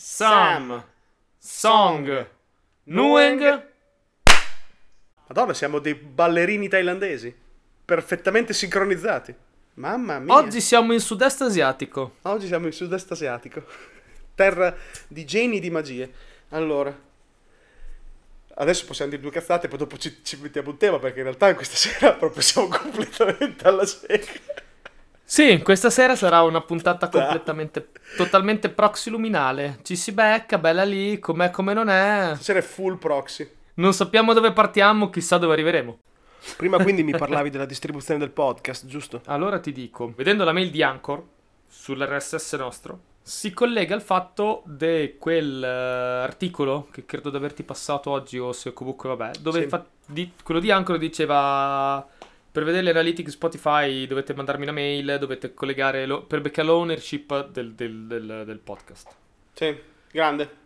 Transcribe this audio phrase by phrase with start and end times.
[0.00, 0.80] Sam,
[1.36, 2.28] Song,
[2.84, 3.66] Nueng.
[5.26, 7.34] Madonna, siamo dei ballerini thailandesi.
[7.84, 9.34] Perfettamente sincronizzati.
[9.74, 10.32] Mamma mia.
[10.32, 12.18] Oggi siamo in sud-est asiatico.
[12.22, 13.64] Oggi siamo in sud-est asiatico.
[14.36, 14.72] Terra
[15.08, 16.12] di geni e di magie.
[16.50, 16.96] Allora.
[18.54, 21.52] Adesso possiamo dire due cazzate, poi dopo ci, ci mettiamo un tema, perché in realtà
[21.56, 24.67] questa sera proprio siamo completamente alla cieca.
[25.30, 29.80] Sì, questa sera sarà una puntata completamente, totalmente proxy luminale.
[29.82, 32.30] Ci si becca, bella lì, com'è come non è.
[32.32, 33.46] Stasera è full proxy.
[33.74, 35.98] Non sappiamo dove partiamo, chissà dove arriveremo.
[36.56, 39.20] Prima quindi mi parlavi della distribuzione del podcast, giusto?
[39.26, 41.22] Allora ti dico, vedendo la mail di Anchor
[41.68, 48.38] sull'RSS nostro, si collega al fatto di quell'articolo uh, che credo di averti passato oggi
[48.38, 49.68] o se comunque vabbè, dove Sì.
[49.68, 52.08] fa- di- quello di Anchor diceva
[52.50, 57.48] per vedere le analytics Spotify dovete mandarmi una mail, dovete collegare lo- per beccare l'ownership
[57.50, 59.14] del, del- del- del podcast.
[59.52, 59.76] Sì,
[60.10, 60.56] grande.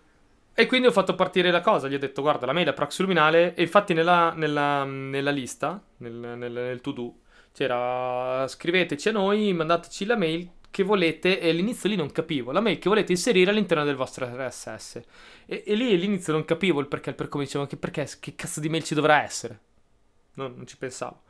[0.54, 3.02] E quindi ho fatto partire la cosa, gli ho detto guarda la mail è proxy
[3.02, 7.14] luminale e infatti nella, nella- nella lista, nel, nel- nel to do,
[7.52, 12.60] c'era scriveteci a noi, mandateci la mail che volete e all'inizio lì non capivo, la
[12.60, 15.00] mail che volete inserire all'interno del vostro RSS.
[15.46, 18.34] E, e lì all'inizio non capivo il perché, il per come dicevo che perché, che
[18.34, 19.58] cazzo di mail ci dovrà essere.
[20.34, 21.22] No, non ci pensavo.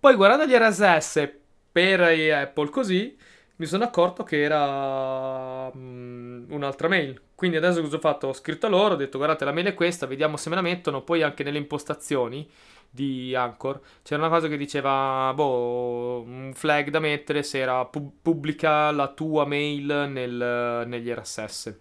[0.00, 1.30] Poi guardando gli RSS
[1.70, 3.16] per Apple così,
[3.56, 7.20] mi sono accorto che era mm, un'altra mail.
[7.34, 8.28] Quindi adesso cosa ho fatto?
[8.28, 10.62] Ho scritto a loro, ho detto guardate la mail è questa, vediamo se me la
[10.62, 11.02] mettono.
[11.02, 12.48] Poi anche nelle impostazioni
[12.88, 18.20] di Anchor c'era una cosa che diceva, boh, un flag da mettere se era pu-
[18.22, 21.78] pubblica la tua mail nel- negli RSS.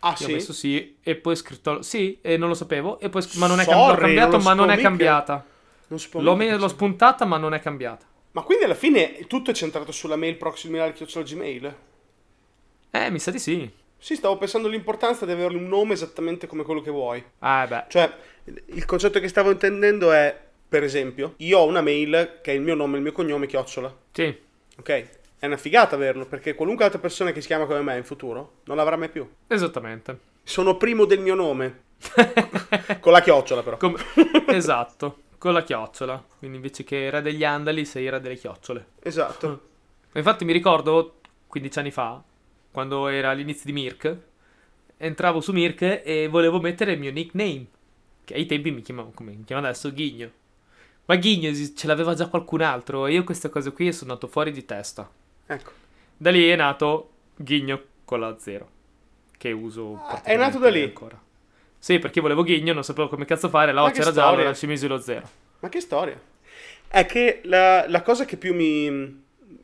[0.00, 0.28] Ah, Io sì?
[0.28, 3.46] ho messo sì e poi ho scritto sì e non lo sapevo e poi ma
[3.46, 5.44] non è Sorry, cambiato non lo ma non è cambiata.
[6.12, 8.06] L'ho, me- l'ho spuntata ma non è cambiata.
[8.32, 11.76] Ma quindi alla fine tutto è centrato sulla mail proxy luminale chiocciola Gmail?
[12.90, 13.70] Eh, mi sa di sì.
[13.98, 17.22] Sì, stavo pensando all'importanza di avere un nome esattamente come quello che vuoi.
[17.38, 17.84] Ah, beh.
[17.88, 18.12] Cioè,
[18.66, 20.36] il concetto che stavo intendendo è,
[20.68, 23.94] per esempio, io ho una mail che è il mio nome il mio cognome chiocciola.
[24.10, 24.36] Sì.
[24.78, 25.08] Ok?
[25.38, 28.54] È una figata averlo, perché qualunque altra persona che si chiama come me in futuro
[28.64, 29.28] non l'avrà mai più.
[29.46, 30.18] Esattamente.
[30.42, 31.82] Sono primo del mio nome.
[32.98, 33.76] Con la chiocciola però.
[33.76, 33.96] Com-
[34.48, 36.24] esatto, con la chiocciola.
[36.38, 38.86] Quindi invece che era degli andali, sei era delle chiocciole.
[39.02, 39.70] Esatto.
[40.12, 41.16] Infatti mi ricordo
[41.48, 42.22] 15 anni fa,
[42.70, 44.16] quando era all'inizio di Mirk,
[44.96, 47.66] entravo su Mirk e volevo mettere il mio nickname,
[48.22, 50.30] che ai tempi mi chiamavo come mi chiamo adesso Ghigno.
[51.06, 54.52] Ma Ghigno ce l'aveva già qualcun altro e io queste cose qui sono nato fuori
[54.52, 55.10] di testa.
[55.46, 55.72] Ecco.
[56.16, 58.68] Da lì è nato Ghigno con la zero,
[59.36, 60.82] che uso Ah, è nato da lì?
[60.84, 61.20] ancora.
[61.84, 64.26] Sì, perché volevo Ghigno, non sapevo come cazzo fare, la Ma voce che era gialla,
[64.26, 64.44] storia.
[64.44, 65.28] allora ci misi lo zero.
[65.58, 66.20] Ma che storia.
[66.86, 68.88] È che la, la cosa che più mi,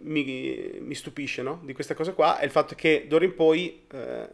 [0.00, 1.60] mi, mi stupisce, no?
[1.62, 4.28] Di questa cosa qua è il fatto che d'ora in poi eh,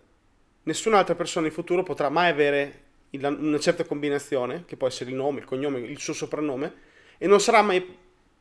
[0.62, 2.80] nessun'altra persona in futuro potrà mai avere
[3.10, 6.72] il- una certa combinazione, che può essere il nome, il cognome, il suo soprannome,
[7.18, 7.86] e non sarà mai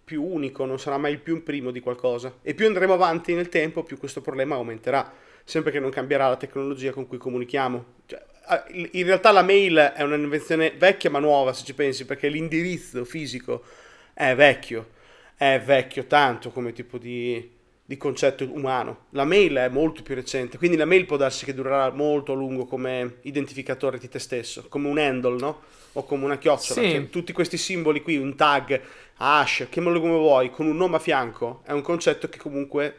[0.05, 2.37] più unico, non sarà mai più un primo di qualcosa.
[2.41, 5.11] E più andremo avanti nel tempo, più questo problema aumenterà,
[5.43, 7.85] sempre che non cambierà la tecnologia con cui comunichiamo.
[8.05, 8.23] Cioè,
[8.71, 13.05] in in realtà la mail è un'invenzione vecchia ma nuova, se ci pensi, perché l'indirizzo
[13.05, 13.63] fisico
[14.13, 14.89] è vecchio,
[15.35, 17.49] è vecchio tanto come tipo di,
[17.83, 19.05] di concetto umano.
[19.11, 22.35] La mail è molto più recente, quindi la mail può darsi che durerà molto a
[22.35, 25.61] lungo come identificatore di te stesso, come un handle, no?
[25.93, 26.81] O come una chiocciola.
[26.81, 26.91] Sì.
[26.91, 28.81] Cioè, tutti questi simboli qui, un tag,
[29.17, 32.95] hash, chiamalo come vuoi, con un nome a fianco, è un concetto che comunque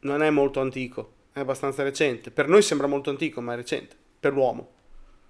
[0.00, 2.30] non è molto antico, è abbastanza recente.
[2.30, 4.68] Per noi sembra molto antico, ma è recente, per l'uomo.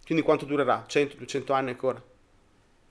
[0.05, 0.85] Quindi quanto durerà?
[0.89, 2.03] 100-200 anni ancora?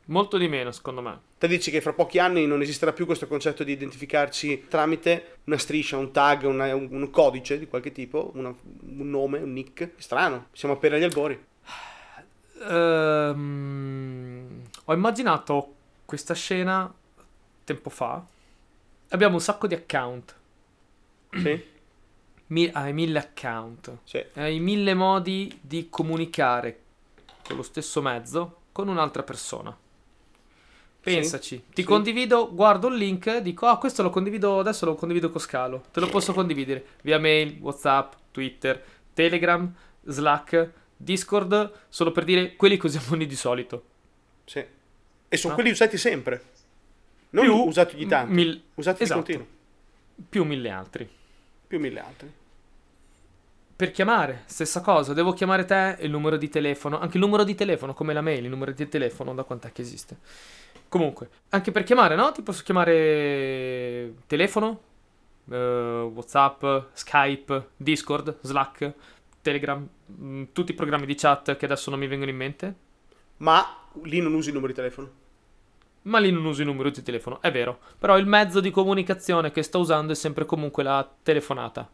[0.05, 1.19] Molto di meno, secondo me.
[1.37, 5.57] Te dici che fra pochi anni non esisterà più questo concetto di identificarci tramite una
[5.57, 9.91] striscia, un tag, una- un, un codice di qualche tipo, una- un nome, un nick.
[9.97, 11.45] Strano, siamo appena agli albori.
[12.67, 16.91] Ehm, ho immaginato questa scena
[17.63, 18.23] tempo fa.
[19.09, 20.35] Abbiamo un sacco di account.
[21.31, 21.63] Sì?
[22.49, 23.97] Mi- hai mille account.
[24.03, 24.23] Sì.
[24.33, 26.79] Hai mille modi di comunicare
[27.45, 29.75] con lo stesso mezzo con un'altra persona.
[31.01, 31.87] Pensaci, ti sì.
[31.87, 35.85] condivido, guardo il link, dico, ah, questo lo condivido, adesso lo condivido con Scalo.
[35.91, 38.83] Te lo posso condividere via mail, WhatsApp, Twitter,
[39.13, 39.73] Telegram,
[40.03, 43.83] Slack, Discord, solo per dire quelli che usiamo noi di solito.
[44.43, 44.63] Sì.
[45.29, 45.55] E sono Ah.
[45.55, 46.43] quelli usati sempre.
[47.31, 49.19] Non Più usati di tanto, mil- usati esatto.
[49.21, 49.47] di continuo.
[50.27, 51.09] Più mille altri.
[51.67, 52.31] Più mille altri.
[53.79, 57.45] Per chiamare, stessa cosa, devo chiamare te e il numero di telefono, anche il numero
[57.45, 60.17] di telefono, come la mail, il numero di telefono, da quant'è che esiste.
[60.89, 62.29] Comunque, anche per chiamare, no?
[62.33, 64.81] Ti posso chiamare telefono,
[65.49, 68.93] eh, WhatsApp, Skype, Discord, Slack,
[69.41, 72.75] Telegram, mh, tutti i programmi di chat che adesso non mi vengono in mente.
[73.37, 73.65] Ma
[74.03, 75.09] lì non usi il numero di telefono.
[76.01, 77.79] Ma lì non uso i numeri di telefono, è vero.
[77.97, 81.89] Però il mezzo di comunicazione che sto usando è sempre comunque la telefonata.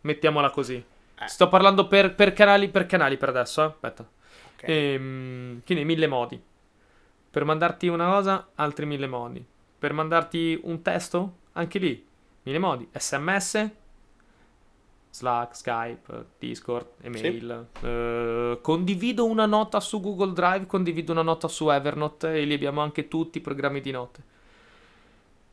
[0.00, 0.84] Mettiamola così.
[1.24, 1.28] Eh.
[1.28, 3.66] Sto parlando per, per canali per canali per adesso, eh.
[3.66, 4.02] Aspetta.
[4.54, 4.62] Ok.
[4.62, 6.42] Ehm, quindi mille modi.
[7.30, 9.44] Per mandarti una cosa, altri mille modi.
[9.78, 12.06] Per mandarti un testo, anche lì,
[12.42, 12.88] mille modi.
[12.92, 13.70] SMS,
[15.10, 17.68] Slack, Skype, Discord, email.
[17.82, 22.80] Eh, condivido una nota su Google Drive, condivido una nota su Evernote e lì abbiamo
[22.80, 24.22] anche tutti i programmi di note.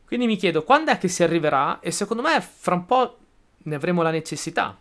[0.06, 3.18] Quindi mi chiedo quando è che si arriverà e secondo me fra un po'
[3.58, 4.76] ne avremo la necessità.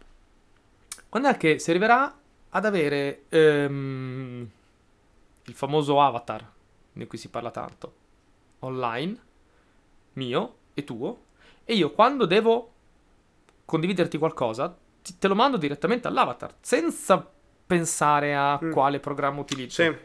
[1.10, 2.16] Quando è che si arriverà
[2.50, 4.50] ad avere ehm,
[5.46, 6.48] il famoso avatar
[6.94, 7.94] di cui si parla tanto
[8.60, 9.18] online,
[10.14, 11.24] mio e tuo,
[11.64, 12.72] e io quando devo
[13.66, 17.26] condividerti qualcosa, ti- te lo mando direttamente all'avatar, senza
[17.66, 18.72] pensare a Mm.
[18.72, 19.82] quale programma utilizzo.
[19.84, 19.96] Sì.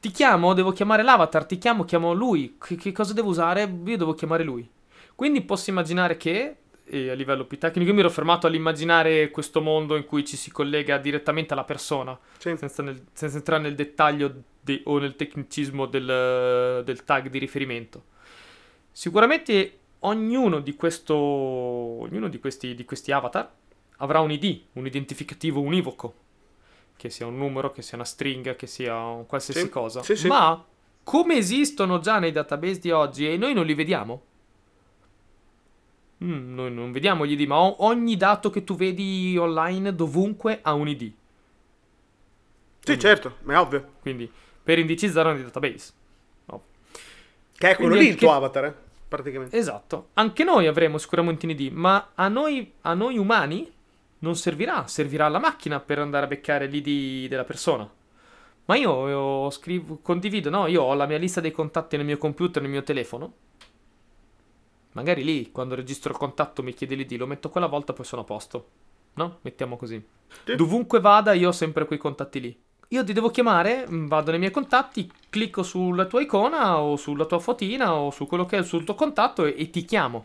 [0.00, 2.56] Ti chiamo, devo chiamare l'avatar, ti chiamo, chiamo lui.
[2.60, 3.62] Che, che cosa devo usare?
[3.62, 4.68] Io devo chiamare lui.
[5.14, 6.56] Quindi posso immaginare che,
[6.88, 10.36] e a livello più tecnico, io mi ero fermato all'immaginare questo mondo in cui ci
[10.36, 12.56] si collega direttamente alla persona, Sì.
[12.56, 18.04] senza, nel- senza entrare nel dettaglio de- o nel tecnicismo del, del tag di riferimento.
[18.92, 23.50] Sicuramente ognuno di, questo, ognuno di questi, di questi avatar
[23.98, 26.14] avrà un ID, un identificativo univoco,
[26.96, 30.02] che sia un numero, che sia una stringa, che sia un qualsiasi Sì, cosa.
[30.02, 30.26] sì, sì.
[30.28, 30.64] Ma
[31.02, 34.22] come esistono già nei database di oggi e noi non li vediamo?
[36.24, 40.72] Mm, noi non vediamo gli ID, ma ogni dato che tu vedi online dovunque ha
[40.72, 41.12] un ID.
[42.80, 43.92] Sì, certo, ma è ovvio.
[44.00, 44.30] Quindi
[44.62, 45.92] per indicizzare nei database.
[47.58, 48.74] Che è quello Quindi lì il anche- tuo avatar, eh,
[49.08, 49.56] praticamente.
[49.56, 50.08] Esatto.
[50.14, 53.70] Anche noi avremo sicuramente un ID, ma a noi, a noi umani
[54.18, 54.86] non servirà.
[54.86, 57.90] Servirà alla macchina per andare a beccare l'ID della persona.
[58.66, 60.66] Ma io, io scrivo, condivido, no?
[60.66, 63.32] Io ho la mia lista dei contatti nel mio computer, nel mio telefono.
[64.96, 68.22] Magari lì, quando registro il contatto, mi chiede l'ID, lo metto quella volta, poi sono
[68.22, 68.68] a posto.
[69.14, 69.38] No?
[69.42, 70.02] Mettiamo così.
[70.44, 70.56] Sì.
[70.56, 72.58] Dovunque vada, io ho sempre quei contatti lì.
[72.88, 77.26] Io ti devo chiamare, mh, vado nei miei contatti, clicco sulla tua icona o sulla
[77.26, 80.24] tua fotina o su quello che è sul tuo contatto e, e ti chiamo.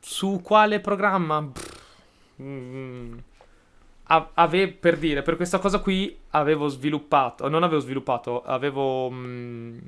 [0.00, 1.42] Su quale programma?
[1.42, 3.18] Pff, mm,
[4.04, 9.78] a- ave- per dire, per questa cosa qui avevo sviluppato, non avevo sviluppato, avevo mm,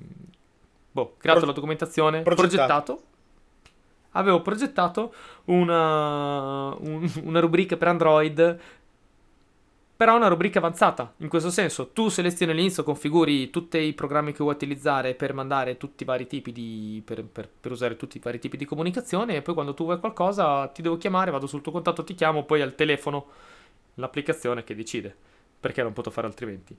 [0.92, 2.94] boh, creato Pro- la documentazione, progettato.
[2.94, 3.02] progettato.
[4.12, 5.14] Avevo progettato
[5.44, 8.58] una, un- una rubrica per Android
[10.00, 14.38] però una rubrica avanzata, in questo senso, tu selezioni all'inizio, configuri tutti i programmi che
[14.38, 17.02] vuoi utilizzare per mandare tutti i vari tipi di.
[17.04, 20.00] Per, per- per usare tutti i vari tipi di comunicazione, e poi quando tu vuoi
[20.00, 23.26] qualcosa ti devo chiamare, vado sul tuo contatto, ti chiamo, poi al telefono
[23.96, 25.14] l'applicazione che decide,
[25.60, 26.74] perché non potrò fare altrimenti.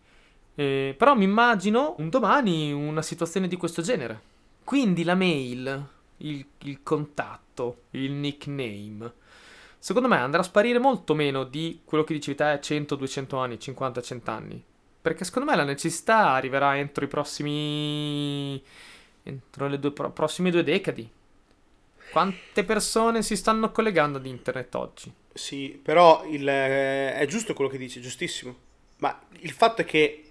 [0.55, 4.29] Eh, però mi immagino un domani una situazione di questo genere.
[4.63, 5.87] Quindi la mail,
[6.17, 9.13] il, il contatto, il nickname
[9.81, 13.59] secondo me andrà a sparire molto meno di quello che dicevi te 100, 200 anni,
[13.59, 14.63] 50, 100 anni.
[15.01, 18.61] Perché secondo me la necessità arriverà entro i prossimi...
[19.23, 21.09] entro le due pro- prossime due decadi.
[22.11, 25.11] Quante persone si stanno collegando ad internet oggi?
[25.33, 28.55] Sì, però il- eh, è giusto quello che dici, giustissimo.
[28.97, 30.30] Ma il fatto è che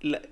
[0.00, 0.28] il-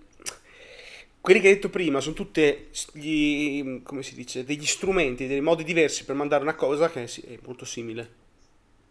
[1.20, 5.64] quelli che hai detto prima sono tutti gli, come si dice, degli strumenti, dei modi
[5.64, 8.08] diversi per mandare una cosa che è molto simile.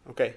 [0.03, 0.35] Ok?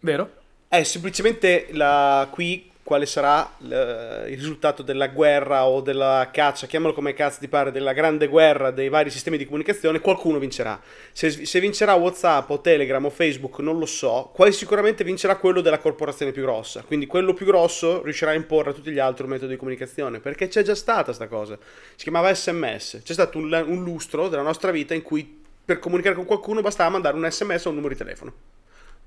[0.00, 0.32] Vero?
[0.68, 7.12] È semplicemente la, qui quale sarà il risultato della guerra o della caccia, chiamalo come
[7.12, 10.80] cazzo ti pare, della grande guerra dei vari sistemi di comunicazione, qualcuno vincerà.
[11.12, 15.60] Se, se vincerà WhatsApp o Telegram o Facebook, non lo so, quasi sicuramente vincerà quello
[15.60, 16.82] della corporazione più grossa.
[16.82, 20.20] Quindi quello più grosso riuscirà a imporre a tutti gli altri un metodo di comunicazione,
[20.20, 21.58] perché c'è già stata sta cosa.
[21.94, 23.00] Si chiamava SMS.
[23.04, 26.88] C'è stato un, un lustro della nostra vita in cui per comunicare con qualcuno bastava
[26.88, 28.32] mandare un SMS o un numero di telefono.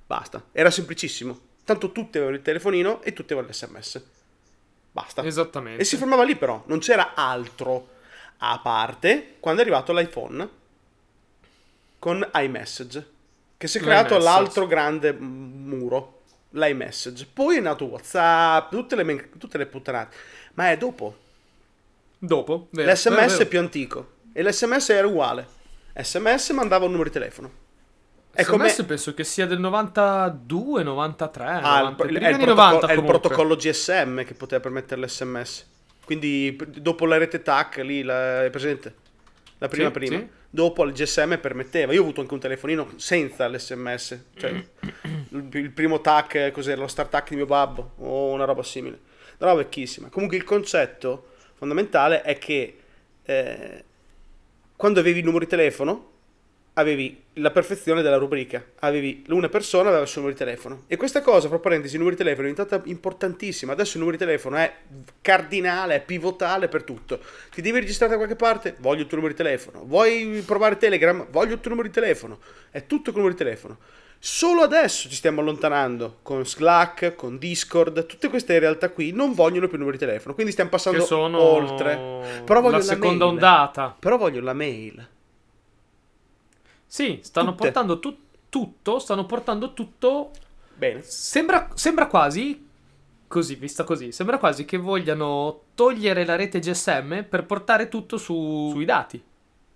[0.05, 0.45] Basta.
[0.51, 1.49] Era semplicissimo.
[1.71, 4.03] Tanto tutti avevano il telefonino e tutti avevano l'SMS.
[4.91, 5.23] Basta.
[5.23, 5.81] Esattamente.
[5.81, 7.87] E si fermava lì però, non c'era altro
[8.39, 10.49] a parte quando è arrivato l'iPhone
[11.97, 13.09] con iMessage,
[13.55, 14.37] che si è creato L'iMessage.
[14.37, 17.27] l'altro grande muro, l'iMessage.
[17.31, 20.17] Poi è nato WhatsApp, tutte le, men- tutte le puttanate.
[20.55, 21.15] Ma è dopo.
[22.17, 23.41] Dopo, vero, L'SMS vero, vero.
[23.43, 25.47] è più antico e l'SMS era uguale.
[25.95, 27.60] SMS mandava un numero di telefono.
[28.33, 32.55] È come penso che sia del 92, 93, Ah, il, 90, il- è il protocollo,
[32.55, 35.67] 90 è il protocollo GSM che poteva permettere l'SMS.
[36.05, 38.95] Quindi dopo la rete TAC lì, la, è presente?
[39.57, 40.17] La prima Sì, prima.
[40.17, 40.27] sì.
[40.49, 41.93] Dopo il GSM permetteva.
[41.93, 44.23] Io ho avuto anche un telefonino senza l'SMS.
[44.35, 44.49] Cioè,
[45.29, 46.81] il, il primo TAC, cos'era?
[46.81, 48.99] Lo start TAC di mio babbo o una roba simile.
[49.37, 50.09] Una roba vecchissima.
[50.09, 52.77] Comunque il concetto fondamentale è che
[53.23, 53.83] eh,
[54.75, 56.10] quando avevi il numero di telefono
[56.81, 58.63] avevi la perfezione della rubrica.
[58.79, 60.83] Avevi una persona aveva il suo numero di telefono.
[60.87, 63.71] E questa cosa, fra parentesi, il numero di telefono è diventata importantissima.
[63.71, 64.73] Adesso il numero di telefono è
[65.21, 67.19] cardinale, è pivotale per tutto.
[67.51, 68.75] Ti devi registrare da qualche parte?
[68.79, 69.83] Voglio il tuo numero di telefono.
[69.85, 71.25] Vuoi provare Telegram?
[71.29, 72.39] Voglio il tuo numero di telefono.
[72.69, 73.77] È tutto con il numero di telefono.
[74.23, 79.65] Solo adesso ci stiamo allontanando con Slack, con Discord, tutte queste realtà qui non vogliono
[79.65, 82.43] più il numero di telefono, quindi stiamo passando Che sono oltre.
[82.45, 83.33] Però voglio la seconda mail.
[83.33, 83.95] ondata.
[83.97, 85.07] Però voglio la mail.
[86.93, 87.63] Sì, stanno Tutte.
[87.63, 88.17] portando tu-
[88.49, 90.31] tutto, stanno portando tutto
[90.73, 91.01] Bene.
[91.03, 92.67] Sembra, sembra quasi,
[93.27, 98.71] così, vista così, sembra quasi che vogliano togliere la rete GSM per portare tutto su-
[98.73, 99.23] sui dati.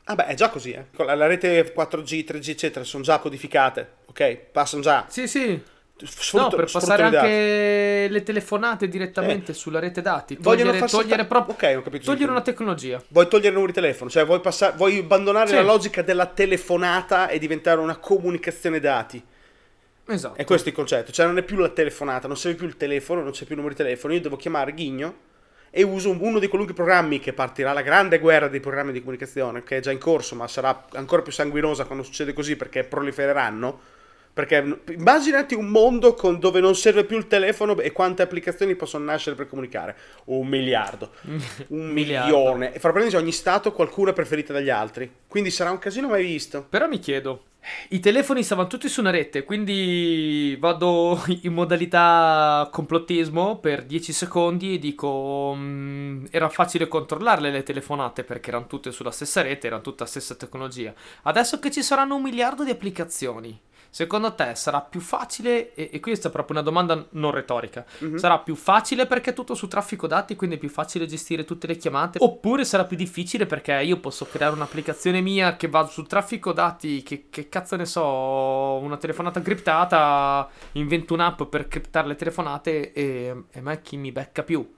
[0.08, 0.86] Ah beh, è già così, eh.
[1.06, 4.36] La rete 4G, 3G, eccetera, sono già codificate, ok?
[4.52, 5.06] Passano già.
[5.08, 5.62] Sì, sì.
[6.04, 10.36] Sfrutto- no, per passare anche le telefonate direttamente sulla rete dati.
[10.40, 11.56] Vogliono Togliere, salta- togliere proprio...
[11.56, 12.06] Ok, ho capito.
[12.06, 13.02] Togliere una tecnologia.
[13.08, 15.54] Vuoi togliere il numero di telefono, cioè vuoi, passare, vuoi abbandonare Sì.
[15.56, 19.24] la logica della telefonata e diventare una comunicazione dati.
[20.08, 20.36] Esatto.
[20.38, 23.22] È questo il concetto, cioè non è più la telefonata, non serve più il telefono,
[23.22, 25.16] non c'è più il numero di telefono, io devo chiamare Ghigno
[25.72, 29.64] e uso uno di qualunque programmi che partirà la grande guerra dei programmi di comunicazione,
[29.64, 33.80] che è già in corso, ma sarà ancora più sanguinosa quando succede così perché prolifereranno.
[34.36, 39.06] Perché immaginati un mondo con- dove non serve più il telefono e quante applicazioni possono
[39.06, 39.96] nascere per comunicare.
[40.26, 41.12] Un miliardo,
[41.70, 42.74] un milione.
[42.74, 45.10] E fra parentesi ogni stato qualcuno è preferita dagli altri.
[45.26, 46.66] Quindi sarà un casino mai visto.
[46.70, 47.44] Però mi chiedo,
[47.90, 54.76] i telefoni stavano tutti su una rete, quindi vado in modalità complottismo per 10 secondi
[54.76, 59.82] e dico mm, era facile controllarle le telefonate perché erano tutte sulla stessa rete, erano
[59.82, 60.94] tutta la stessa tecnologia.
[61.24, 63.58] Adesso che ci saranno un miliardo di applicazioni,
[63.96, 68.18] secondo te sarà più facile, e, e questa è proprio una domanda non retorica, Mhm.
[68.18, 71.66] sarà più facile perché è tutto su traffico dati, quindi è più facile gestire tutte
[71.66, 76.08] le chiamate, oppure sarà più difficile perché io posso creare un'applicazione mia che va sul
[76.08, 82.16] traffico dati, che, che cazzo ne so, una telefonata criptata, invento un'app per criptare le
[82.16, 84.76] telefonate e, e me chi mi becca più?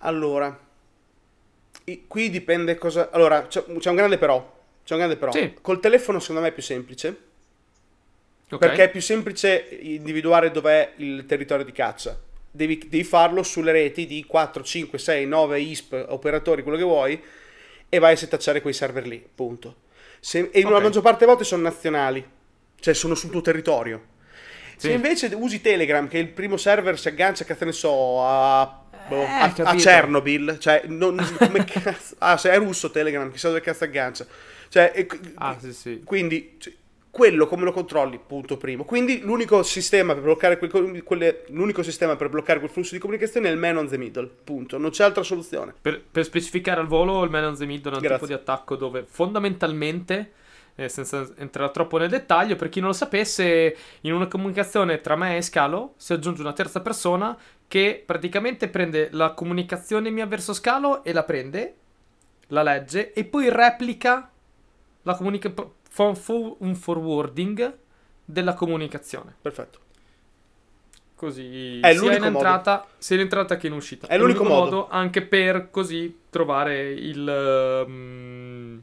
[0.00, 0.56] Allora,
[2.06, 3.10] qui dipende cosa...
[3.10, 4.38] Allora, c'è, c'è un grande però.
[4.84, 5.32] C'è un grande però.
[5.32, 5.54] Sì.
[5.60, 7.20] Col telefono secondo me è più semplice.
[8.48, 8.58] Ok?
[8.58, 12.18] Perché è più semplice individuare dov'è il territorio di caccia.
[12.50, 17.20] Devi, devi farlo sulle reti di 4, 5, 6, 9 ISP, operatori, quello che vuoi,
[17.88, 19.76] e vai a setacciare quei server lì, punto.
[20.20, 20.82] Se- e la Ok.
[20.82, 22.24] maggior parte delle volte sono nazionali,
[22.80, 24.14] cioè sono sul tuo territorio.
[24.76, 24.94] Se Sì.
[24.94, 29.26] invece usi Telegram, che il primo server si aggancia, che ne so, a, boh, Eh,
[29.26, 29.74] a- a.
[29.74, 34.26] Chernobyl, cioè, non, come cazzo, ah, se è russo Telegram, chissà dove cazzo aggancia.
[34.68, 36.02] Cioè, e- Ah, sì, sì.
[36.04, 36.72] quindi cioè,
[37.16, 38.20] quello come lo controlli?
[38.24, 38.84] Punto primo.
[38.84, 43.48] Quindi l'unico sistema per bloccare quel, quelle- l'unico sistema per bloccare quel flusso di comunicazione
[43.48, 44.28] è il man on the middle.
[44.44, 44.76] Punto.
[44.76, 45.72] Non c'è altra soluzione.
[45.80, 48.18] Per, per specificare al volo, il Man on the Middle è un Grazie.
[48.18, 50.32] tipo di attacco dove fondamentalmente,
[50.74, 55.16] eh, senza entrare troppo nel dettaglio, per chi non lo sapesse, in una comunicazione tra
[55.16, 57.34] me e Scalo si aggiunge una terza persona
[57.66, 61.74] che praticamente prende la comunicazione mia verso Scalo e la prende,
[62.48, 64.30] la legge e poi replica
[65.02, 65.52] la comunica-
[65.96, 67.74] fa un fo- un forwarding
[68.22, 69.34] della comunicazione.
[69.40, 69.78] Perfetto.
[71.14, 72.44] Così È sia l'unico in modo.
[72.44, 74.06] entrata, sia in entrata che in uscita.
[74.06, 74.88] È l'unico modo.
[74.90, 78.82] anche per così trovare il, ehm,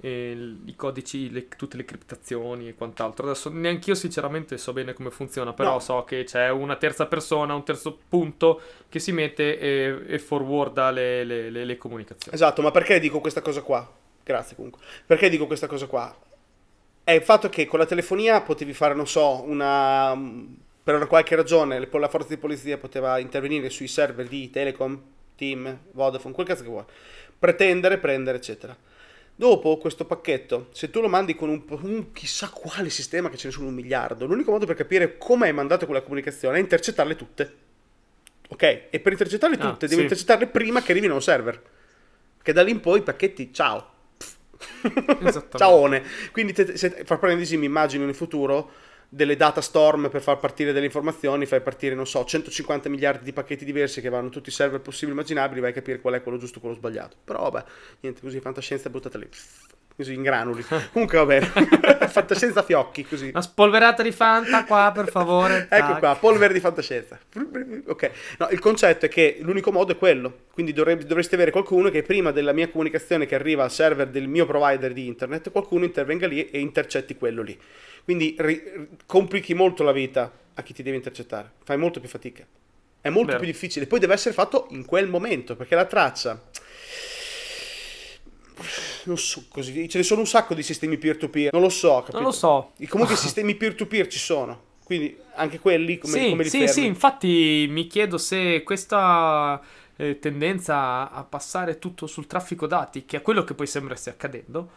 [0.00, 3.26] il- i codici, le- tutte le criptazioni e quant'altro.
[3.26, 5.78] Adesso neanche io sinceramente so bene come funziona, però No.
[5.78, 10.90] so che c'è una terza persona, un terzo punto che si mette e, e forwarda
[10.90, 12.34] le- le- le comunicazioni.
[12.34, 13.88] Esatto, ma perché dico questa cosa qua?
[14.26, 14.82] Grazie comunque.
[15.06, 16.12] Perché dico questa cosa qua?
[17.04, 20.18] È il fatto che con la telefonia potevi fare, non so, una...
[20.82, 25.00] Per una qualche ragione la forza di polizia poteva intervenire sui server di Telecom,
[25.36, 26.84] Team, Vodafone, quel cazzo che vuoi.
[27.38, 28.76] Pretendere, prendere, eccetera.
[29.36, 33.48] Dopo questo pacchetto, se tu lo mandi con un, un chissà quale sistema che ce
[33.48, 37.14] ne sono un miliardo, l'unico modo per capire come hai mandato quella comunicazione è intercettarle
[37.14, 37.56] tutte.
[38.48, 38.62] Ok?
[38.90, 40.02] E per intercettarle Ah, tutte, devi sì.
[40.02, 41.62] intercettarle prima che arrivino a un server.
[42.42, 43.94] Che da lì in poi i pacchetti, ciao.
[45.54, 46.02] Ciaone.
[46.32, 48.70] Quindi, te- se, fra parentesi, mi immagino in futuro
[49.08, 53.32] delle data storm per far partire delle informazioni, fai partire, non so, 150 miliardi di
[53.32, 56.22] pacchetti diversi che vanno tutti i server possibili e immaginabili, vai a capire qual è
[56.22, 57.16] quello giusto e quello sbagliato.
[57.24, 57.64] Però vabbè,
[58.00, 59.28] niente, così fantascienza buttata lì.
[59.96, 60.64] Così in granuli.
[60.92, 61.46] Comunque va bene,
[62.08, 63.28] fantascienza a fiocchi, così.
[63.28, 65.66] Una spolverata di Fanta qua, per favore.
[65.76, 65.98] Ecco Tac.
[65.98, 67.18] qua, polvere di fantascienza.
[67.86, 70.44] Ok, no, il concetto è che l'unico modo è quello.
[70.52, 74.28] Quindi dovre- dovreste avere qualcuno che prima della mia comunicazione che arriva al server del
[74.28, 77.58] mio provider di internet, qualcuno intervenga lì e intercetti quello lì.
[78.04, 81.50] Quindi ri- complichi molto la vita a chi ti deve intercettare.
[81.64, 82.44] Fai molto più fatica.
[83.00, 83.38] È molto Vero.
[83.38, 83.86] più difficile.
[83.86, 86.40] Poi deve essere fatto in quel momento, perché la traccia...
[89.04, 92.16] Non so così, ce ne sono un sacco di sistemi peer-to-peer, non lo so, capito?
[92.16, 92.72] Non lo so.
[92.78, 96.58] E Comunque i sistemi peer-to-peer ci sono, quindi anche quelli come, sì, come li sì,
[96.58, 96.72] fermi?
[96.72, 99.60] sì, infatti mi chiedo se questa
[99.96, 104.12] eh, tendenza a passare tutto sul traffico dati, che è quello che poi sembra stia
[104.12, 104.70] accadendo,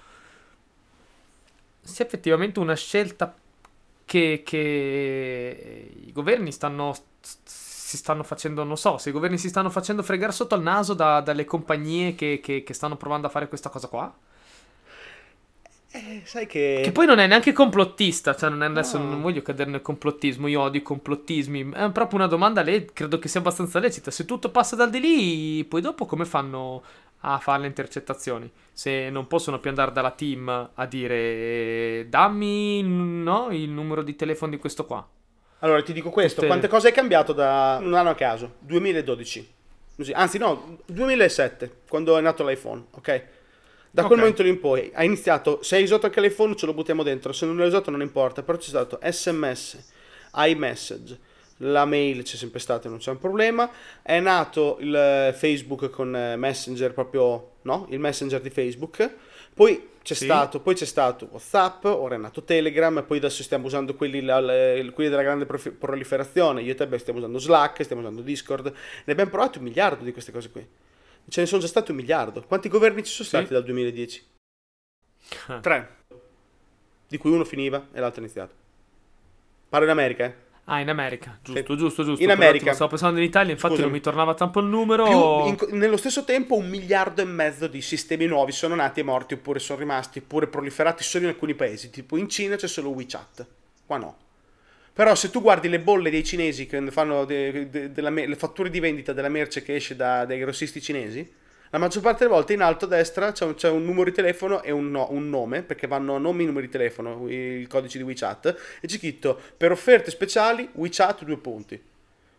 [1.81, 3.35] sia effettivamente una scelta
[4.05, 6.95] che, che i governi stanno,
[7.89, 10.93] si stanno facendo, non so, se i governi si stanno facendo fregare sotto al naso
[10.93, 14.13] da- dalle compagnie che, che- che stanno provando a fare questa cosa qua.
[15.91, 16.81] Eh, sai che...
[16.83, 19.05] Che poi non è neanche complottista, cioè non è adesso No.
[19.09, 23.17] non voglio cadere nel complottismo, io odio i complottismi, è proprio una domanda, le- credo
[23.17, 26.83] che sia abbastanza lecita, se tutto passa dal di lì, poi dopo come fanno
[27.21, 28.49] a fare le intercettazioni?
[28.71, 34.51] Se non possono più andare dalla team a dire dammi no, il numero di telefono
[34.51, 35.05] di questo qua.
[35.59, 38.55] Allora ti dico questo, quante cose è cambiato da un anno a caso?
[38.59, 39.53] 2012.
[39.97, 43.23] Così, Anzi no, 2007, quando è nato l'iPhone, ok?
[43.91, 44.17] Da quel Ok.
[44.19, 47.33] momento lì in poi ha iniziato, se hai usato anche l'iPhone ce lo buttiamo dentro,
[47.33, 49.83] se non l'hai usato non importa, però c'è stato SMS,
[50.33, 51.19] iMessage,
[51.57, 53.69] la mail c'è sempre stata, non c'è un problema,
[54.01, 57.85] è nato il Facebook con Messenger proprio, no?
[57.89, 59.09] Il Messenger di Facebook,
[59.53, 60.23] poi c'è Sì.
[60.25, 64.39] stato, poi c'è stato WhatsApp, ora è nato Telegram, poi adesso stiamo usando quelli, là,
[64.39, 68.73] le- quelli della grande profi- proliferazione, io e te stiamo usando Slack, stiamo usando Discord,
[69.05, 70.67] ne abbiamo provate un miliardo di queste cose qui.
[71.27, 72.41] Ce ne sono già stati un miliardo.
[72.41, 73.35] Quanti governi ci sono Sì.
[73.35, 74.25] stati dal 2010?
[75.47, 75.59] Ah.
[75.59, 75.97] Tre.
[77.07, 78.53] Di cui uno finiva e l'altro è iniziato.
[79.69, 80.35] Parlo in America, eh.
[80.71, 81.77] Ah, in America, giusto, Sì.
[81.79, 82.23] giusto, giusto.
[82.23, 82.73] In America.
[82.73, 83.89] Stavo pensando in Italia, infatti Scusami.
[83.89, 85.03] non mi tornava tanto il numero.
[85.05, 89.03] Più, in- nello stesso tempo un miliardo e mezzo di sistemi nuovi sono nati e
[89.03, 91.89] morti oppure sono rimasti oppure proliferati solo in alcuni paesi.
[91.89, 93.47] Tipo in Cina c'è solo WeChat.
[93.85, 94.17] Qua no.
[94.93, 98.35] Però se tu guardi le bolle dei cinesi che fanno de- de- della me- le
[98.35, 101.27] fatture di vendita della merce che esce da- dai grossisti cinesi,
[101.71, 104.11] la maggior parte delle volte in alto a destra c'è un, c'è un numero di
[104.11, 107.99] telefono e un, no- un nome, perché vanno nomi e numeri di telefono, il codice
[107.99, 111.81] di WeChat, e c'è scritto per offerte speciali WeChat due punti.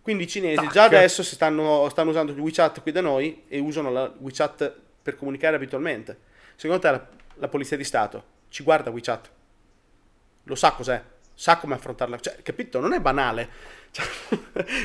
[0.03, 0.73] Quindi i cinesi Tac.
[0.73, 4.75] già adesso si stanno, stanno usando il WeChat qui da noi e usano la WeChat
[5.03, 6.19] per comunicare abitualmente.
[6.57, 9.31] Secondo te la, la polizia di Stato ci guarda WeChat?
[10.45, 11.01] Lo sa cos'è?
[11.35, 12.19] Sa come affrontarla?
[12.19, 12.81] Cioè, capito?
[12.81, 13.49] Non è banale.
[13.93, 14.07] Cioè,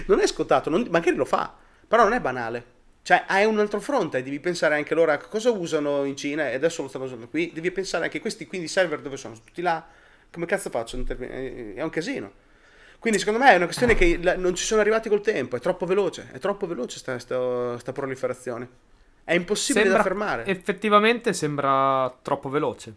[0.08, 1.54] non è scontato, non- magari lo fa,
[1.88, 2.74] però non è banale.
[3.06, 6.56] Cioè, hai un altro fronte, devi pensare anche loro a cosa usano in Cina e
[6.56, 7.52] adesso lo stanno usando qui.
[7.54, 9.36] Devi pensare anche questi, quindi i server dove sono?
[9.36, 9.86] Tutti là.
[10.32, 10.98] Come cazzo faccio?
[11.06, 12.32] È un casino.
[12.98, 15.86] Quindi secondo me è una questione che non ci sono arrivati col tempo, è troppo
[15.86, 18.68] veloce, è troppo veloce sta, sta- sta proliferazione.
[19.24, 20.46] È impossibile Sembra- da fermare.
[20.46, 22.94] Effettivamente sembra troppo veloce.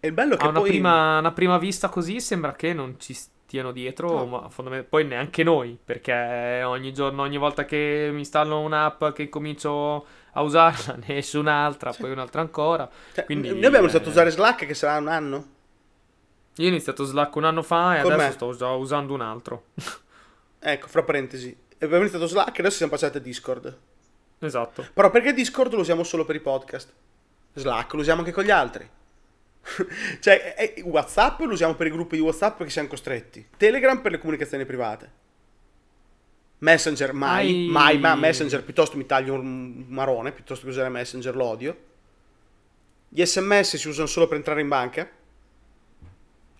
[0.00, 0.70] E il bello è che A una, poi...
[0.70, 3.14] prima, una prima vista così sembra che non ci
[3.52, 4.24] stiano dietro, No.
[4.26, 9.28] ma fondament- poi neanche noi, perché ogni giorno, ogni volta che mi installo un'app che
[9.28, 12.88] comincio a usarla, ne esce un'altra, poi un'altra ancora.
[13.12, 15.46] cioè, quindi, noi abbiamo eh, iniziato a usare Slack che sarà un anno.
[16.56, 18.54] Io ho iniziato Slack un anno fa e Con adesso me.
[18.54, 19.64] sto usando un altro.
[20.64, 21.54] Ecco, fra parentesi.
[21.80, 23.76] Abbiamo iniziato Slack e adesso siamo passati a Discord.
[24.38, 24.86] esatto.
[24.94, 26.90] Però perché Discord lo usiamo solo per i podcast?
[27.54, 28.88] Slack lo usiamo anche con gli altri.
[30.20, 33.46] cioè, eh, WhatsApp lo usiamo per i gruppi di WhatsApp perché siamo costretti.
[33.56, 35.20] Telegram per le comunicazioni private.
[36.58, 41.34] Messenger mai, Hai- mai, ma Messenger piuttosto mi taglio un marone, piuttosto che usare Messenger
[41.34, 41.76] lo odio.
[43.08, 45.10] Gli sms si usano solo per entrare in banca.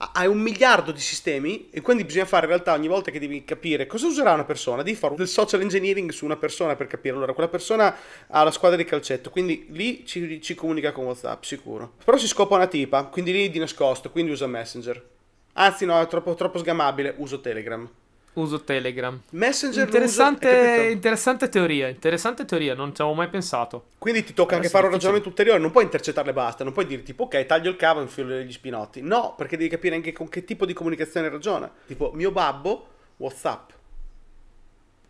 [0.02, 3.20] Ha- Hai un miliardo di sistemi e quindi bisogna fare in realtà ogni volta che
[3.20, 6.88] devi capire cosa userà una persona, devi fare del social engineering su una persona per
[6.88, 7.14] capire.
[7.14, 11.44] Allora, quella persona ha la squadra di calcetto, quindi lì ci, ci comunica con WhatsApp,
[11.44, 11.92] sicuro.
[12.04, 15.08] Però si scopa una tipa, quindi lì di nascosto, quindi usa Messenger.
[15.54, 17.88] Anzi no, è troppo, troppo sgamabile, uso Telegram.
[18.34, 19.20] Uso Telegram.
[19.30, 23.88] Messenger Interessante, uso, interessante teoria, interessante teoria, non ci avevo mai pensato.
[23.98, 26.64] Quindi ti tocca anche Adesso fare è un ragionamento ulteriore, non puoi intercettarle e basta,
[26.64, 29.02] non puoi dire tipo ok, taglio il cavo e infilo gli spinotti.
[29.02, 31.70] No, perché devi capire anche con che tipo di comunicazione ragiona.
[31.86, 33.70] Tipo, mio babbo, WhatsApp.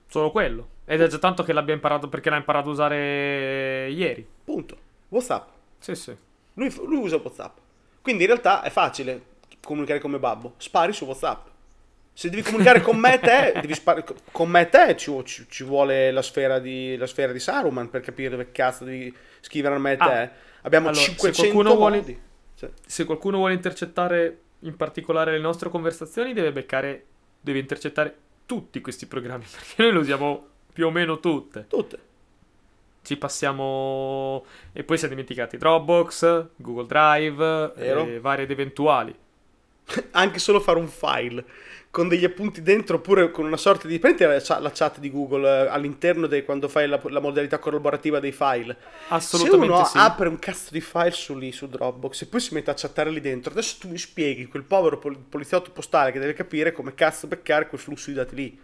[0.09, 0.69] Solo quello.
[0.85, 4.27] Ed è già tanto che l'abbia imparato perché l'ha imparato a usare ieri.
[4.45, 4.77] Punto.
[5.11, 5.49] WhatsApp.
[5.79, 6.17] Sì, sì.
[6.55, 7.57] Lui, lui usa WhatsApp.
[8.03, 9.23] Quindi in realtà è facile
[9.63, 10.55] comunicare con mio babbo.
[10.57, 11.47] Spari su WhatsApp.
[12.15, 15.47] Se devi comunicare con me e te, devi spar- con me e te ci, ci-
[15.49, 19.75] ci vuole la sfera, di, la sfera di Saruman per capire dove cazzo devi scrivere
[19.75, 20.05] a me e te.
[20.05, 20.31] Ah,
[20.63, 22.19] Abbiamo allora, se 500 qualcuno vuole-.
[22.55, 27.05] Cioè, Se qualcuno vuole intercettare in particolare le nostre conversazioni, deve beccare,
[27.41, 28.15] deve intercettare
[28.47, 31.65] tutti questi programmi, perché noi lo usiamo più o meno tutte.
[31.67, 31.99] tutte.
[33.03, 34.45] Ci passiamo...
[34.73, 38.05] E poi si è dimenticati Dropbox, Google Drive, Vero.
[38.07, 39.13] e vari ed eventuali.
[40.13, 41.45] Anche solo fare un file
[41.93, 43.99] con degli appunti dentro oppure con una sorta di...
[43.99, 47.59] Prendi la, cha- la chat di Google eh, all'interno di quando fai la, la modalità
[47.59, 48.75] collaborativa dei file.
[49.09, 49.99] Assolutamente Se uno sì.
[49.99, 53.11] apre un cazzo di file su lì, su Dropbox, e poi si mette a chattare
[53.11, 56.95] lì dentro, adesso tu mi spieghi quel povero pol- poliziotto postale che deve capire come
[56.95, 58.59] cazzo beccare quel flusso di dati lì.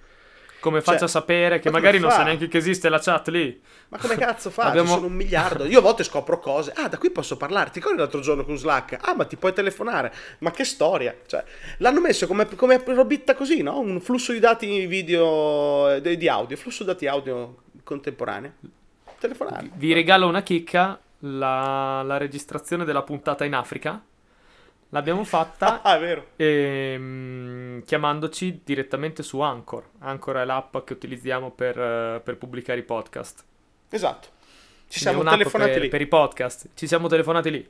[0.61, 3.29] Come Cioè, faccio a sapere che ma magari non sa neanche che esiste la chat
[3.29, 3.61] lì?
[3.90, 4.64] Ma come cazzo fa?
[4.64, 5.64] Abbiamo- Ci sono un miliardo.
[5.64, 6.73] Io a volte scopro cose.
[6.75, 7.71] Ah, da qui posso parlare.
[7.71, 8.99] Ti ricordi l'altro giorno con Slack?
[9.01, 10.12] Ah, ma ti puoi telefonare.
[10.38, 11.14] Ma che storia.
[11.27, 11.44] Cioè,
[11.79, 13.79] l'hanno messo come, come robitta così, no?
[13.79, 18.53] Un flusso di dati video, di audio, flusso di dati audio contemporaneo.
[19.18, 19.71] Telefonare.
[19.75, 24.03] Vi regalo una chicca, la, la registrazione della puntata in Africa.
[24.90, 25.98] L'abbiamo fatta Ah,
[26.37, 29.88] ehm, chiamandoci direttamente su Anchor.
[30.01, 33.44] Anchor è l'app che utilizziamo per, eh, per pubblicare i podcast.
[33.90, 34.29] Esatto.
[34.88, 35.88] Ci Quindi siamo telefonati per, lì.
[35.88, 36.68] per i podcast.
[36.74, 37.68] Ci siamo telefonati lì.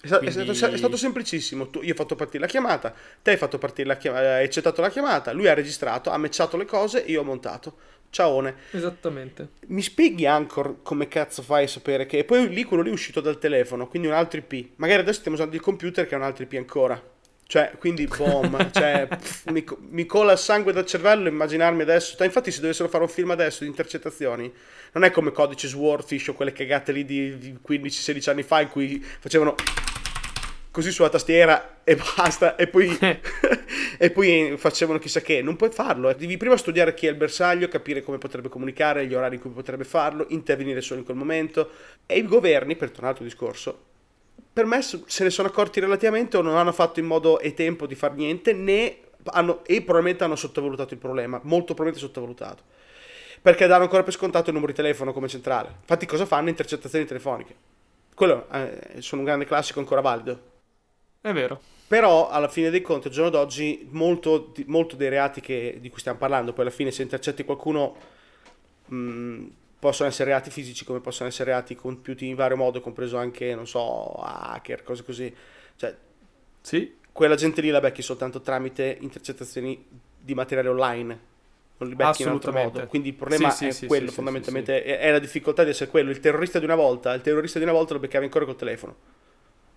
[0.00, 1.68] È, sta- è Quindi- stato, è stato semplicissimo.
[1.68, 4.80] Tu- io ho fatfatto partire la chiamata, te hai fatto partire la chiamata, hai accettato
[4.80, 7.76] la chiamata, lui ha registrato, ha matchato le cose e io ho montato.
[8.10, 8.54] Ciaone.
[8.70, 9.48] Esattamente.
[9.68, 12.18] Mi spieghi Anchor come cazzo fai a sapere che...
[12.18, 14.70] E poi lì quello lì è uscito dal telefono, quindi un altro IP.
[14.76, 17.16] Magari adesso stiamo usando il computer che è un altro IP ancora.
[17.48, 22.14] Cioè, quindi boom, cioè, pff, mi, mi cola il sangue dal cervello immaginarmi adesso.
[22.14, 24.52] Cioè, infatti se dovessero fare un film adesso di intercettazioni,
[24.92, 28.68] non è come codice Swordfish o quelle cagate lì di, di 15-16 anni fa in
[28.68, 29.54] cui facevano
[30.78, 32.96] così sulla tastiera e basta e poi,
[33.98, 35.42] e poi facevano chissà che.
[35.42, 36.14] Non puoi farlo eh.
[36.14, 39.50] devi prima studiare chi è il bersaglio capire come potrebbe comunicare gli orari in cui
[39.50, 41.68] potrebbe farlo intervenire solo in quel momento.
[42.06, 43.86] E i governi per tornare al tuo discorso
[44.52, 47.86] per me se ne sono accorti relativamente o non hanno fatto in modo e tempo
[47.86, 52.62] di far niente né hanno, e probabilmente hanno sottovalutato il problema molto probabilmente sottovalutato.
[53.42, 55.74] Perché danno ancora per scontato il numero di telefono come centrale.
[55.80, 56.48] Infatti cosa fanno?
[56.48, 57.54] Intercettazioni telefoniche.
[58.14, 60.56] Quello eh, sono un grande classico ancora valido
[61.20, 61.62] È vero.
[61.88, 66.00] però alla fine dei conti, al giorno d'oggi, molto, molto dei reati che- di cui
[66.00, 67.96] stiamo parlando, poi alla fine se intercetti qualcuno
[68.86, 69.44] mh,
[69.78, 73.66] possono essere reati fisici come possono essere reati compiuti in vario modo, compreso anche, non
[73.66, 75.34] so, hacker, cose così.
[75.76, 75.94] Cioè,
[76.60, 76.96] Sì.
[77.12, 79.86] quella gente lì la becchi soltanto tramite intercettazioni
[80.20, 81.20] di materiale online.
[81.78, 82.86] Non li becchi in altro modo.
[82.86, 84.82] Quindi il problema Sì, è sì, quello, sì, fondamentalmente.
[84.82, 86.10] È, è la difficoltà di essere quello.
[86.10, 88.96] Il terrorista di una volta, il terrorista di una volta lo beccavi ancora col telefono.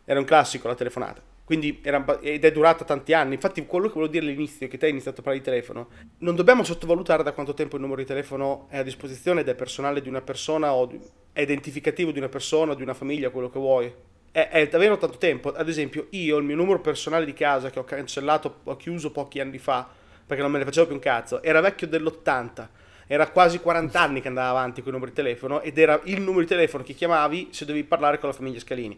[0.06, 1.22] Era un classico la telefonata.
[1.44, 3.34] Quindi era, ed è durata tanti anni.
[3.34, 6.36] Infatti, quello che volevo dire all'inizio, che te hai iniziato a parlare di telefono, non
[6.36, 10.02] dobbiamo sottovalutare da quanto tempo il numero di telefono è a disposizione ed è personale
[10.02, 10.90] di una persona o
[11.34, 13.94] è identificativo di una persona di una famiglia, quello che vuoi.
[14.32, 15.52] È, è davvero tanto tempo.
[15.52, 19.40] Ad esempio, io il mio numero personale di casa che ho cancellato, ho chiuso pochi
[19.40, 20.00] anni fa
[20.32, 22.68] perché non me ne facevo più un cazzo, era vecchio dell'80.
[23.06, 26.22] Era quasi 40 anni che andava avanti con il numero di telefono ed era il
[26.22, 28.98] numero di telefono che chiamavi se dovevi parlare con la famiglia Scalini.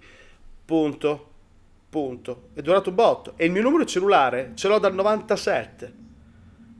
[0.63, 1.31] Punto.
[1.93, 2.49] Punto.
[2.55, 3.33] È durato un botto.
[3.35, 5.93] E il mio numero cellulare ce l'ho dal 97.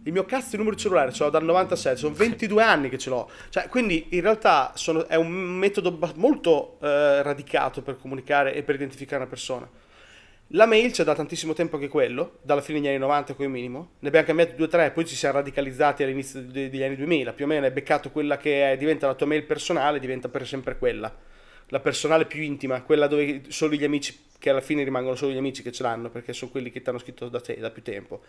[0.05, 2.97] Il mio cazzo di numero di cellulare ce l'ho dal 97, sono 22 anni che
[2.97, 3.29] ce l'ho.
[3.49, 8.73] Cioè, quindi in realtà sono- è un metodo molto eh, radicato per comunicare e per
[8.73, 9.69] identificare una persona.
[10.47, 13.91] La mail c'è da tantissimo tempo anche quello, dalla fine degli anni 90 come minimo.
[13.99, 17.33] Ne abbiamo cambiati due o tre, poi ci siamo radicalizzati all'inizio de- degli anni 2000.
[17.33, 20.47] Più o meno hai beccato quella che è- diventa la tua mail personale, diventa per
[20.47, 21.15] sempre quella.
[21.67, 25.37] La personale più intima, quella dove solo gli amici, che alla fine rimangono solo gli
[25.37, 27.81] amici che ce l'hanno, perché sono quelli che ti hanno scritto da te da più
[27.81, 28.21] tempo.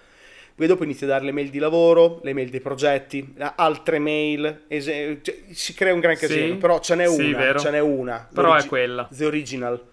[0.54, 4.62] Poi dopo inizi a dare le mail di lavoro, le mail dei progetti, altre mail,
[4.68, 6.26] ese- cioè, si crea un gran Sì.
[6.28, 7.58] casino, però ce n'è Sì, una, vero.
[7.58, 8.28] ce n'è una.
[8.32, 9.08] Però L'origi- è quella.
[9.10, 9.84] The Original,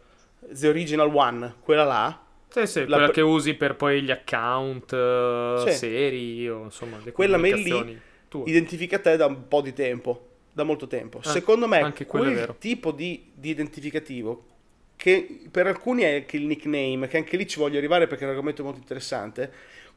[0.52, 4.12] The Original One, quella là, Sì, sì, La quella pr- che usi per poi gli
[4.12, 5.72] account eh, Sì.
[5.72, 8.44] seri o insomma le Quella mail lì tue.
[8.46, 10.31] identifica te da un po' di tempo,
[10.62, 11.20] da molto tempo.
[11.20, 14.46] Ah, Secondo me anche quel tipo di, di identificativo,
[14.96, 18.26] che per alcuni è anche il nickname, che anche lì ci voglio arrivare perché è
[18.26, 19.52] un argomento molto interessante,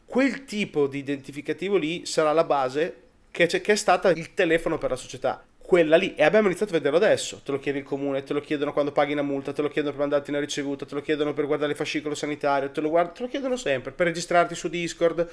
[0.06, 2.96] quel tipo di identificativo lì sarà la base
[3.30, 5.44] che, che è stata il telefono per la società.
[5.58, 7.40] Quella lì, e abbiamo iniziato a vederlo adesso.
[7.42, 9.92] Te lo chiede il comune, te lo chiedono quando paghi una multa, te lo chiedono
[9.92, 13.12] per mandarti una ricevuta, te lo chiedono per guardare il fascicolo sanitario, te lo, guard-
[13.14, 15.26] te lo chiedono sempre per registrarti su Discord,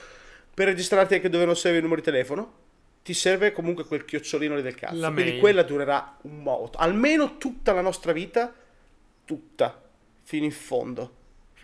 [0.53, 2.53] per registrarti anche dove non serve il numero di telefono.
[3.03, 4.95] Ti serve comunque quel chiocciolino lì del cazzo.
[4.95, 5.39] La Quindi mail.
[5.41, 8.53] quella durerà un moto, almeno tutta la nostra vita,
[9.25, 9.81] tutta,
[10.23, 11.15] fino in fondo.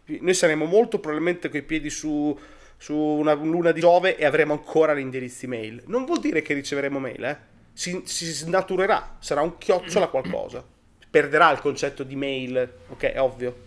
[0.05, 2.37] Noi saremo molto probabilmente coi piedi su,
[2.77, 5.83] su una luna di Giove e avremo ancora gli indirizzi mail.
[5.87, 7.37] Non vuol dire che riceveremo mail, eh.
[7.73, 10.65] Si, si snaturerà, sarà un chiocciola qualcosa.
[11.09, 13.65] Perderà il concetto di mail, ok, è ovvio.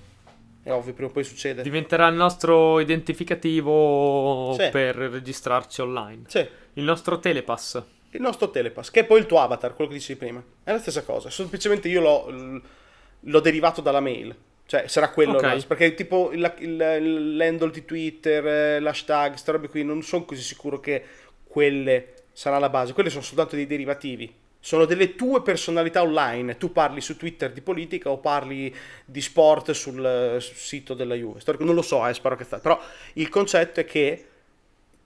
[0.63, 1.63] È ovvio, prima o poi succede.
[1.63, 4.69] Diventerà il nostro identificativo Sì.
[4.71, 6.25] per registrarci online.
[6.27, 7.83] Sì, Il nostro telepass.
[8.13, 10.43] il nostro telepass, che è poi il tuo avatar, quello che dicevi prima.
[10.65, 12.61] È la stessa cosa, semplicemente io l'ho,
[13.21, 14.35] l'ho derivato dalla mail.
[14.67, 15.43] Cioè, sarà quello, Ok.
[15.43, 15.63] no?
[15.67, 20.79] perché tipo il, il- l'handle di Twitter, l'hashtag, queste robe qui, non sono così sicuro
[20.81, 21.05] che
[21.45, 22.93] quelle sarà la base.
[22.93, 24.33] Quelle sono soltanto dei derivativi.
[24.61, 26.57] Sono delle tue personalità online.
[26.57, 28.73] Tu parli su Twitter di politica o parli
[29.05, 31.41] di sport sul, sul sito della Juve.
[31.59, 32.59] Non lo so, eh, spero che sta.
[32.61, 32.79] Però
[33.15, 34.27] il concetto è che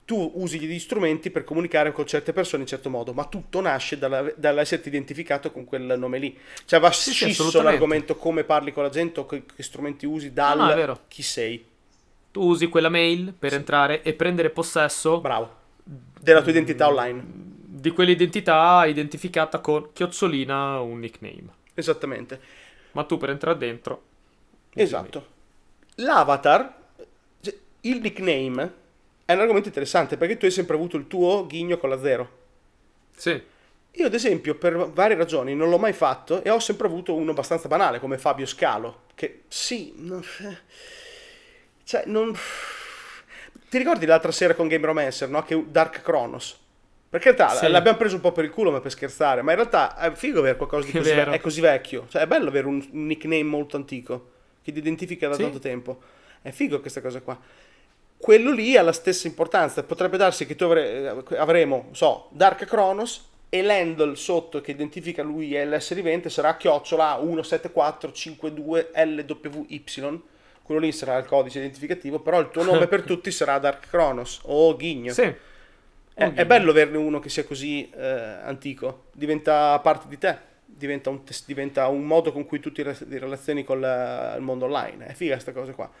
[0.05, 3.97] tu usi gli strumenti per comunicare con certe persone in certo modo, ma tutto nasce
[3.97, 6.37] dalla- dall'esserti identificato con quel nome lì.
[6.65, 7.69] Cioè va Sì, sì, scisso assolutamente.
[7.71, 10.99] l'argomento come parli con la gente o che, che strumenti usi dal no, vero.
[11.07, 11.65] chi sei.
[12.31, 15.63] Tu usi quella mail per entrare e prendere possesso Bravo.
[16.19, 17.23] Della tua identità online.
[17.27, 21.47] di quell'identità identificata con chiocciolina un nickname.
[21.73, 22.39] Esattamente.
[22.91, 24.03] Ma tu per entrare dentro...
[24.73, 25.27] Esatto.
[25.95, 26.75] L'avatar,
[27.41, 28.73] cioè, il nickname,
[29.25, 32.29] è un argomento interessante perché tu hai sempre avuto il tuo ghigno con la zero.
[33.15, 33.41] Sì.
[33.97, 37.31] Io, ad esempio, per varie ragioni non l'ho mai fatto e ho sempre avuto uno
[37.31, 39.03] abbastanza banale come Fabio Scalo.
[39.15, 40.21] Che sì, non...
[41.83, 42.33] cioè, non.
[43.69, 45.43] Ti ricordi l'altra sera con Game Romancer, no?
[45.43, 46.59] Che Dark Chronos.
[47.09, 47.69] Perché in realtà Sì.
[47.69, 49.41] l'abbiamo preso un po' per il culo, ma per scherzare.
[49.41, 51.31] Ma in realtà è figo avere qualcosa di È così, vero.
[51.31, 52.05] è così vecchio.
[52.09, 55.41] Cioè, è bello avere un un nickname molto antico che ti identifica da Sì.
[55.43, 56.01] tanto tempo.
[56.41, 57.39] È figo questa cosa qua.
[58.17, 59.83] Quello lì ha la stessa importanza.
[59.83, 65.21] Potrebbe darsi che tu avre- avremo, non so, Dark Chronos e l'handle sotto che identifica
[65.23, 70.19] lui e l'essere vivente sarà chiocciola 17452LWY.
[70.63, 74.39] Quello lì sarà il codice identificativo, però il tuo nome per tutti sarà Dark Chronos
[74.43, 75.13] o Ghigno.
[75.13, 75.31] Sì.
[76.13, 81.09] È, è bello averne uno che sia così eh, antico, diventa parte di te, diventa
[81.09, 84.63] un, diventa un modo con cui tu ti, re- ti relazioni con la- il mondo
[84.65, 85.07] online.
[85.07, 85.91] È figa questa cosa qua.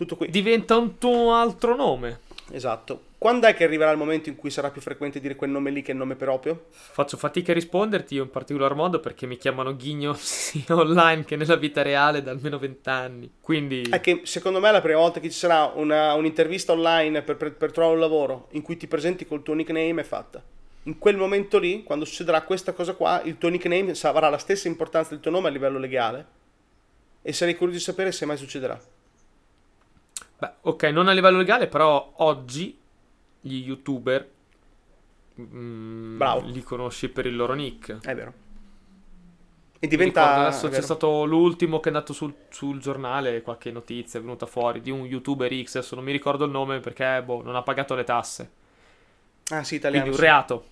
[0.00, 0.30] Tutto qui.
[0.30, 2.20] Diventa un tuo altro nome.
[2.52, 3.08] Esatto.
[3.18, 5.82] Quando è che arriverà il momento in cui sarà più frequente dire quel nome lì
[5.82, 6.68] che il nome proprio?
[6.70, 11.36] Faccio fatica a risponderti io in particolar modo perché mi chiamano Ghigno sia online che
[11.36, 13.30] nella vita reale da almeno vent'anni.
[13.42, 13.82] Quindi...
[13.90, 17.52] È che secondo me la prima volta che ci sarà una- un'intervista online per, per-
[17.52, 20.42] per trovare un lavoro in cui ti presenti col tuo nickname è fatta.
[20.84, 24.66] In quel momento lì, quando succederà questa cosa qua, il tuo nickname avrà la stessa
[24.66, 26.24] importanza del tuo nome a livello legale
[27.20, 28.80] e sarei curioso di sapere se mai succederà.
[30.40, 32.78] Beh, ok, non a livello legale, però oggi
[33.42, 34.26] gli youtuber
[35.38, 36.46] mm, Bravo.
[36.46, 38.00] li conosci per il loro nick.
[38.00, 38.32] È vero.
[39.78, 40.36] E diventa...
[40.46, 44.80] adesso c'è stato l'ultimo che è andato sul, sul giornale, qualche notizia è venuta fuori
[44.80, 47.94] di un youtuber X, adesso non mi ricordo il nome perché boh, non ha pagato
[47.94, 48.50] le tasse.
[49.48, 50.04] Ah sì, italiano.
[50.04, 50.64] Quindi un reato.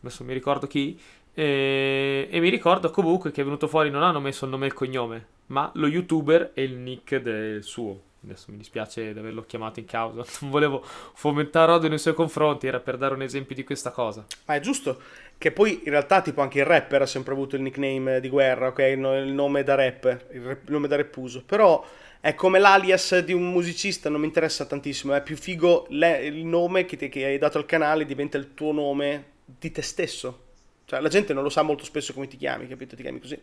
[0.00, 1.00] Adesso mi ricordo chi.
[1.34, 4.68] E, e mi ricordo comunque che è venuto fuori, non hanno messo il nome e
[4.68, 8.05] il cognome, ma lo youtuber e il nick del suo.
[8.24, 10.24] Adesso mi dispiace di averlo chiamato in causa.
[10.40, 14.24] Non volevo fomentare odio nei suoi confronti, era per dare un esempio di questa cosa.
[14.46, 15.00] Ma è giusto
[15.38, 18.68] che poi in realtà tipo anche il rapper ha sempre avuto il nickname di guerra,
[18.68, 18.78] ok?
[18.78, 21.44] Il no- il nome da rapper, il, rap- il nome da rappuso.
[21.44, 21.84] Però
[22.20, 25.14] è come l'alias di un musicista, non mi interessa tantissimo.
[25.14, 28.54] È più figo le- il nome che, ti- che hai dato al canale diventa il
[28.54, 30.40] tuo nome di te stesso.
[30.84, 32.96] Cioè la gente non lo sa molto spesso come ti chiami, capito?
[32.96, 33.40] Ti chiami così.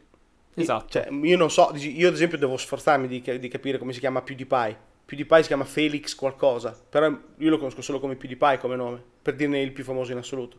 [0.56, 0.88] Esatto.
[0.90, 4.22] Cioè, io non so, io ad esempio devo sforzarmi di, di capire come si chiama
[4.22, 4.92] PewDiePie.
[5.06, 9.36] PewDiePie si chiama Felix qualcosa, però io lo conosco solo come PewDiePie come nome, per
[9.36, 10.58] dirne il più famoso in assoluto.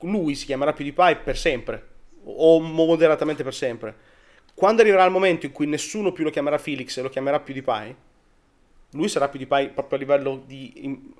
[0.00, 1.88] Lui si chiamerà PewDiePie per sempre,
[2.24, 3.94] o moderatamente per sempre.
[4.54, 7.96] Quando arriverà il momento in cui nessuno più lo chiamerà Felix e lo chiamerà PewDiePie,
[8.92, 11.14] lui sarà PewDiePie proprio a livello di im-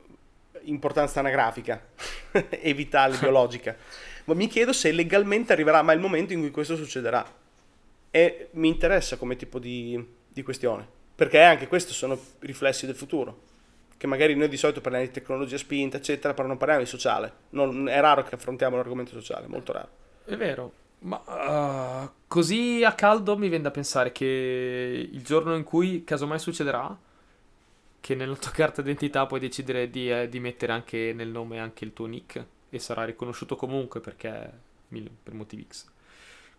[0.65, 1.89] importanza anagrafica
[2.49, 3.77] e vitale, biologica.
[4.25, 7.41] Ma mi chiedo se legalmente arriverà mai il momento in cui questo succederà.
[8.15, 10.87] E mi interessa come tipo di, di questione.
[11.15, 13.51] Perché anche questi sono riflessi del futuro.
[13.97, 17.33] Che magari noi di solito parliamo di tecnologia spinta, eccetera, però non parliamo di sociale.
[17.51, 19.89] Non- è raro che affrontiamo l'argomento sociale, molto raro.
[20.25, 25.65] È vero, ma ah, così a caldo mi viene da pensare che il giorno in
[25.65, 26.97] cui casomai succederà,
[28.01, 31.85] che nella tua carta d'identità puoi decidere di, eh, di mettere anche nel nome anche
[31.85, 34.51] il tuo nick e sarà riconosciuto comunque perché
[35.23, 35.92] per motivi X.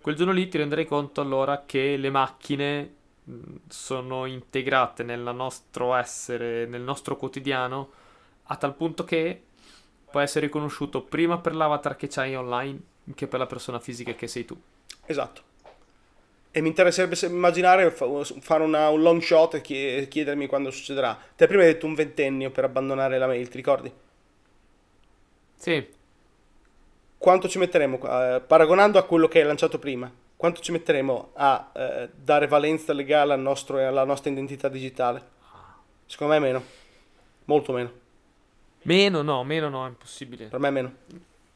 [0.03, 5.95] Quel giorno lì ti renderai conto allora che le macchine mh, sono integrate nel nostro
[5.95, 7.89] essere, nel nostro quotidiano,
[8.45, 9.41] a tal punto che
[10.11, 12.81] può essere riconosciuto prima per l'avatar che c'hai online
[13.15, 14.59] che per la persona fisica che sei tu.
[15.05, 15.41] Esatto.
[16.51, 18.05] E mi interesserebbe se- immaginare fa-
[18.39, 21.17] fare una- un long shot e chie- chiedermi quando succederà.
[21.35, 23.91] Te prima hai detto un ventennio per abbandonare la mail, ti ricordi?
[25.55, 25.87] Sì,
[27.23, 31.71] Quanto ci metteremo, eh, paragonando a quello che hai lanciato prima, quanto ci metteremo a
[31.73, 35.21] eh, dare valenza legale al nostro- alla nostra identità digitale?
[36.05, 36.61] Secondo me meno.
[37.45, 37.91] Molto meno.
[38.81, 40.47] meno no, meno no, è impossibile.
[40.47, 40.91] Per me meno.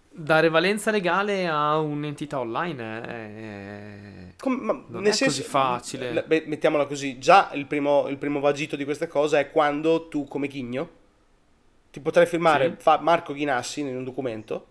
[0.10, 4.34] Dare valenza legale a un'entità online è...
[4.42, 6.24] Com- ma Non è così facile.
[6.24, 10.30] beh, mettiamola così, già il primo, il primo vagito di questa cosa è quando tu
[10.30, 10.90] come Ghigno
[11.92, 12.76] ti potrai firmare Sì.
[12.84, 14.68] fa- Marco Ghinassi in un documento,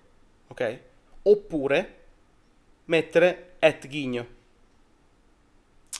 [0.48, 0.78] ok?
[1.22, 1.94] Oppure
[2.86, 4.26] mettere at Ghigno,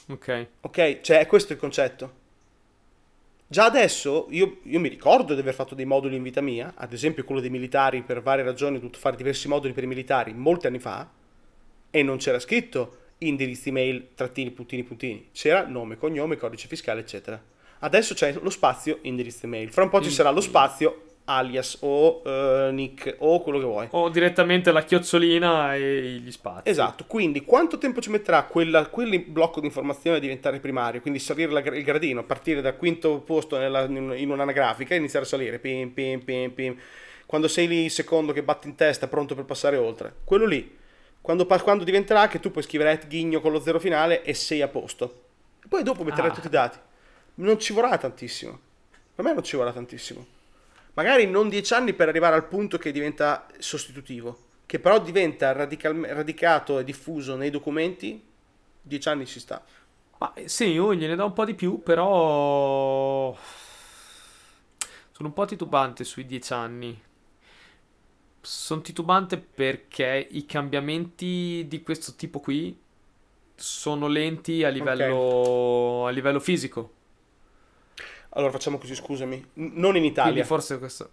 [0.09, 0.47] Ok.
[0.61, 1.01] ok?
[1.01, 2.25] Cioè è questo il concetto.
[3.49, 6.91] Già adesso io, io mi ricordo di aver fatto dei moduli in vita mia, ad
[6.93, 10.33] esempio quello dei militari, per varie ragioni ho dovuto fare diversi moduli per i militari
[10.33, 11.09] molti anni fa,
[11.89, 15.29] e non c'era scritto indirizzi email, trattini, puntini, puntini.
[15.31, 17.41] C'era nome, cognome, codice fiscale, eccetera.
[17.79, 19.71] Adesso c'è lo spazio indirizzo email.
[19.71, 23.65] Fra un po' ci Il- sarà lo spazio alias o eh, nick o quello che
[23.65, 23.87] vuoi.
[23.91, 26.69] O direttamente la chiocciolina e gli spazi.
[26.69, 31.01] Esatto, quindi quanto tempo ci metterà quella, quel blocco di informazione a diventare primario?
[31.01, 35.27] Quindi salire la- il gradino, partire dal quinto posto nella- in un'anagrafica e iniziare a
[35.27, 36.77] salire, pim, pim, pim, pim.
[37.25, 40.13] Quando sei lì il secondo che batti in testa, pronto per passare oltre.
[40.23, 40.77] Quello lì,
[41.19, 44.61] quando, quando diventerà che tu puoi scrivere at ghigno con lo zero finale e sei
[44.61, 45.23] a posto.
[45.67, 46.33] Poi dopo metterai Ah.
[46.33, 46.77] tutti i dati.
[47.35, 48.57] Non ci vorrà tantissimo.
[49.13, 50.25] Per me non ci vorrà tantissimo.
[50.97, 56.01] Magari non dieci anni per arrivare al punto che diventa sostitutivo, che però diventa radical-
[56.01, 58.19] radicato e diffuso nei documenti,
[58.81, 59.63] dieci anni ci sta.
[60.17, 63.37] Ma eh, sì, io gliene do un po' di più, però...
[65.11, 66.99] Sono un po' titubante sui dieci anni.
[68.41, 72.75] Sono titubante perché i cambiamenti di questo tipo qui
[73.53, 76.93] sono lenti a livello, a livello fisico.
[78.37, 79.35] Allora facciamo così, scusami.
[79.35, 80.43] N- non in Quindi Italia.
[80.45, 81.09] forse questo...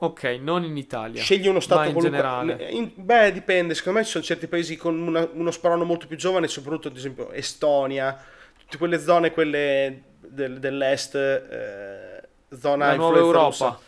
[0.00, 1.22] Ok, non in Italia.
[1.22, 2.70] Scegli uno stato ma in qualunque- generale.
[2.70, 3.74] in- beh, dipende.
[3.74, 6.96] Secondo me ci sono certi paesi con una- uno sprono molto più giovane, soprattutto ad
[6.96, 8.22] esempio Estonia,
[8.58, 13.44] tutte quelle zone, quelle del- dell'est, eh, zona La nuova Europa.
[13.46, 13.78] russa.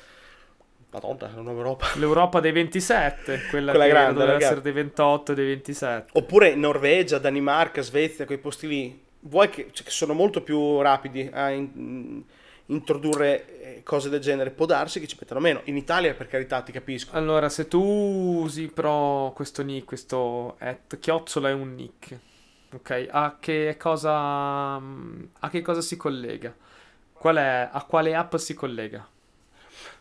[0.90, 1.86] Madonna, la nuova Europa.
[1.96, 4.44] L'Europa dei 27, quella, Quella grande, doveva ragazzi.
[4.44, 6.18] essere dei 28 e dei 27.
[6.18, 11.28] Oppure Norvegia, Danimarca, Svezia, quei posti lì, vuoi che, cioè, che sono molto più rapidi
[11.30, 12.22] a in-
[12.70, 15.60] introdurre eh, cose del genere, può darsi che ci mettano meno.
[15.64, 17.16] In Italia, per carità, ti capisco.
[17.16, 22.18] Allora, se tu usi però questo nick, questo at chiocciola è un nick,
[22.74, 23.08] ok?
[23.10, 26.54] A che cosa, a che cosa si collega?
[27.12, 29.06] Qual è, a quale app si collega?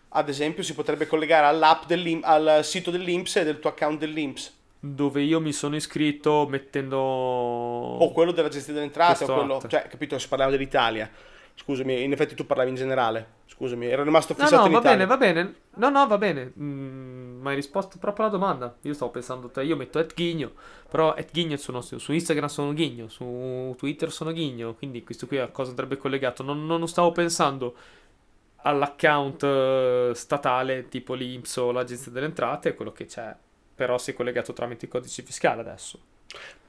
[0.09, 1.89] Ad esempio, si potrebbe collegare all'app
[2.21, 4.55] al sito dell'Inps e del tuo account dell'Inps.
[4.79, 6.97] Dove io mi sono iscritto mettendo...
[6.97, 9.57] O quello dell'agenzia delle entrate, o quello...
[9.57, 9.67] atto.
[9.67, 11.09] Cioè, capito, si parlava dell'Italia.
[11.59, 13.35] Scusami, in effetti tu parlavi in generale.
[13.47, 14.97] Scusami, ero rimasto No, fissato no, in va Italia.
[14.97, 15.55] bene, va bene.
[15.75, 16.53] No, no, va bene.
[16.57, 18.77] Mm, ma hai risposto proprio alla domanda.
[18.81, 20.51] Io stavo pensando, te, io metto at Ghigno,
[20.89, 25.47] però at Ghigno su Instagram sono Ghigno, su Twitter sono Ghigno, quindi questo qui a
[25.47, 26.43] cosa andrebbe collegato?
[26.43, 27.75] Non, non stavo pensando
[28.57, 33.35] all'account eh, statale tipo l'Inps o l'Agenzia delle Entrate, quello che c'è,
[33.73, 35.99] però si è collegato tramite il codice fiscale adesso.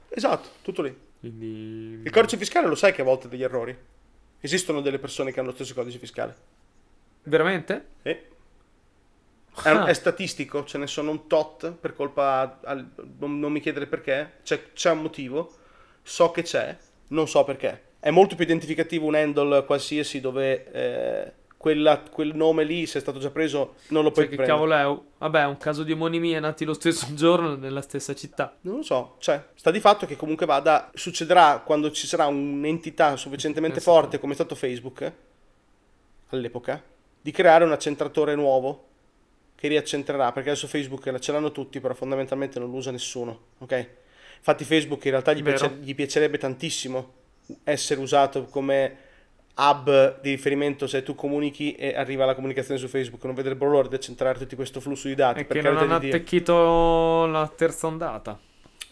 [0.09, 0.97] Esatto, tutto lì.
[1.19, 2.01] Quindi...
[2.03, 3.77] Il codice fiscale lo sai che a volte ha degli errori.
[4.41, 6.35] Esistono delle persone che hanno lo stesso codice fiscale.
[7.23, 7.85] Veramente?
[8.03, 8.09] Sì.
[8.09, 9.85] È, Ah.
[9.85, 12.59] è statistico, ce ne sono un tot per colpa.
[12.63, 14.33] al- non, non mi chiedere perché.
[14.43, 15.53] C'è, c'è un motivo.
[16.01, 16.75] So che c'è,
[17.09, 17.87] non so perché.
[17.99, 23.01] È molto più identificativo un handle qualsiasi dove eh, quella- quel nome lì, se è
[23.01, 24.47] stato già preso, non lo puoi Cioè, che prendere.
[24.77, 25.17] cavolo è?
[25.17, 28.55] Vabbè, è un caso di omonimia nati lo stesso giorno nella stessa città.
[28.61, 33.17] Non lo so, cioè, sta di fatto che comunque vada, succederà quando ci sarà un'entità
[33.17, 33.93] sufficientemente Esatto.
[33.97, 35.13] forte come è stato Facebook eh,
[36.29, 36.81] all'epoca,
[37.21, 38.85] di creare un accentratore nuovo
[39.55, 43.87] che riaccentrerà, perché adesso Facebook ce l'hanno tutti, però fondamentalmente non lo usa nessuno, ok?
[44.37, 47.13] Infatti Facebook in realtà gli, piace- gli piacerebbe tantissimo
[47.65, 49.07] essere usato come
[49.59, 53.87] hub di riferimento se tu comunichi e arriva la comunicazione su Facebook, non vedrebbero l'ora
[53.89, 55.43] di accentrare tutto questo flusso di dati.
[55.43, 56.09] Per che non hanno Dio.
[56.09, 58.39] attecchito la terza ondata.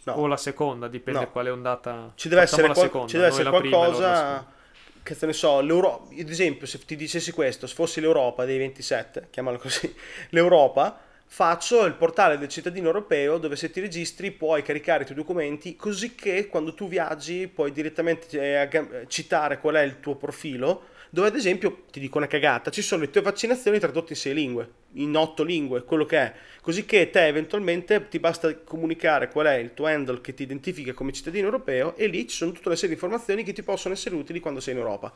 [0.03, 0.13] No.
[0.13, 1.32] O la seconda, dipende No.
[1.32, 2.12] quale ondata.
[2.15, 4.45] Ci deve Facciamo essere, qual- ci deve essere e qualcosa
[5.03, 8.58] che te ne so, l'Europa, ad esempio se ti dicessi questo, se fossi l'Europa dei
[8.58, 9.93] 27, chiamalo così,
[10.32, 15.17] l'Europa, faccio il portale del cittadino europeo dove se ti registri puoi caricare i tuoi
[15.17, 20.95] documenti così che quando tu viaggi puoi direttamente eh, citare qual è il tuo profilo
[21.10, 24.33] dove ad esempio, ti dico una cagata, ci sono le tue vaccinazioni tradotte in sei
[24.33, 29.47] lingue, in otto lingue, quello che è, così che te eventualmente ti basta comunicare qual
[29.47, 32.67] è il tuo handle che ti identifica come cittadino europeo e lì ci sono tutta
[32.67, 35.13] una serie di informazioni che ti possono essere utili quando sei in Europa.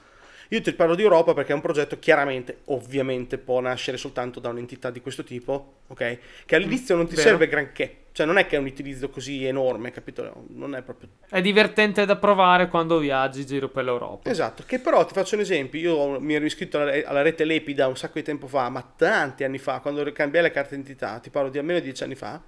[0.51, 4.49] Io ti parlo di Europa perché è un progetto chiaramente, ovviamente, può nascere soltanto da
[4.49, 6.17] un'entità di questo tipo, ok?
[6.45, 7.29] Che all'inizio non ti Vero.
[7.29, 10.43] serve granché, cioè non è che è un utilizzo così enorme, capito?
[10.49, 14.29] Non è proprio È divertente da provare quando viaggi giro per l'Europa.
[14.29, 17.95] Esatto, che però ti faccio un esempio, io mi ero iscritto alla, rete Lepida un
[17.95, 21.49] sacco di tempo fa, ma tanti anni fa, quando cambiai la carta d'identità, ti parlo
[21.49, 22.43] di almeno dieci anni fa,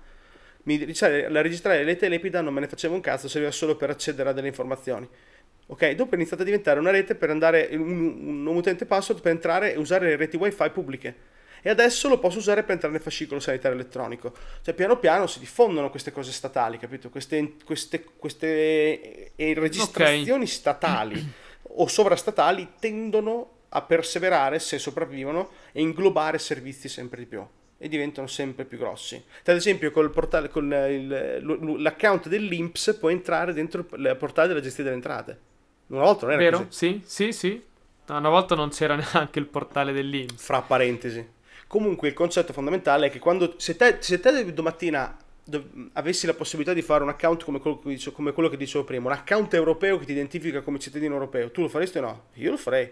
[0.63, 3.77] mi, cioè, la registrare la rete Lepida non me ne faceva un cazzo, serviva solo
[3.77, 5.07] per accedere a delle informazioni.
[5.67, 9.31] Ok, dopo è iniziata a diventare una rete per andare, un, un utente password per
[9.31, 11.31] entrare e usare le reti wifi pubbliche.
[11.65, 14.33] E adesso lo posso usare per entrare nel fascicolo sanitario elettronico.
[14.61, 17.09] Cioè, piano piano si diffondono queste cose statali, capito?
[17.09, 21.25] Queste, queste, queste eh, registrazioni statali
[21.75, 27.47] o sovrastatali tendono a perseverare se sopravvivono e inglobare servizi sempre di più
[27.77, 29.23] e diventano sempre più grossi.
[29.45, 34.89] Ad esempio, col portale, con il- l'account dell'Inps può entrare dentro il portale della gestione
[34.89, 35.51] delle entrate.
[35.87, 36.57] Una volta non era Vero?
[36.65, 36.67] così.
[36.69, 37.63] Sì, sì, sì.
[38.07, 40.43] Una volta non c'era neanche il portale dell'Inps.
[40.43, 41.25] Fra parentesi.
[41.67, 46.33] Comunque il concetto fondamentale è che quando se te, se te domattina dov- avessi la
[46.33, 49.13] possibilità di fare un account come quello, che dice- come quello che dicevo prima, un
[49.13, 52.23] account europeo che ti identifica come cittadino europeo, tu lo faresti o no?
[52.33, 52.91] Io lo farei.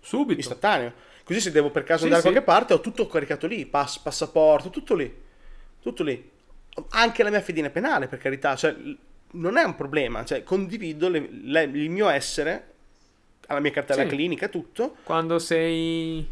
[0.00, 0.40] Subito.
[0.40, 0.92] istantaneo.
[1.24, 2.34] Così se devo per caso Sì, andare da sì.
[2.34, 5.22] qualche parte ho tutto caricato lì, pass, passaporto, tutto lì.
[5.80, 6.30] Tutto lì.
[6.90, 8.74] Anche la mia fedina penale, per carità, cioè
[9.34, 12.72] non è un problema, cioè condivido le- le- il mio essere
[13.46, 14.08] alla mia cartella Sì.
[14.08, 14.96] clinica, tutto.
[15.04, 16.26] Quando sei...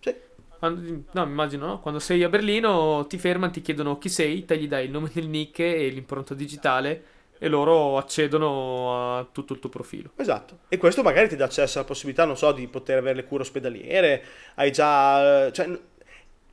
[0.00, 0.14] Sì.
[0.58, 1.80] quando- no, immagino, no?
[1.80, 5.10] Quando sei a Berlino ti fermano, ti chiedono chi sei, te gli dai il nome
[5.12, 7.04] del nick e l'impronta digitale
[7.38, 10.10] e loro accedono a tutto il tuo profilo.
[10.16, 10.60] Esatto.
[10.68, 13.42] E questo magari ti dà accesso alla possibilità, non so, di poter avere le cure
[13.42, 14.24] ospedaliere,
[14.56, 15.50] hai già...
[15.52, 15.78] Cioè,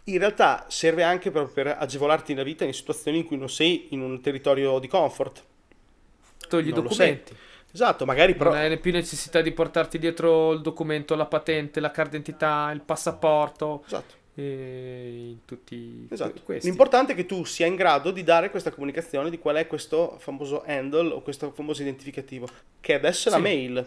[0.08, 3.88] in realtà serve anche per, per agevolarti la vita in situazioni in cui non sei
[3.92, 5.44] in un territorio di comfort.
[6.58, 7.36] Togli i Non lo documenti.
[7.72, 8.52] Esatto, magari però...
[8.52, 12.82] Non hai più necessità di portarti dietro il documento, la patente, la carta d'identità, il
[12.82, 14.14] passaporto Esatto.
[14.36, 16.42] e tutti Esatto.
[16.44, 16.68] questi.
[16.68, 20.18] L'importante è che tu sia in grado di dare questa comunicazione di qual è questo
[20.20, 22.48] famoso handle o questo famoso identificativo,
[22.80, 23.44] che adesso è la Sì.
[23.44, 23.86] mail.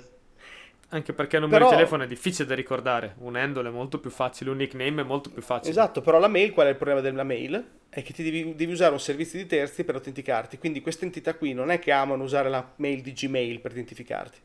[0.90, 3.16] Anche perché il numero Però- di telefono è difficile da ricordare.
[3.18, 5.70] Un handle è molto più facile, un nickname è molto più facile.
[5.70, 7.64] Esatto, però la mail, qual è il problema della mail?
[7.88, 10.58] È che ti devi, devi usare un servizio di terzi per autenticarti.
[10.58, 14.38] Quindi queste entità qui non è che amano usare la mail di Gmail per identificarti.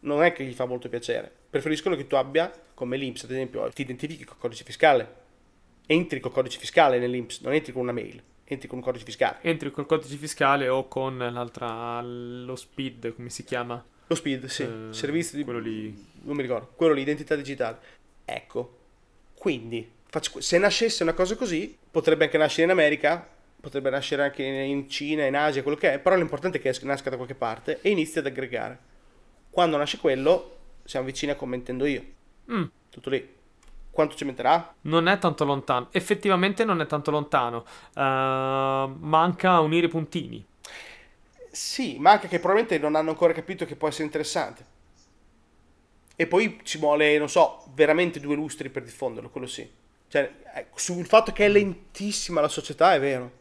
[0.00, 1.30] Non è che gli fa molto piacere.
[1.50, 5.26] Preferiscono che tu abbia, come l'Inps ad esempio, ti identifichi col codice fiscale.
[5.86, 9.38] Entri col codice fiscale nell'Inps, non entri con una mail, entri con un codice fiscale.
[9.40, 13.84] Entri col codice fiscale o con l'altra, lo speed, come si chiama?
[14.08, 15.44] Lo SPID, sì, Eh, servizio di...
[15.44, 16.06] quello lì.
[16.22, 17.78] Non mi ricordo, quello lì, identità digitale.
[18.24, 18.76] Ecco,
[19.34, 23.26] quindi, faccio- se nascesse una cosa così, potrebbe anche nascere in America,
[23.60, 27.10] potrebbe nascere anche in Cina, in Asia, quello che è, però l'importante è che nasca
[27.10, 28.78] da qualche parte e inizi ad aggregare.
[29.50, 32.02] Quando nasce quello, siamo vicini a come intendo io.
[32.50, 33.36] Mm, Tutto lì.
[33.90, 34.74] Quanto ci metterà?
[34.82, 35.88] non è tanto lontano.
[35.90, 37.64] Effettivamente non è tanto lontano.
[37.94, 40.44] Uh, manca unire i puntini.
[41.58, 44.64] Sì, ma anche che probabilmente non hanno ancora capito che può essere interessante.
[46.14, 49.68] E poi ci vuole, non so, veramente due lustri per diffonderlo, quello sì.
[50.06, 53.32] Cioè, eh, sul fatto che è lentissima la società è vero.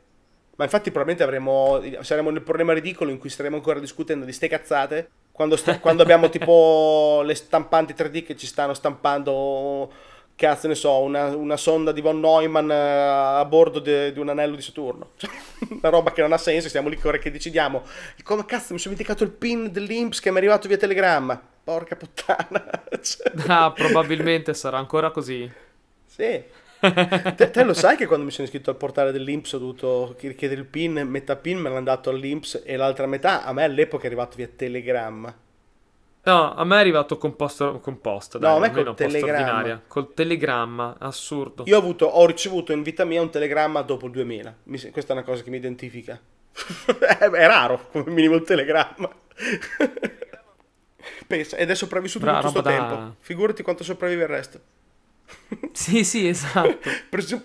[0.55, 4.47] Ma infatti probabilmente avremo, saremo nel problema ridicolo in cui staremo ancora discutendo di ste
[4.47, 9.91] cazzate quando, sta- quando abbiamo tipo le stampanti 3D che ci stanno stampando,
[10.37, 14.55] cazzo ne so, una, una sonda di von Neumann eh, a bordo di un anello
[14.55, 15.11] di Saturno.
[15.17, 15.29] Cioè,
[15.69, 17.83] una roba che non ha senso, stiamo lì che decidiamo.
[18.23, 21.41] Come cazzo mi sono dimenticato il pin dell'Inps che mi è arrivato via telegramma.
[21.63, 22.83] Porca puttana.
[23.01, 25.51] Cioè, Ah, probabilmente sarà ancora così.
[26.05, 26.43] sì.
[26.79, 30.61] Te, te lo sai che quando mi sono iscritto al portale dell'Inps ho dovuto richiedere
[30.61, 34.05] il PIN, metà PIN me l'hanno dato all'Inps e l'altra metà a me all'epoca è
[34.07, 35.35] arrivato via telegramma.
[36.27, 39.81] No, a me è arrivato composto, composto dai, No, a me col telegramma.
[39.87, 41.63] Col telegramma, assurdo.
[41.67, 44.55] Io ho, avuto, ho ricevuto in vita mia un telegramma dopo il 2000.
[44.63, 46.19] Mi questa è una cosa che mi identifica.
[46.99, 49.09] è, è raro, come minimo il telegramma.
[51.25, 53.15] Pensa, ed è sopravvissuto Bra- tutto questo da- tempo.
[53.19, 54.59] Figurati quanto sopravvive il resto.
[55.71, 56.79] Sì, sì, esatto.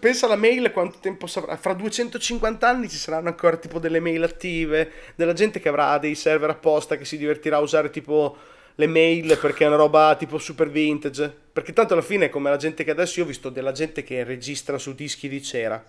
[0.01, 1.57] Pensa alla mail quanto tempo saprà.
[1.57, 6.15] Fra 250 anni ci saranno ancora tipo delle mail attive, della gente che avrà dei
[6.17, 8.37] server apposta che si divertirà a usare tipo
[8.77, 11.33] le mail perché è una roba tipo super vintage.
[11.53, 14.25] Perché tanto alla fine come la gente che adesso io ho visto della gente che
[14.25, 15.85] registra su dischi di cera.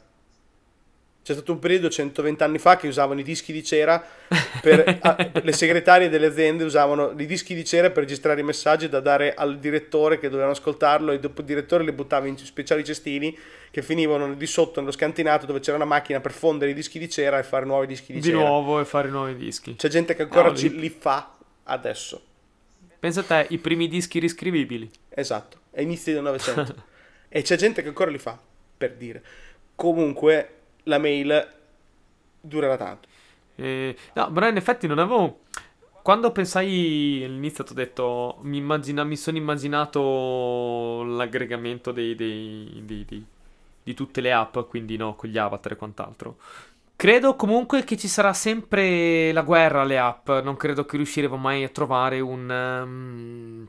[1.24, 4.06] C'è stato un periodo 120 anni fa che usavano i dischi di cera
[4.62, 8.90] per a- le segretarie delle aziende usavano i dischi di cera per registrare i messaggi
[8.90, 12.84] da dare al direttore che dovevano ascoltarlo e dopo il direttore li buttava in speciali
[12.84, 13.38] cestini
[13.72, 17.10] che finivano di sotto nello scantinato dove c'era una macchina per fondere i dischi di
[17.10, 18.40] cera e fare nuovi dischi di, Di cera.
[18.40, 19.78] nuovo e fare nuovi dischi.
[19.78, 22.22] C'è gente che ancora No, li- li fa adesso.
[23.04, 24.90] Pensa a te, i primi dischi riscrivibili.
[25.10, 26.74] Esatto, è inizi del Novecento.
[27.28, 28.40] e c'è gente che ancora li fa,
[28.78, 29.22] per dire.
[29.76, 31.54] Comunque la mail
[32.40, 33.10] durerà tanto.
[33.56, 35.42] Eh, no, però in effetti non avevo.
[36.02, 43.04] Quando pensai all'inizio, ti ho detto, mi, immagina- mi sono immaginato l'aggregamento dei, dei- dei-
[43.04, 43.26] dei-
[43.84, 46.38] di tutte le app, quindi no, con gli avatar e quant'altro.
[47.04, 50.30] Credo comunque che ci sarà sempre la guerra alle app.
[50.30, 52.50] Non credo che riusciremo mai a trovare un.
[52.50, 53.68] ehm,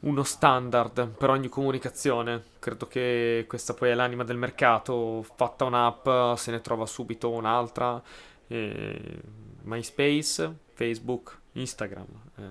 [0.00, 2.42] uno standard per ogni comunicazione.
[2.58, 5.22] Credo che questa poi è l'anima del mercato.
[5.34, 8.02] Fatta un'app, se ne trova subito un'altra.
[8.46, 9.20] Eh,
[9.64, 12.06] MySpace, Facebook, Instagram.
[12.38, 12.42] Eh,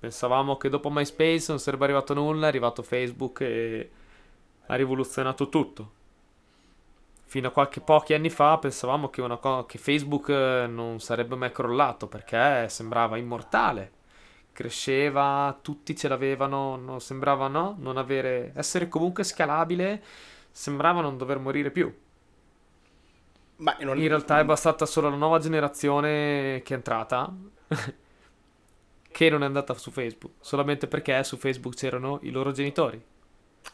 [0.00, 3.90] pensavamo che dopo MySpace non sarebbe arrivato nulla, è arrivato Facebook e
[4.66, 5.92] ha rivoluzionato tutto.
[7.34, 11.34] Fino a qualche pochi anni fa pensavamo che, una co- che Facebook eh, non sarebbe
[11.34, 13.90] mai crollato perché sembrava immortale.
[14.52, 20.00] Cresceva, tutti ce l'avevano, non sembrava no, non avere, essere comunque scalabile,
[20.52, 21.92] sembrava non dover morire più.
[23.56, 27.34] Ma non- In realtà è bastata solo la nuova generazione che è entrata,
[29.10, 33.02] che non è andata su Facebook, solamente perché su Facebook c'erano i loro genitori.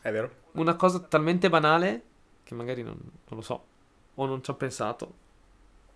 [0.00, 0.30] È vero.
[0.52, 2.04] Una cosa talmente banale
[2.50, 3.64] che magari non, non lo so,
[4.14, 5.28] o non ci ho pensato.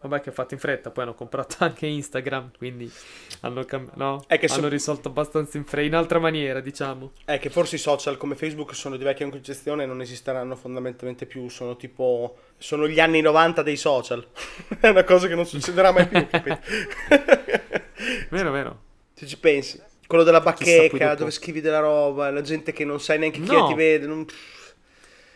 [0.05, 2.93] Vabbè che ho fatto in fretta, poi hanno comprato anche Instagram, quindi
[3.41, 4.23] hanno, cam- no?
[4.27, 7.13] È che so- hanno risolto abbastanza in fretta, in altra maniera, diciamo.
[7.25, 11.25] È che forse i social come Facebook sono di vecchia concezione e non esisteranno fondamentalmente
[11.25, 14.27] più, sono tipo sono gli anni 90 dei social.
[14.79, 16.59] è una cosa che non succederà mai più, capito?
[18.29, 18.81] Vero, vero.
[19.15, 19.81] Se ci pensi.
[20.07, 23.65] Quello della bacheca, dove scrivi della roba, la gente che non sai neanche chi No.
[23.65, 24.27] è ti vede, non-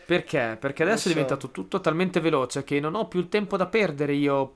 [0.08, 0.56] Perché?
[0.58, 1.08] Perché adesso è so.
[1.08, 4.54] diventato tutto talmente veloce che non ho più il tempo da perdere io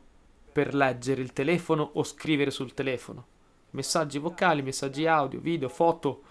[0.51, 3.27] per leggere il telefono o scrivere sul telefono.
[3.73, 6.23] Messaggi vocali, messaggi audio, video, foto,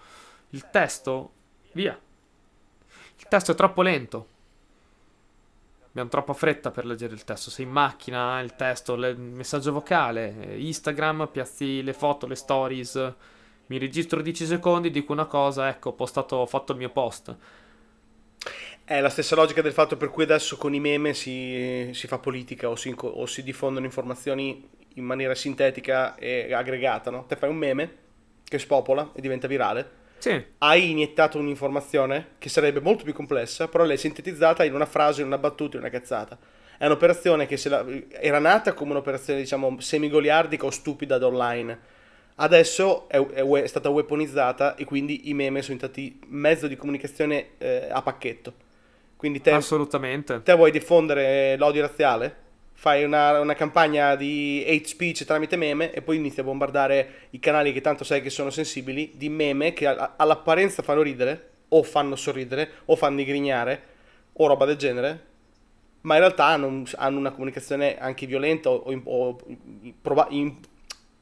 [0.50, 1.30] il testo,
[1.70, 1.96] via.
[3.16, 4.26] Il testo è troppo lento.
[5.90, 7.50] Abbiamo troppa fretta per leggere il testo.
[7.50, 13.14] Sei in macchina, il testo, il messaggio vocale, eh, Instagram, piazzi le foto, le stories.
[13.66, 17.36] Mi registro 10 secondi, dico una cosa, ecco, ho postato, ho fatto il mio post.
[18.84, 22.18] È la stessa logica del fatto per cui adesso con i meme si, si fa
[22.18, 27.24] politica o si, o si diffondono informazioni in maniera sintetica e aggregata, no?
[27.26, 27.96] Te fai un meme
[28.44, 33.84] che spopola e diventa virale, Sì, hai iniettato un'informazione che sarebbe molto più complessa, però
[33.84, 36.38] l'hai sintetizzata in una frase, in una battuta, in una cazzata.
[36.76, 41.80] È un'operazione che la- era nata come un'operazione, diciamo, semigoliardica o stupida da online.
[42.36, 47.50] Adesso è, è è stata weaponizzata e quindi i meme sono diventati mezzo di comunicazione
[47.58, 48.54] eh, a pacchetto.
[49.22, 50.42] Quindi te, assolutamente.
[50.42, 52.36] te vuoi diffondere l'odio razziale?
[52.72, 57.38] Fai una, una campagna di hate speech tramite meme e poi inizi a bombardare i
[57.38, 62.16] canali che tanto sai che sono sensibili di meme che all'apparenza fanno ridere, o fanno
[62.16, 63.82] sorridere, o fanno digrignare,
[64.32, 65.26] o roba del genere,
[66.00, 69.38] ma in realtà hanno, hanno una comunicazione anche violenta o, o-
[70.02, 70.56] o-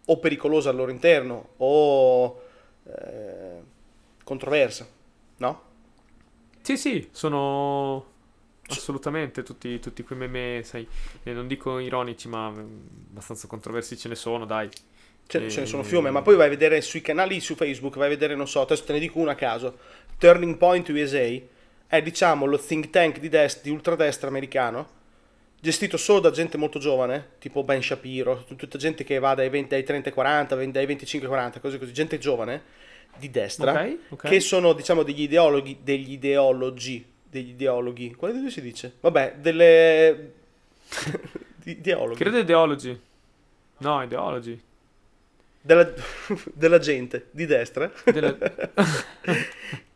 [0.06, 2.42] o pericolosa al loro interno, o
[2.84, 3.60] eh,
[4.24, 4.86] controversa,
[5.36, 5.68] no?
[6.62, 8.06] Sì, sì, sono
[8.68, 10.86] assolutamente tutti, tutti quei meme, sai,
[11.24, 12.80] eh, non dico ironici, ma mm,
[13.10, 14.68] abbastanza controversi ce ne sono, dai.
[15.26, 17.96] Ce, Eh, ce ne sono fiume, ma poi vai a vedere sui canali su Facebook,
[17.96, 19.78] vai a vedere, non so, adesso te ne dico una a caso,
[20.18, 21.40] Turning Point USA,
[21.86, 24.88] è diciamo lo think tank di, dest- di ultradestra americano,
[25.60, 29.48] gestito solo da gente molto giovane, tipo Ben Shapiro, tut- tutta gente che va dai,
[29.50, 32.62] 20, dai 30 ai 40, ven- dai 25 ai 40, cose così, gente giovane,
[33.18, 34.28] di destra, Ok, ok.
[34.28, 38.94] che sono diciamo degli ideologhi, degli ideologi, degli ideologhi, quale dei due si dice?
[39.00, 40.32] Vabbè, delle...
[41.56, 42.16] di- ideologhi.
[42.16, 43.00] Credo ideology.
[43.78, 44.60] No, ideology.
[45.60, 45.90] della,
[46.52, 48.36] della gente di destra Della-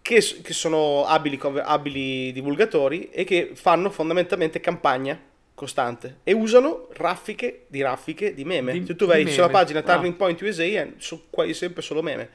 [0.03, 5.19] che, che sono abili, abili divulgatori e che fanno fondamentalmente campagna
[5.55, 8.73] costante e usano raffiche di raffiche di meme.
[8.73, 9.83] Di- Se tu vai di sulla pagina Ah.
[9.83, 12.29] Turning Point USA è su- quasi sempre solo meme.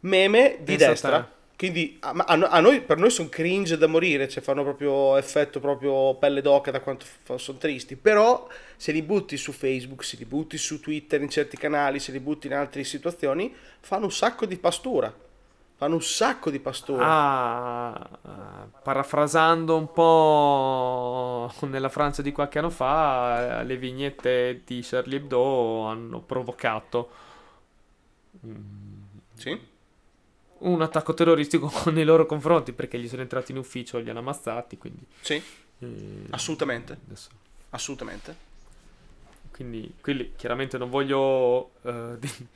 [0.00, 1.28] Meme di Pensa a destra.
[1.56, 5.16] Quindi a, a no- a noi, per noi sono cringe da morire, cioè fanno proprio
[5.16, 7.96] effetto proprio pelle d'oca da quanto f- sono tristi.
[7.96, 8.46] Però
[8.76, 12.20] se li butti su Facebook, se li butti su Twitter in certi canali, se li
[12.20, 15.12] butti in altre situazioni, fanno un sacco di pastura.
[15.76, 17.02] Fanno un sacco di pastori.
[17.02, 18.08] Ah,
[18.82, 26.20] parafrasando un po' nella Francia di qualche anno fa, le vignette di Charlie Hebdo hanno
[26.20, 27.10] provocato
[29.36, 29.58] Sì?
[30.60, 34.78] Un attacco terroristico nei loro confronti perché gli sono entrati in ufficio, li hanno ammazzati,
[34.78, 35.04] quindi...
[35.20, 35.34] Sì,
[35.80, 36.98] eh, assolutamente.
[37.06, 37.30] adesso-
[37.70, 38.46] Assolutamente.
[39.50, 42.46] Quindi, quindi chiaramente non voglio, eh, de-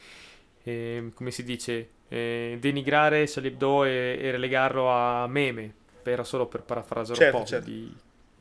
[0.64, 5.74] ehm, come si dice, eh, denigrare Charlie Hebdo e, e relegarlo a meme,
[6.04, 7.68] era solo per parafrasare Certo, un po', certo.
[7.70, 7.94] di-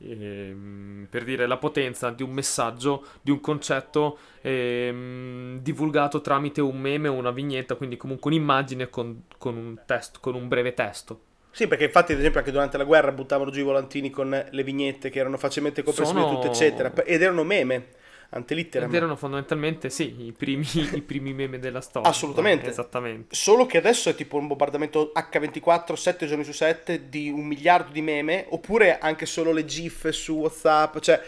[0.04, 6.78] ehm, per dire la potenza di un messaggio, di un concetto ehm, divulgato tramite un
[6.80, 11.20] meme o una vignetta, quindi comunque un'immagine con, con un testo, con un breve testo.
[11.50, 14.62] Sì, perché infatti, ad esempio, anche durante la guerra buttavano giù i volantini con le
[14.64, 16.92] vignette che erano facilmente comprensibili Sono- tutte, eccetera.
[17.04, 17.88] Ed erano meme,
[18.34, 18.88] antelitteram.
[18.88, 22.08] Ed erano fondamentalmente, sì, i primi, i primi meme della storia.
[22.08, 22.68] Assolutamente.
[22.68, 23.34] Esattamente.
[23.34, 27.92] Solo che adesso è tipo un bombardamento H24, 7 giorni su 7, di un miliardo
[27.92, 31.20] di meme, oppure anche solo le GIF su WhatsApp, cioè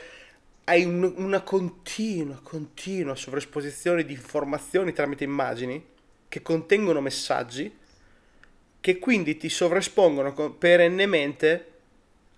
[0.65, 5.93] hai un- una continua, continua sovraesposizione di informazioni tramite immagini
[6.27, 7.71] che contengono messaggi
[8.81, 11.73] che quindi ti sovraespongono perennemente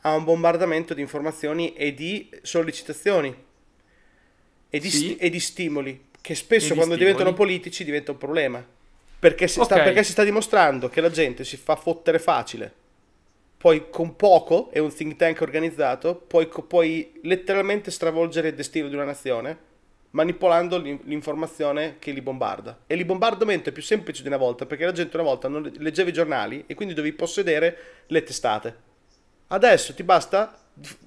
[0.03, 3.46] a un bombardamento di informazioni e di sollecitazioni
[4.77, 4.97] e di, Sì.
[4.97, 6.99] sti- e di stimoli che spesso quando stimoli.
[7.13, 8.65] diventano politici diventa un problema.
[9.19, 9.83] Perché si, sta, Ok.
[9.85, 12.73] perché si sta dimostrando che la gente si fa fottere facile.
[13.57, 18.95] Poi con poco e un think tank organizzato puoi, puoi letteralmente stravolgere il destino di
[18.95, 19.65] una nazione
[20.11, 22.81] manipolando l'in- l'informazione che li bombarda.
[22.87, 25.63] E il bombardamento è più semplice di una volta perché la gente una volta non
[25.63, 28.77] le- leggeva i giornali e quindi dovevi possedere le testate.
[29.49, 30.59] Adesso ti basta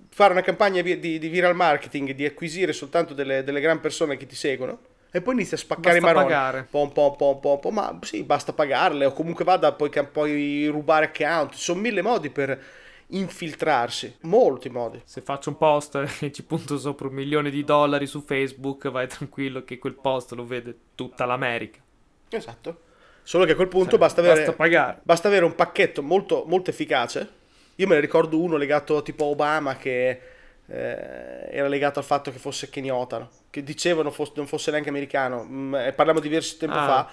[0.10, 4.26] fare una campagna di, di viral marketing, di acquisire soltanto delle, delle gran persone che
[4.26, 4.80] ti seguono
[5.12, 6.34] e poi inizi a spaccare Basta i maroni.
[6.34, 6.68] pagare.
[6.70, 7.74] Pom, pom, pom, pom, pom.
[7.74, 11.54] Ma sì, basta pagarle o comunque vada poi, puoi rubare account.
[11.54, 12.62] Ci sono mille modi per
[13.08, 15.02] infiltrarsi, molti modi.
[15.06, 19.08] Se faccio un post e ci punto sopra un milione di dollari su Facebook, vai
[19.08, 21.80] tranquillo che quel post lo vede tutta l'America.
[22.30, 22.82] Esatto.
[23.24, 25.00] Solo che a quel punto Cioè, basta, avere, basta pagare.
[25.02, 27.38] basta avere un pacchetto molto, molto efficace.
[27.80, 30.10] Io me ne ricordo uno legato tipo a Obama che
[30.68, 35.46] eh, era legato al fatto che fosse keniota, che dicevano fos- non fosse neanche americano.
[35.50, 36.86] Mm, parliamo diverso tempo Ah.
[36.86, 37.10] fa.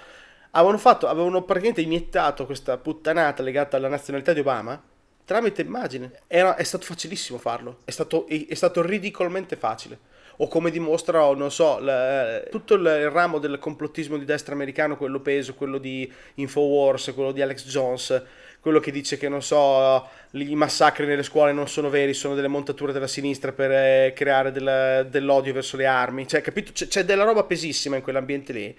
[0.51, 4.81] Avevano, fatto, avevano praticamente iniettato questa puttanata legata alla nazionalità di Obama
[5.25, 6.11] tramite immagine.
[6.27, 9.99] Era- è stato facilissimo farlo, è stato, è- è stato ridicolmente facile.
[10.39, 15.21] O come dimostra, non so, la- tutto il ramo del complottismo di destra americano, quello
[15.21, 18.23] peso, quello di Infowars, quello di Alex Jones,
[18.67, 22.49] quello che dice che, non so, i massacri nelle scuole non sono veri, sono delle
[22.49, 26.27] montature della sinistra per eh, creare del- dell'odio verso le armi.
[26.27, 26.73] Cioè, capito?
[26.73, 28.77] C'è, c'è della roba pesissima in quell'ambiente lì,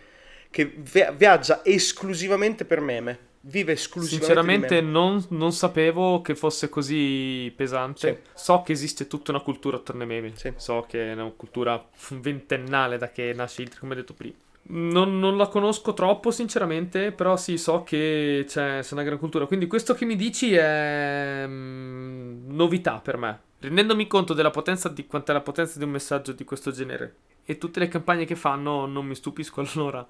[0.52, 3.18] che vi- viaggia esclusivamente per meme.
[3.40, 8.24] Vive esclusivamente Sinceramente non, non sapevo che fosse così pesante.
[8.26, 8.42] Sì.
[8.42, 10.34] So che esiste tutta una cultura attorno ai meme.
[10.36, 10.52] Sì.
[10.58, 14.36] So che è una cultura ventennale da che nasce il come detto prima.
[14.70, 19.46] Non, non la conosco troppo, sinceramente, però sì, so che c'è, c'è una gran cultura.
[19.46, 23.40] Quindi questo che mi dici è mm, novità per me.
[23.60, 27.16] Rendendomi conto della potenza di quant'è la potenza di un messaggio di questo genere
[27.46, 30.06] e tutte le campagne che fanno, non mi stupisco allora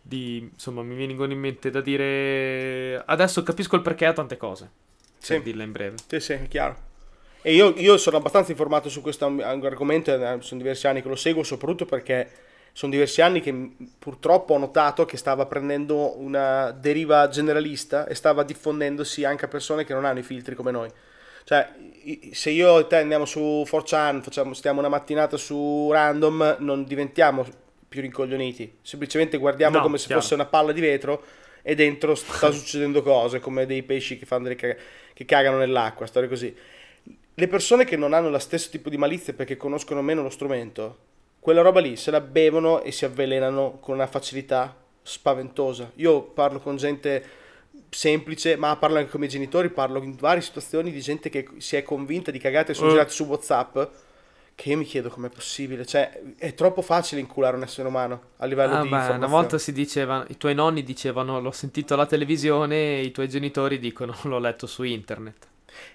[0.00, 4.70] di, insomma, mi vengono in mente da dire adesso capisco il perché a tante cose.
[5.16, 5.32] Sì.
[5.34, 5.96] Per dirla in breve.
[6.06, 6.92] Sì, sì, è chiaro.
[7.40, 11.16] E io, io sono abbastanza informato su questo argomento, eh, sono diversi anni che lo
[11.16, 12.30] seguo, soprattutto perché
[12.74, 18.14] sono diversi anni che mh, purtroppo ho notato che stava prendendo una deriva generalista e
[18.16, 20.90] stava diffondendosi anche a persone che non hanno i filtri come noi.
[21.44, 21.70] Cioè,
[22.32, 27.46] se io e te andiamo su 4chan, facciamo, stiamo una mattinata su random, non diventiamo
[27.88, 30.20] più rincoglioniti, semplicemente guardiamo No, come se chiaro.
[30.22, 31.22] fosse una palla di vetro
[31.62, 34.76] e dentro sta succedendo cose, come dei pesci che, fanno delle cag-
[35.12, 36.54] che cagano nell'acqua, storie così.
[37.36, 40.98] Le persone che non hanno lo stesso tipo di malizia perché conoscono meno lo strumento,
[41.44, 45.90] quella roba lì se la bevono e si avvelenano con una facilità spaventosa.
[45.96, 47.22] Io parlo con gente
[47.90, 51.46] semplice, ma parlo anche con i miei genitori, parlo in varie situazioni di gente che
[51.58, 52.92] si è convinta di cagate e sono Eh.
[52.92, 53.78] girate su WhatsApp.
[54.54, 58.46] Che io mi chiedo com'è possibile, cioè è troppo facile inculare un essere umano a
[58.46, 62.06] livello Ah, di beh, una volta si diceva, i tuoi nonni dicevano l'ho sentito alla
[62.06, 65.48] televisione e i tuoi genitori dicono l'ho letto su internet.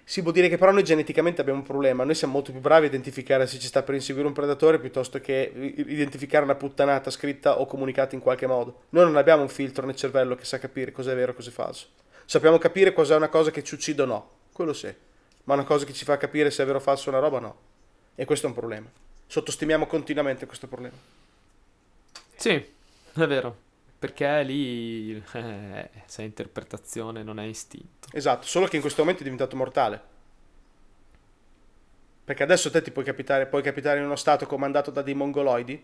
[0.04, 2.86] Si può dire che però noi geneticamente abbiamo un problema, noi siamo molto più bravi
[2.86, 7.60] a identificare se ci sta per inseguire un predatore piuttosto che identificare una puttanata scritta
[7.60, 8.84] o comunicata in qualche modo.
[8.90, 11.50] Noi non abbiamo un filtro nel cervello che sa capire cosa è vero e cosa
[11.50, 11.88] è falso.
[12.26, 14.94] Sappiamo capire cos'è una cosa che ci uccide o no, quello sì,
[15.44, 17.58] ma una cosa che ci fa capire se è vero o falso una roba no.
[18.16, 18.90] E questo è un problema.
[19.28, 20.98] Sottostimiamo continuamente questo problema.
[22.36, 23.68] Sì, è vero.
[24.00, 28.08] Perché lì eh, se è interpretazione non è istinto.
[28.14, 30.02] Esatto, solo che in questo momento è diventato mortale.
[32.24, 35.84] Perché adesso te ti puoi capitare, puoi capitare in uno stato comandato da dei mongoloidi,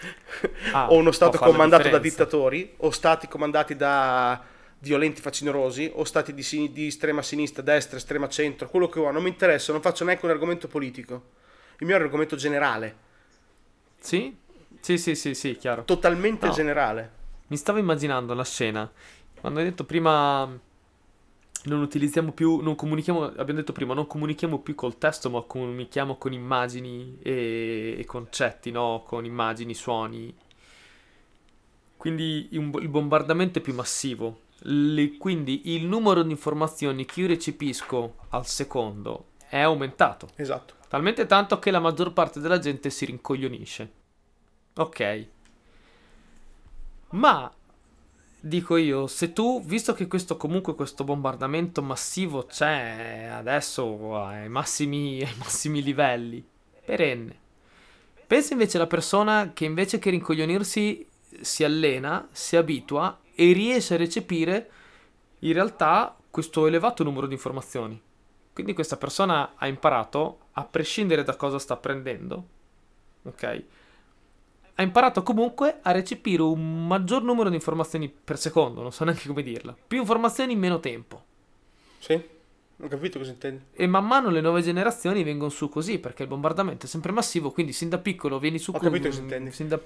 [0.70, 4.42] Ah, o uno stato comandato da dittatori, o stati comandati da
[4.80, 9.12] violenti facinorosi, o stati di, sin- di estrema sinistra, destra, estrema centro, quello che vuoi,
[9.12, 11.36] non mi interessa, non faccio neanche un argomento politico.
[11.78, 12.96] Il mio è un argomento generale,
[14.00, 14.36] Sì?
[14.80, 15.84] Sì, sì, sì, sì, chiaro.
[15.84, 16.52] totalmente No.
[16.52, 17.12] generale.
[17.48, 18.90] Mi stavo immaginando la scena.
[19.40, 20.44] Quando hai detto prima
[21.64, 26.16] non utilizziamo più, non comunichiamo, abbiamo detto prima, non comunichiamo più col testo, ma comunichiamo
[26.16, 29.02] con immagini e, e concetti, no?
[29.06, 30.34] Con immagini, suoni.
[31.96, 34.42] Quindi un- il bombardamento è più massivo.
[34.62, 40.28] Le- quindi il numero di informazioni che io recepisco al secondo è aumentato.
[40.36, 40.74] Esatto.
[40.88, 43.92] Talmente tanto che la maggior parte della gente si rincoglionisce.
[44.78, 45.26] Ok.
[47.10, 47.52] Ma
[48.40, 55.20] dico io, se tu, visto che questo comunque questo bombardamento massivo c'è adesso ai massimi,
[55.26, 56.46] ai massimi livelli,
[56.84, 57.46] perenne.
[58.24, 61.04] Pensa invece alla persona che invece che rincoglionirsi
[61.40, 64.70] si allena, si abitua e riesce a recepire
[65.40, 68.00] in realtà questo elevato numero di informazioni.
[68.52, 72.46] Quindi questa persona ha imparato, a prescindere da cosa sta apprendendo,
[73.22, 73.64] ok?
[74.80, 79.26] Ha imparato comunque a recepire un maggior numero di informazioni per secondo, non so neanche
[79.26, 79.76] come dirla.
[79.86, 81.20] Più informazioni in meno tempo.
[81.98, 82.12] Sì?
[82.80, 83.64] Ho capito cosa intendi.
[83.72, 87.50] E man mano le nuove generazioni vengono su così, perché il bombardamento è sempre massivo,
[87.50, 89.50] quindi sin da piccolo vieni su Ho con- capito cosa intendi.
[89.50, 89.80] sin da-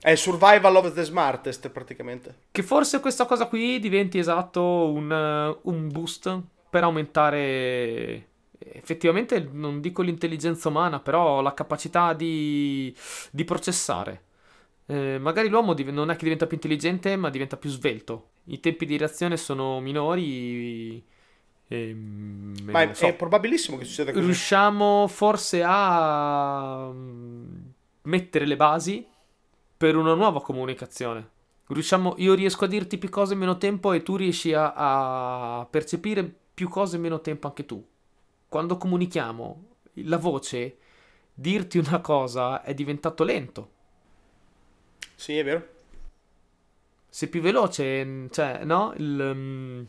[0.00, 2.34] È il survival of the smartest, praticamente.
[2.50, 6.36] Che forse questa cosa qui diventi esatto un, eh, un boost
[6.68, 8.26] per aumentare
[8.58, 12.94] effettivamente, non dico l'intelligenza umana, però la capacità di,
[13.30, 14.22] di processare.
[14.86, 18.30] Eh, magari l'uomo div- non è che diventa più intelligente, ma diventa più svelto.
[18.44, 21.04] I tempi di reazione sono minori.
[21.66, 23.06] E, mm, Ma è, so.
[23.06, 24.24] è probabilissimo che succeda così.
[24.26, 27.56] riusciamo forse a mm,
[28.02, 29.06] mettere le basi
[29.76, 31.30] per una nuova comunicazione.
[31.66, 34.72] Riusciamo, io riesco a dirti più cose in meno tempo e tu riesci a,
[35.60, 36.24] a percepire
[36.54, 37.84] più cose in meno tempo anche tu.
[38.54, 40.76] Quando comunichiamo, la voce,
[41.34, 43.70] dirti una cosa è diventato lento.
[45.16, 45.68] Sì, è vero.
[47.08, 48.94] Se più veloce, cioè, no?
[48.96, 49.82] Il, mm,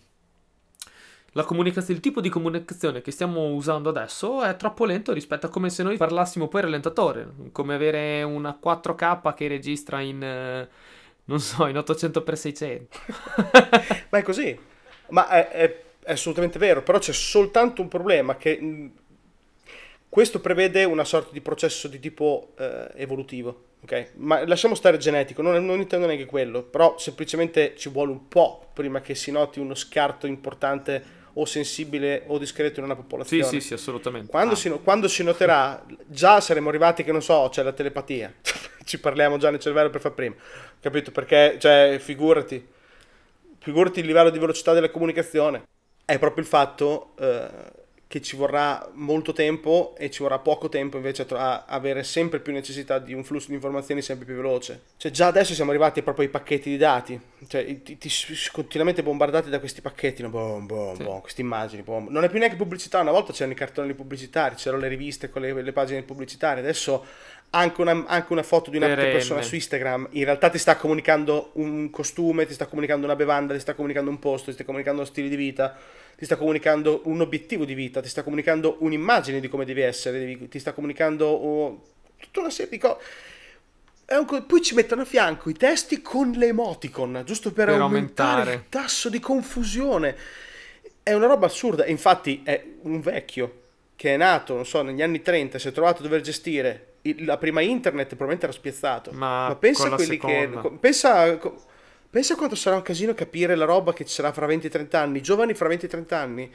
[1.33, 5.49] la comunicazione, il tipo di comunicazione che stiamo usando adesso è troppo lento rispetto a
[5.49, 10.67] come se noi parlassimo poi rallentatore, come avere una 4K che registra in,
[11.25, 12.87] non so, in 800x600.
[14.09, 14.59] Ma è così.
[15.09, 16.83] Ma è, è- è assolutamente vero.
[16.83, 18.91] Però c'è soltanto un problema che mh,
[20.09, 23.63] questo prevede una sorta di processo di tipo eh, evolutivo.
[23.81, 24.11] Ok?
[24.15, 26.63] Ma lasciamo stare genetico, non, non intendo neanche quello.
[26.63, 32.23] Però semplicemente ci vuole un po' prima che si noti uno scarto importante o sensibile
[32.27, 33.43] o discreto in una Sì, popolazione.
[33.43, 34.31] sì, sì, assolutamente.
[34.31, 38.33] Quando, Ah, si, quando si noterà, già saremo arrivati che non so, c'è la telepatia.
[38.85, 40.35] Ci parliamo già nel cervello per far prima.
[40.79, 41.11] Capito?
[41.11, 42.65] Perché, cioè, figurati.
[43.59, 45.63] Figurati il livello di velocità della comunicazione.
[46.05, 47.47] È proprio il fatto eh,
[48.07, 52.53] che ci vorrà molto tempo e ci vorrà poco tempo invece a, avere sempre più
[52.53, 54.81] necessità di un flusso di informazioni sempre più veloce.
[54.97, 57.19] Cioè, già adesso siamo arrivati proprio ai pacchetti di dati.
[57.47, 58.09] Cioè, ti, ti-
[58.51, 60.29] continuamente bombardati da questi pacchetti, no?
[60.29, 61.03] Boom, boom, Sì.
[61.03, 61.81] boom, queste immagini.
[61.81, 62.07] boom.
[62.09, 62.99] Non è più neanche pubblicità.
[62.99, 66.61] Una volta c'erano i cartoni pubblicitari, c'erano le riviste con le, le pagine pubblicitarie.
[66.61, 67.05] Adesso
[67.51, 69.11] anche una, anche una foto di una Perenne.
[69.11, 73.53] persona su Instagram in realtà ti sta comunicando un costume, ti sta comunicando una bevanda,
[73.53, 75.77] ti sta comunicando un posto, ti sta comunicando uno stile di vita,
[76.17, 80.47] ti sta comunicando un obiettivo di vita, ti sta comunicando un'immagine di come devi essere,
[80.49, 81.83] ti sta comunicando oh,
[82.17, 82.97] tutta una serie di cose.
[84.25, 88.29] Co- poi ci mettono a fianco i testi con le emoticon, giusto per, Per aumentare,
[88.41, 88.53] aumentare.
[88.53, 90.15] il tasso di confusione.
[91.01, 91.85] È una roba assurda.
[91.85, 93.61] Infatti è un vecchio
[93.95, 97.25] che è nato, non so, negli anni 30, si è trovato a dover gestire il-
[97.25, 99.11] la prima internet, probabilmente era spiazzato.
[99.13, 100.27] Ma Ma pensa a quelli che...
[100.27, 100.61] seconda.
[100.61, 101.39] co- Pensa,
[102.09, 104.99] pensa quanto sarà un casino capire la roba che ci sarà fra 20 e 30
[104.99, 105.17] anni.
[105.19, 106.51] I giovani fra 20 e 30 anni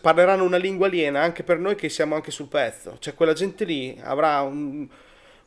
[0.00, 2.96] parleranno una lingua aliena anche per noi che siamo anche sul pezzo.
[2.98, 4.88] Cioè quella gente lì avrà un-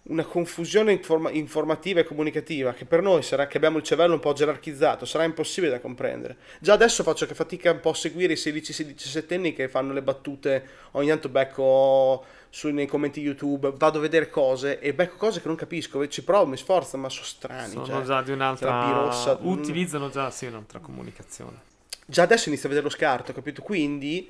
[0.03, 4.19] una confusione informa- informativa e comunicativa che per noi sarà che abbiamo il cervello un
[4.19, 6.38] po' gerarchizzato, sarà impossibile da comprendere.
[6.59, 10.01] Già adesso faccio che fatica un po' a seguire i 16-17 anni che fanno le
[10.01, 15.41] battute, ogni tanto becco su, nei commenti YouTube, vado a vedere cose e becco cose
[15.41, 17.72] che non capisco, ci provo, mi sforzo, ma sono strani.
[17.72, 18.04] sono cioè.
[18.04, 18.86] già di un'altra...
[18.86, 21.62] birossa- Utilizzano già, sì, un'altra comunicazione.
[22.06, 23.62] già adesso inizio a vedere lo scarto, capito?
[23.62, 24.30] Quindi,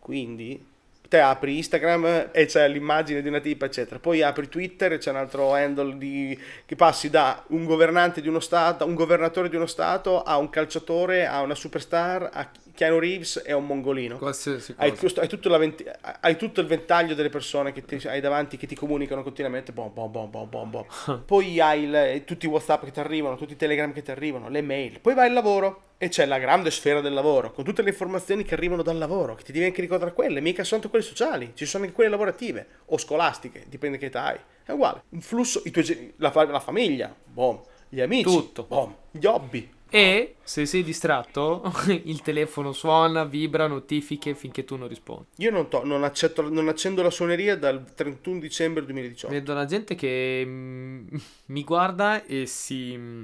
[0.00, 0.66] quindi
[1.08, 4.00] te apri Instagram e c'è l'immagine di una tipa, eccetera.
[4.00, 6.36] Poi apri Twitter e c'è un altro handle di,
[6.66, 10.50] che passi da un governante di uno stato, un governatore di uno stato, a un
[10.50, 14.18] calciatore, a una superstar, a Keanu Reeves a un mongolino.
[14.18, 14.86] Qualsiasi cosa.
[14.86, 15.84] Hai, questo- hai tutto venti-
[16.20, 19.72] hai tutto il ventaglio delle persone che ti, hai davanti che ti comunicano continuamente.
[19.72, 20.84] Bom, bom, bom, bom, bom, bom.
[21.26, 24.48] Poi hai il- tutti i WhatsApp che ti arrivano, tutti i Telegram che ti arrivano,
[24.48, 25.00] le mail.
[25.00, 28.44] Poi vai al lavoro e c'è la grande sfera del lavoro con tutte le informazioni
[28.44, 30.40] che arrivano dal lavoro, che ti devi anche ricordare quelle.
[30.40, 34.38] Mica soltanto quelle sociali, ci sono anche quelle lavorative o scolastiche, dipende che età hai.
[34.64, 35.02] È uguale.
[35.08, 37.60] Un flusso, i tuoi la, la famiglia, bom.
[37.88, 38.62] Gli amici, Tutto.
[38.68, 38.94] bom.
[39.10, 39.68] Gli hobby.
[39.90, 45.26] E se sei distratto, il telefono suona, vibra, notifiche finché tu non rispondi.
[45.36, 49.34] Io non, to- non accetto- non accendo la suoneria dal 31 dicembre 2018.
[49.34, 51.06] Vedo la gente che mm,
[51.46, 53.22] mi guarda e si, mm,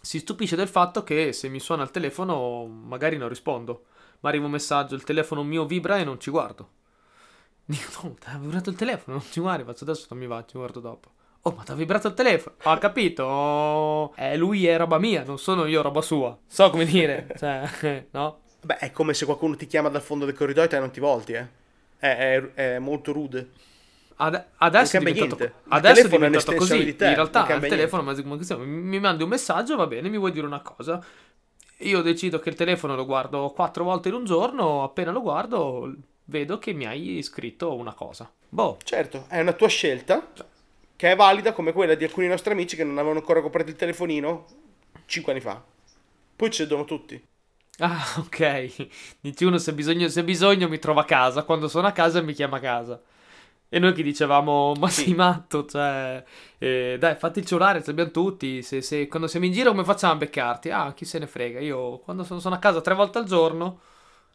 [0.00, 3.86] si stupisce del fatto che se mi suona il telefono magari non rispondo.
[4.20, 6.70] Ma arriva un messaggio, il telefono mio vibra e non ci guardo.
[7.66, 10.56] Dico, no, ha vibrato il telefono, non ci guardi, faccio adesso non mi va, ci
[10.56, 11.10] guardo dopo.
[11.46, 12.56] Oh, ma ti ha vibrato il telefono?
[12.64, 14.12] Ho capito.
[14.16, 16.36] Eh, lui è roba mia, non sono io roba sua.
[16.48, 18.40] So come dire, cioè, no?
[18.62, 20.98] Beh, è come se qualcuno ti chiama dal fondo del corridoio e te non ti
[20.98, 21.46] volti, eh.
[21.98, 23.50] È, è- è molto rude.
[24.16, 25.44] Ad- adesso è diventato, niente.
[25.66, 26.84] Il adesso è telefono è diventato un'estensione così.
[26.84, 28.64] di te, In realtà il telefono chiama?
[28.64, 31.00] mi mi mandi un messaggio, va bene, mi vuoi dire una cosa.
[31.80, 35.94] Io decido che il telefono lo guardo quattro volte in un giorno, appena lo guardo
[36.24, 38.28] vedo che mi hai scritto una cosa.
[38.48, 40.26] Boh, Certo, è una tua scelta
[40.96, 43.76] che è valida come quella di alcuni nostri amici che non avevano ancora comprato il
[43.76, 44.46] telefonino
[45.06, 45.62] 5 anni fa.
[46.36, 47.22] Poi cedono tutti.
[47.80, 48.88] ah ok,
[49.20, 52.32] dici uno se bisogno, se bisogno mi trova a casa, quando sono a casa mi
[52.32, 53.02] chiama a casa.
[53.68, 56.24] E noi che dicevamo, ma sei matto, cioè,
[56.58, 59.84] eh, dai, fatti il cellulare, ce l'abbiamo tutti, se, se- quando siamo in giro come
[59.84, 60.70] facciamo a beccarti?
[60.70, 63.80] Ah, chi se ne frega, io quando sono, sono a casa tre volte al giorno,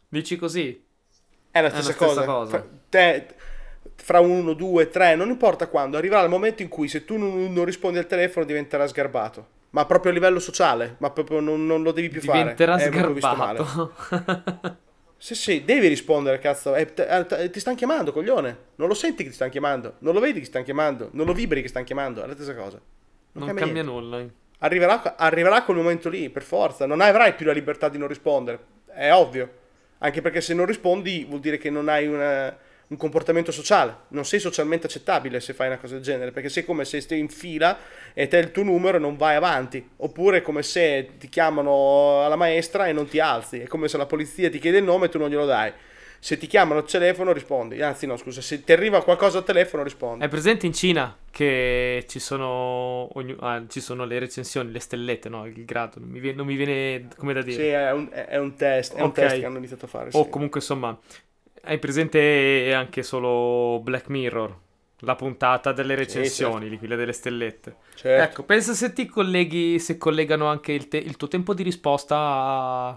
[0.08, 0.84] dici così.
[1.50, 2.24] È la È la stessa, stessa cosa.
[2.24, 2.68] cosa.
[2.88, 3.34] Te-
[4.02, 7.52] fra uno, due, tre, non importa quando, arriverà il momento in cui se tu non,
[7.52, 9.46] non rispondi al telefono diventerà sgarbato.
[9.70, 13.12] Ma proprio a livello sociale, ma proprio non, non lo devi più Diventerà fare.
[13.12, 13.64] Visto male.
[13.64, 14.80] sgarbato.
[15.22, 16.74] Sì, sì, devi rispondere, cazzo.
[16.74, 18.56] Eh, te- eh, te- ti stanno chiamando, coglione.
[18.74, 19.94] Non lo senti che ti stanno chiamando.
[20.00, 21.10] Non lo vedi che ti stanno chiamando.
[21.12, 22.24] Non lo vibri che stanno chiamando.
[22.24, 22.80] È la stessa cosa.
[23.34, 24.00] non cambia cambia niente.
[24.00, 24.18] nulla.
[24.18, 24.28] eh.
[24.58, 26.86] Arriverà, arriverà quel momento lì, per forza.
[26.86, 28.58] Non avrai più la libertà di non rispondere.
[28.92, 29.48] È ovvio.
[29.98, 32.52] Anche perché se non rispondi vuol dire che non hai una-
[32.92, 33.96] un comportamento sociale.
[34.08, 36.30] Non sei socialmente accettabile se fai una cosa del genere.
[36.30, 37.76] Perché sei come se stai in fila
[38.12, 39.88] e te il tuo numero non vai avanti.
[39.96, 43.60] Oppure è come se ti chiamano alla maestra e non ti alzi.
[43.60, 45.72] È come se la polizia ti chiede il nome e tu non glielo dai.
[46.20, 47.80] Se ti chiamano al telefono rispondi.
[47.82, 50.22] Anzi no, scusa, se ti arriva qualcosa al telefono rispondi.
[50.24, 55.28] È presente in Cina che ci sono, ogni- ah, ci sono le recensioni, le stellette,
[55.28, 55.46] no?
[55.46, 57.56] Il grado, non mi viene, non mi viene come da dire.
[57.56, 58.94] Sì, è un, è un test.
[58.94, 59.14] È un Ok.
[59.14, 60.10] test che hanno iniziato a fare.
[60.12, 60.28] O sì.
[60.28, 60.96] comunque insomma,
[61.64, 64.56] hai presente anche solo Black Mirror,
[65.00, 67.76] la puntata delle recensioni, di quelle delle stellette.
[67.94, 68.22] Certo.
[68.30, 72.16] Ecco, pensa se ti colleghi, se collegano anche il, te- il tuo tempo di risposta
[72.16, 72.88] a-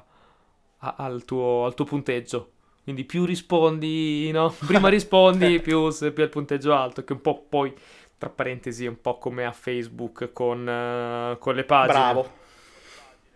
[0.79, 2.51] a- al, tuo, al tuo punteggio.
[2.83, 4.53] Quindi più rispondi, no?
[4.65, 7.73] Prima rispondi, più, se- più è il punteggio alto, che un po' poi,
[8.17, 11.93] tra parentesi, è un po' come a Facebook con, eh, con le pagine.
[11.93, 12.43] Bravo.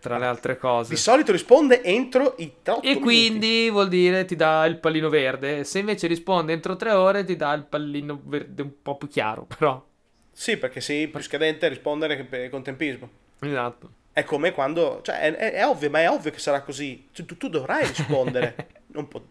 [0.00, 0.90] Tra le altre cose.
[0.90, 5.64] Di solito risponde entro i 8 E quindi vuol dire ti dà il pallino verde.
[5.64, 9.44] Se invece risponde entro tre ore, ti dà il pallino verde un po' più chiaro,
[9.44, 9.84] però.
[10.32, 13.08] Sì, perché sei più scadente a rispondere con tempismo.
[13.40, 13.90] Esatto.
[14.12, 15.00] È come quando...
[15.02, 17.08] Cioè, è, è- è ovvio, ma è ovvio che sarà così.
[17.12, 18.68] Cioè, tu, tu dovrai rispondere.
[18.92, 19.26] Non po-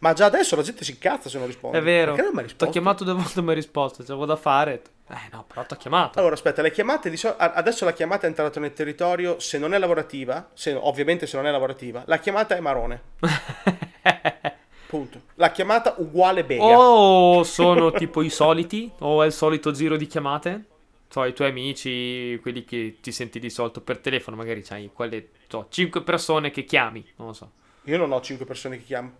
[0.00, 1.78] Ma già adesso la gente si incazza se non risponde.
[1.78, 2.12] È vero.
[2.14, 2.72] Perché non mi hai Ti ho risposto?
[2.72, 4.02] chiamato due volte e mi hai risposto.
[4.02, 4.82] C'avevo da fare.
[5.08, 6.18] Eh no, però ti ho chiamato.
[6.18, 9.74] Allora, aspetta, le chiamate di a- adesso la chiamata è entrata nel territorio, se non
[9.74, 13.02] è lavorativa, se- ovviamente se non è lavorativa, la chiamata è marone.
[14.88, 15.20] Punto.
[15.34, 16.62] La chiamata uguale bega.
[16.64, 20.64] o sono tipo i soliti, o è il solito giro di chiamate.
[21.08, 25.28] So, i tuoi amici, quelli che ti senti di solito per telefono, magari c'hai quelle,
[25.48, 27.50] so, 5 persone che chiami, non lo so.
[27.84, 29.10] Io non ho 5 persone che chiamo.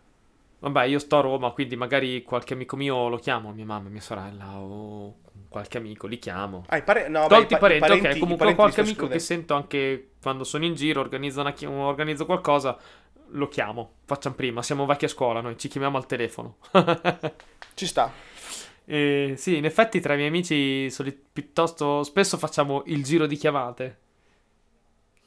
[0.60, 4.00] Vabbè, io sto a Roma, quindi magari qualche amico mio lo chiamo, mia mamma, mia
[4.02, 5.16] sorella o
[5.48, 6.64] qualche amico, li chiamo.
[6.68, 9.14] Ah, i pare- no, Tolti i i pa- i parenti, ok, comunque qualche amico che
[9.16, 9.22] escludendo.
[9.24, 12.76] sento anche quando sono in giro, organizzo, una chi- organizzo qualcosa,
[13.32, 16.56] lo chiamo, facciamo prima, siamo vecchi a scuola, noi ci chiamiamo al telefono.
[17.74, 18.12] Ci sta.
[18.84, 23.36] E sì, in effetti tra i miei amici soli- piuttosto spesso facciamo il giro di
[23.36, 23.98] chiamate.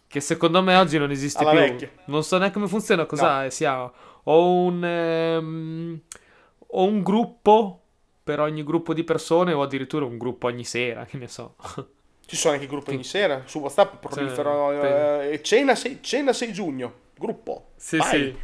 [0.07, 1.59] Che secondo me oggi non esiste Alla più.
[1.61, 1.89] vecchia.
[2.05, 3.89] Non so neanche come funziona, cosa sia
[4.24, 5.99] o un ehm,
[6.76, 7.80] o un gruppo
[8.24, 11.55] per ogni gruppo di persone o addirittura un gruppo ogni sera, che ne so.
[12.26, 13.41] Ci sono anche i gruppi ogni sera.
[13.45, 14.71] Su WhatsApp proliferano.
[14.80, 16.93] Cioè, eh, cena, 6, cena 6 giugno.
[17.17, 17.71] Gruppo.
[17.76, 18.07] Sì, Vai.
[18.09, 18.38] sì.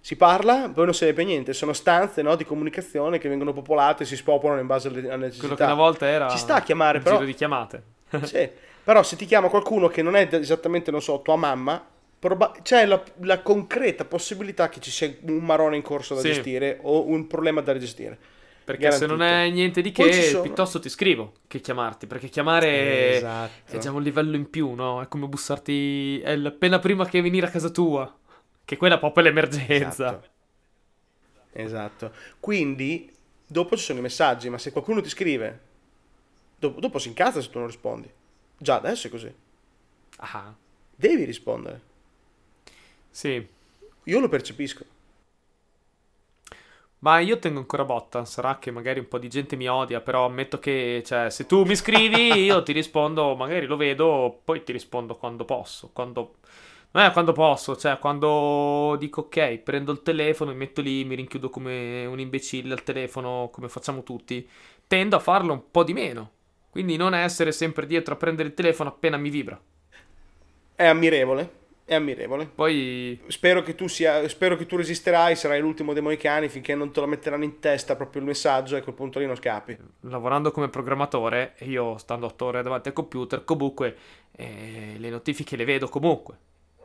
[0.00, 4.02] Si parla, poi non serve per niente, sono stanze no, di comunicazione che vengono popolate
[4.02, 5.40] e si spopolano in base alle, alle necessità.
[5.40, 7.82] Quello che una volta era Ci sta a chiamare, un però- giro di chiamate.
[8.22, 8.48] Sì,
[8.84, 11.82] però se ti chiama qualcuno che non è esattamente, non so, tua mamma,
[12.24, 16.28] proba- c'è la, la concreta possibilità che ci sia un marone in corso da Sì.
[16.28, 18.18] gestire o un problema da gestire.
[18.64, 22.06] Perché se non è niente di che, piuttosto ti scrivo che chiamarti.
[22.06, 23.76] Perché chiamare Esatto.
[23.76, 25.02] è già un livello in più, no?
[25.02, 28.10] È come bussarti è appena prima che venire a casa tua.
[28.64, 30.08] Che quella è proprio l'emergenza.
[30.08, 30.28] Esatto.
[31.52, 32.12] Esatto.
[32.40, 33.12] Quindi,
[33.46, 35.60] dopo ci sono i messaggi, ma se qualcuno ti scrive,
[36.58, 38.10] dopo, dopo si incazza se tu non rispondi.
[38.56, 39.30] Già adesso è così.
[40.16, 40.54] Ah,
[40.96, 41.92] Devi rispondere.
[43.14, 43.46] Sì.
[44.06, 44.84] Io lo percepisco.
[46.98, 48.24] Ma io tengo ancora botta.
[48.24, 51.62] Sarà che magari un po' di gente mi odia, però ammetto che, cioè, se tu
[51.62, 55.90] mi scrivi, io ti rispondo, magari lo vedo, poi ti rispondo quando posso.
[55.92, 56.38] Quando...
[56.90, 61.14] Non è quando posso, cioè, quando dico ok, prendo il telefono, mi metto lì, mi
[61.14, 64.48] rinchiudo come un imbecille al telefono, come facciamo tutti.
[64.88, 66.30] Tendo a farlo un po' di meno.
[66.70, 69.60] Quindi non essere sempre dietro a prendere il telefono appena mi vibra.
[70.74, 71.62] È ammirevole.
[71.86, 72.46] È ammirevole.
[72.46, 76.92] Poi Spero che tu sia, spero che tu resisterai, sarai l'ultimo dei moicani finché non
[76.92, 79.76] te lo metteranno in testa proprio il messaggio e a quel punto lì non scappi.
[80.00, 83.96] lavorando come programmatore, io stando 8 ore davanti al computer, comunque
[84.32, 86.36] eh, le notifiche le vedo comunque.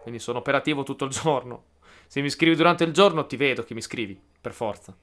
[0.02, 1.64] Quindi sono operativo tutto il giorno.
[2.08, 4.96] Se mi scrivi durante il giorno, ti vedo che mi scrivi, per forza.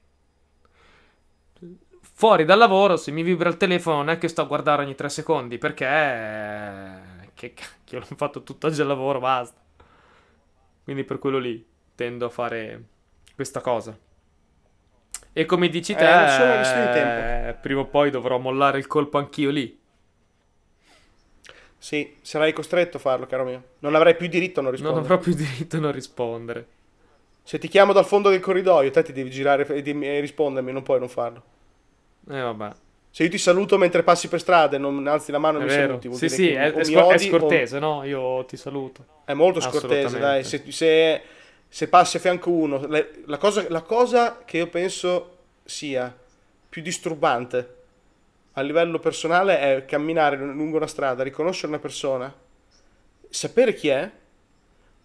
[2.01, 4.95] Fuori dal lavoro, se mi vibra il telefono, non è che sto a guardare ogni
[4.95, 5.85] 3 secondi, perché...
[5.85, 9.59] eh, Che cacchio, l'ho fatto tutto oggi al lavoro, basta.
[10.87, 11.65] Quindi per quello lì
[11.95, 12.81] tendo a fare
[13.35, 13.97] questa cosa.
[15.33, 17.35] E come dici te, Eh, di tempo.
[17.49, 19.77] eh, prima o poi dovrò mollare il colpo anch'io lì.
[21.79, 23.63] Sì, sarai costretto a farlo, caro mio.
[23.79, 25.05] Non avrai più diritto a non Non rispondere.
[25.05, 26.67] avrò più diritto a non rispondere.
[27.43, 30.83] Se ti chiamo dal fondo del corridoio, te ti devi girare e e rispondermi, non
[30.83, 31.43] puoi non farlo.
[32.29, 32.71] Eh vabbè,
[33.17, 35.63] Se io ti saluto mentre passi per strada e non alzi la mano e è
[35.63, 35.87] mi vero.
[35.87, 38.03] saluti, vuol Sì, sì, è, o è scor- è odi o- scortese, no?
[38.03, 39.05] Io ti saluto.
[39.25, 40.43] È molto scortese, dai.
[40.43, 41.21] Se, se-
[41.67, 46.15] se passi a fianco uno, le- la, cosa, la cosa che io penso sia
[46.69, 47.75] più disturbante
[48.51, 52.31] a livello personale è camminare lungo una strada, riconoscere una persona,
[53.29, 54.11] sapere chi è,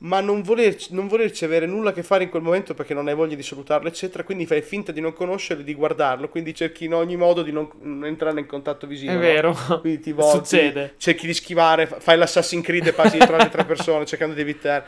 [0.02, 3.06] ma non, volerci, non volerci avere nulla a che fare in quel momento perché non
[3.08, 4.24] hai voglia di salutarlo, eccetera.
[4.24, 7.70] Quindi fai finta di non conoscerlo, di guardarlo, quindi cerchi in ogni modo di non,
[7.82, 9.12] non entrare in contatto visivo.
[9.12, 9.20] È no?
[9.20, 9.56] vero.
[9.80, 10.94] Quindi ti volti, Succede.
[10.96, 14.40] cerchi di schivare, fa- fai l'Assassin's Creed e passi dietro alle tre persone cercando di
[14.40, 14.84] evitare.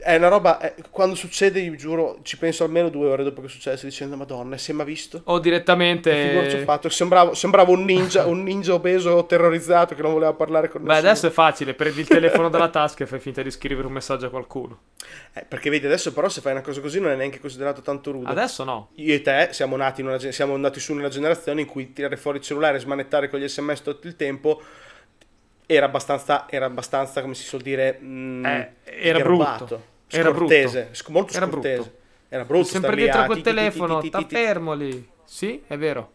[0.00, 3.48] È una roba, è- quando succede, io giuro, ci penso almeno due ore dopo che
[3.48, 5.22] successe dicendo Madonna, si è mai visto?
[5.24, 6.62] O direttamente...
[6.64, 6.88] fatto?
[6.88, 11.08] Sembravo, sembravo un ninja, un ninja obeso terrorizzato che non voleva parlare con Beh, nessuno.
[11.08, 14.26] adesso è facile, prendi il telefono dalla tasca e fai finta di scrivere un messaggio
[14.26, 14.78] a qualcuno.
[15.32, 18.10] Eh, perché vedi, adesso però se fai una cosa così non è neanche considerato tanto
[18.10, 18.30] rude.
[18.30, 18.90] Adesso no.
[18.94, 22.16] Io e te siamo nati, in una siamo andati su nella generazione in cui tirare
[22.16, 24.60] fuori il cellulare e smanettare con gli sms tutto il tempo
[25.70, 29.84] era abbastanza, era abbastanza come si suol dire, mm, Eh, era garbato, brutto.
[30.08, 31.76] Era scortese, sc- molto Era scortese.
[31.76, 31.96] brutto.
[32.30, 35.08] Era brutto Sempre dietro a a quel ti- ti- ti- telefono, sta fermo lì.
[35.24, 36.12] Sì, è vero.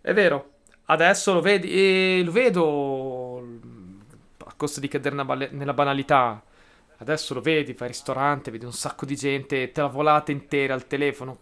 [0.00, 0.50] È vero.
[0.86, 3.38] Adesso lo vedi, e lo vedo
[4.46, 5.14] a costo di cadere
[5.50, 6.42] nella banalità.
[6.98, 10.86] Adesso lo vedi, al ristorante, vedi un sacco di gente, te la volate intera al
[10.86, 11.38] telefono.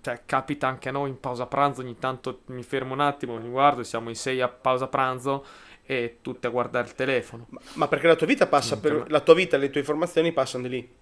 [0.00, 3.48] Cioè, capita anche a noi in pausa pranzo, ogni tanto mi fermo un attimo, mi
[3.50, 5.44] guardo, siamo in sei a pausa pranzo
[5.86, 7.46] e tutti a guardare il telefono.
[7.50, 10.64] Ma, ma perché la tua vita passa per, la tua vita le tue informazioni passano
[10.64, 10.92] di lì.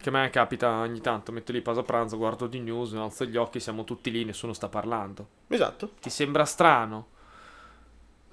[0.00, 3.36] Che a me capita ogni tanto, metto lì pausa pranzo, guardo di news, alzo gli
[3.36, 5.26] occhi, siamo tutti lì, nessuno sta parlando.
[5.48, 5.92] Esatto.
[6.00, 7.16] ti sembra strano.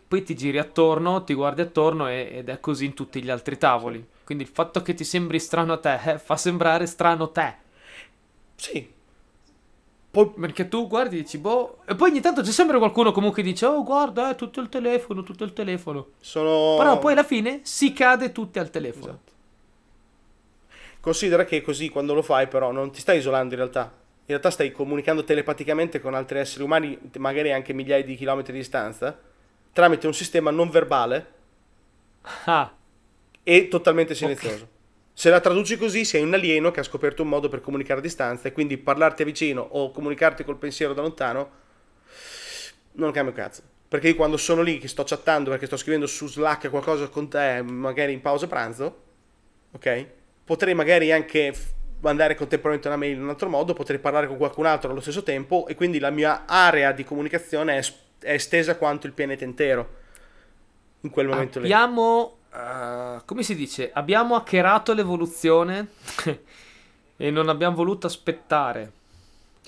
[0.08, 3.58] Poi ti giri attorno, ti guardi attorno e- ed è così in tutti gli altri
[3.58, 4.06] tavoli.
[4.24, 7.56] Quindi il fatto che ti sembri strano a te eh, fa sembrare strano te.
[8.56, 8.94] Sì.
[10.16, 11.80] Poi Perché tu guardi e dici, boh.
[11.86, 14.70] E poi ogni tanto c'è sempre qualcuno comunque che dice, oh guarda, è tutto il
[14.70, 16.08] telefono, tutto il telefono.
[16.22, 16.76] sono...
[16.78, 19.06] Però poi alla fine si cade tutti al telefono.
[19.06, 19.34] Esatto.
[21.02, 23.82] Considera che così quando lo fai però non ti stai isolando in realtà.
[23.82, 28.60] In realtà stai comunicando telepaticamente con altri esseri umani, magari anche migliaia di chilometri di
[28.60, 29.20] distanza,
[29.74, 31.34] tramite un sistema non verbale
[32.46, 32.74] Ah,
[33.44, 34.68] e totalmente silenzioso.
[35.18, 38.04] Se la traduci così, sei un alieno che ha scoperto un modo per comunicare a
[38.04, 41.50] distanza e quindi parlarti a vicino o comunicarti col pensiero da lontano
[42.96, 43.62] non cambia un cazzo.
[43.88, 47.30] Perché io quando sono lì che sto chattando perché sto scrivendo su Slack qualcosa con
[47.30, 49.04] te, magari in pausa pranzo,
[49.72, 50.06] ok?
[50.44, 51.54] Potrei magari anche
[52.02, 55.24] mandare contemporaneamente una mail in un altro modo, potrei parlare con qualcun altro allo stesso
[55.24, 59.46] tempo e quindi la mia area di comunicazione è, es- è estesa quanto il pianeta
[59.46, 60.04] intero
[61.02, 61.72] in quel momento lì.
[61.72, 65.90] abbiamo, eh, come si dice, abbiamo hackerato l'evoluzione
[67.18, 68.92] e non abbiamo voluto aspettare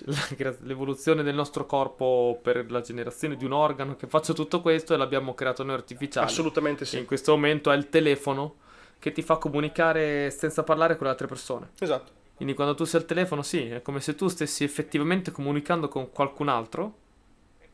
[0.05, 4.93] la- l'evoluzione del nostro corpo per la generazione di un organo che faccia tutto questo
[4.93, 6.27] e l'abbiamo creato noi artificiale.
[6.27, 6.97] Assolutamente E sì.
[6.99, 8.55] in questo momento è il telefono
[8.99, 11.71] che ti fa comunicare senza parlare con le altre persone.
[11.79, 12.11] Esatto.
[12.35, 16.11] Quindi quando tu sei al telefono, sì, è come se tu stessi effettivamente comunicando con
[16.11, 16.93] qualcun altro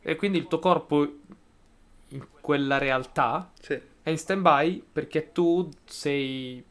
[0.02, 1.06] e quindi il tuo corpo
[2.10, 3.80] in quella realtà Sì.
[4.04, 6.64] È in stand-by perché tu sei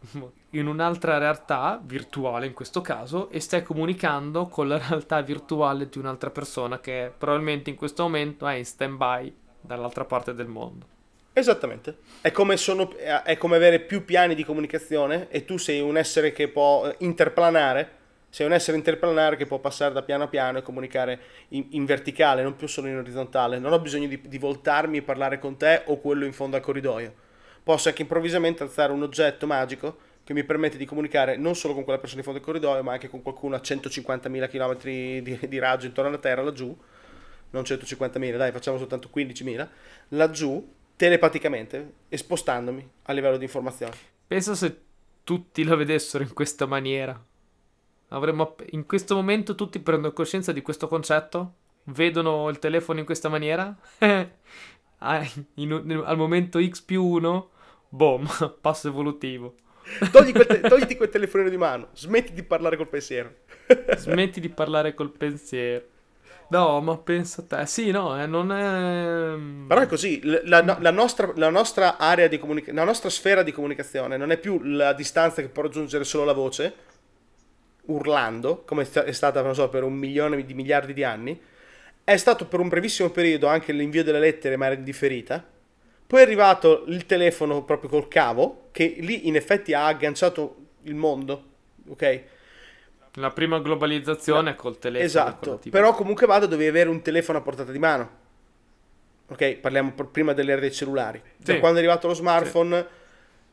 [0.51, 5.99] in un'altra realtà virtuale in questo caso e stai comunicando con la realtà virtuale di
[5.99, 10.87] un'altra persona che probabilmente in questo momento è in stand-by dall'altra parte del mondo.
[11.33, 11.97] Esattamente.
[12.21, 16.33] È come, sono- è come avere più piani di comunicazione e tu sei un essere
[16.33, 18.01] che può interplanare.
[18.33, 21.85] Sei un essere interplanare che può passare da piano a piano e comunicare in, in
[21.85, 23.59] verticale, non più solo in orizzontale.
[23.59, 26.63] Non ho bisogno di, di voltarmi e parlare con te o quello in fondo al
[26.63, 27.13] corridoio.
[27.63, 31.85] Posso anche improvvisamente alzare un oggetto magico che mi permette di comunicare non solo con
[31.85, 34.79] quella persona in fondo al corridoio, ma anche con qualcuno a 150.000 km
[35.21, 36.75] di, di raggio intorno alla Terra, laggiù.
[37.51, 39.69] Non 150.000, dai, facciamo soltanto 15.000.
[40.09, 43.95] Laggiù, telepaticamente, e spostandomi a livello di informazione.
[44.27, 44.75] Pensa se
[45.23, 47.23] tutti lo vedessero in questa maniera.
[48.13, 51.55] Avremmo in questo momento tutti prendono coscienza di questo concetto?
[51.85, 53.75] Vedono il telefono in questa maniera?
[55.05, 55.73] Ah, in
[56.07, 57.51] al momento X più 1,
[57.89, 58.25] boom,
[58.61, 59.57] passo evolutivo.
[60.13, 63.35] Togli quel te- togliti quel telefonino di mano, smetti di parlare col pensiero.
[63.97, 65.87] Smetti di parlare col pensiero.
[66.51, 67.67] No, ma pensa a te.
[67.67, 69.67] Sì, no, eh, non è...
[69.67, 73.43] Però è così, la, no- la nostra, la nostra area di comunicazione, la nostra sfera
[73.43, 76.75] di comunicazione non è più la distanza che può raggiungere solo la voce,
[77.87, 81.41] urlando, come è stata, non so, per un milione di miliardi di anni,
[82.05, 85.45] è stato per un brevissimo periodo anche l'invio delle lettere, ma era indifferita.
[86.07, 90.95] Poi è arrivato il telefono proprio col cavo, che lì in effetti ha agganciato il
[90.95, 91.45] mondo,
[91.89, 92.23] ok?
[93.17, 95.05] La prima globalizzazione col telefono.
[95.07, 98.21] Esatto, però comunque vado dovevi avere un telefono a portata di mano.
[99.29, 101.21] Ok, parliamo pr- prima dell'era dei cellulari.
[101.37, 101.59] Da Sì.
[101.59, 102.87] quando è arrivato lo smartphone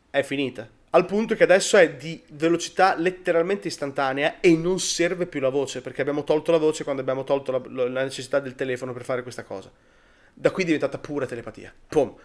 [0.09, 0.67] è finita.
[0.91, 5.81] Al punto che adesso è di velocità letteralmente istantanea e non serve più la voce,
[5.81, 9.21] perché abbiamo tolto la voce quando abbiamo tolto la, la necessità del telefono per fare
[9.21, 9.71] questa cosa.
[10.33, 11.71] Da qui è diventata pura telepatia.
[11.87, 12.15] Pum.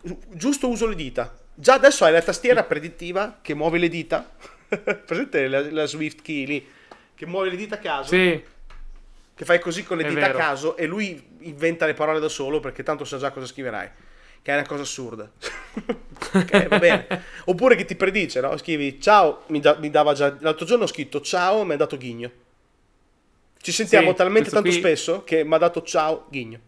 [0.00, 1.36] Gi- Giusto uso le dita.
[1.54, 4.30] Già adesso hai la tastiera predittiva che muove le dita.
[5.04, 6.66] Presente la, la Swift Key lì?
[7.14, 8.42] Che muove le dita a caso Sì,
[9.34, 10.38] che fai così con le È dita vero.
[10.38, 13.90] a caso e lui inventa le parole da solo perché tanto sa già cosa scriverai.
[14.44, 15.26] Che è una cosa assurda.
[16.34, 17.06] ok, va bene.
[17.46, 18.54] Oppure che ti predice, no?
[18.58, 20.36] Scrivi ciao, mi, da- mi dava già.
[20.40, 22.30] L'altro giorno ho scritto ciao, mi ha dato ghigno.
[23.58, 26.58] Ci sentiamo Sì, talmente tanto qui- spesso che mi ha dato ciao, ghigno.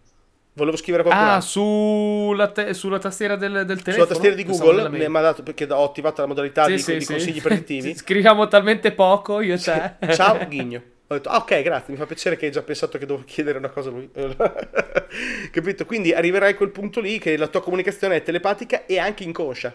[0.54, 1.34] Volevo scrivere qualcosa.
[1.34, 3.92] Ah, sulla, te- sulla tastiera del, del telefono?
[3.92, 6.96] Sulla tastiera di Google mi ha dato perché ho attivato la modalità Sì, di, sì,
[6.96, 7.92] di consigli predittivi.
[7.94, 9.96] Scriviamo talmente poco, io e te.
[10.14, 10.82] Ciao Ghigno.
[11.08, 13.58] Ho detto, ah, ok, grazie, mi fa piacere che hai già pensato che devo chiedere
[13.58, 14.10] una cosa a lui.
[15.52, 15.86] Capito?
[15.86, 19.72] Quindi arriverai a quel punto lì che la tua comunicazione è telepatica e anche inconscia.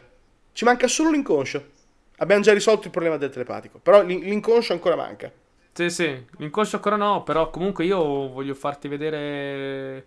[0.52, 1.80] Ci manca solo l'inconscio.
[2.18, 5.32] Abbiamo già risolto il problema del telepatico, però l'in- l'inconscio ancora manca.
[5.74, 7.98] Sì, sì, l'inconscio ancora no, però comunque io
[8.30, 10.06] voglio farti vedere...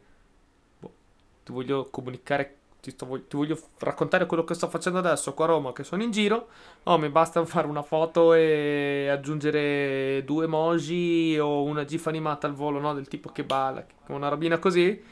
[0.79, 0.93] boh,
[1.45, 5.49] ti voglio comunicare, ti, sto- ti voglio raccontare quello che sto facendo adesso qua a
[5.49, 6.49] Roma, che sono in giro.
[6.85, 12.53] Oh, mi basta fare una foto e aggiungere due emoji o una gif animata al
[12.53, 12.93] volo, no?
[12.95, 15.03] Del tipo che balla, una robina così.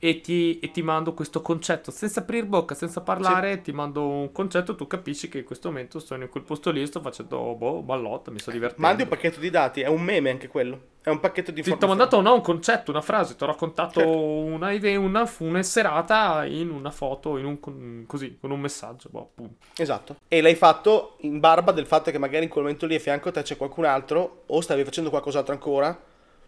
[0.00, 3.60] E ti, e ti mando questo concetto senza aprire bocca, senza parlare.
[3.62, 4.76] Ti mando un concetto.
[4.76, 6.86] Tu capisci che in questo momento sono in quel posto lì.
[6.86, 8.86] Sto facendo boh, ballotta, mi sto divertendo.
[8.86, 10.80] Mandi un pacchetto di dati, è un meme anche quello.
[11.02, 11.98] È un pacchetto di Sì, ti ho informazioni.
[11.98, 14.18] mandato no, un concetto, una frase, ti ho raccontato Certo.
[14.18, 19.08] una, una, una serata in una foto, in un, così, con un messaggio.
[19.10, 19.30] boh.
[19.76, 20.16] Esatto.
[20.28, 23.30] E l'hai fatto in barba del fatto che magari in quel momento lì a fianco
[23.30, 25.98] a te c'è qualcun altro o stavi facendo qualcos'altro ancora.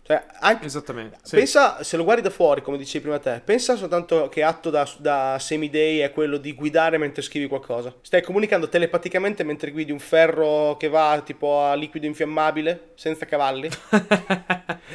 [0.03, 1.19] Cioè, anche, Esattamente.
[1.23, 1.37] sì.
[1.37, 4.89] Pensa, se lo guardi da fuori, come dicevi prima te, pensa soltanto che atto da,
[4.99, 7.95] da semidei è quello di guidare mentre scrivi qualcosa.
[8.01, 13.69] Stai comunicando telepaticamente mentre guidi un ferro che va tipo a liquido infiammabile, senza cavalli.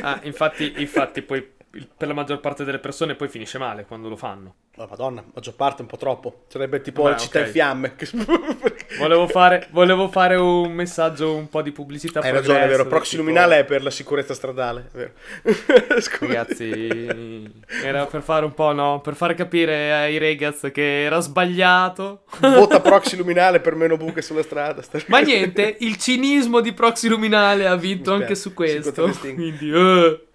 [0.00, 4.16] Ah, infatti, infatti, poi per la maggior parte delle persone poi finisce male quando lo
[4.16, 4.54] fanno.
[4.76, 6.44] Oh, madonna, maggior parte un po' troppo.
[6.46, 7.46] Sarebbe tipo la città ok.
[7.46, 7.94] in fiamme.
[8.98, 12.20] Volevo fare, volevo fare un messaggio, un po' di pubblicità.
[12.20, 12.86] Hai ragione, è vero.
[12.86, 14.88] Proxy tipo- luminale è per la sicurezza stradale.
[14.92, 15.12] Vero.
[16.20, 17.52] Ragazzi,
[17.82, 19.00] era per fare un po', no?
[19.00, 22.22] Per fare capire ai ragazzi che era sbagliato.
[22.40, 24.82] Vota proxy luminale per meno buche sulla strada.
[25.06, 29.12] Ma niente, il cinismo di Proxy Luminale ha vinto anche su questo.
[29.20, 30.27] Quindi, eh.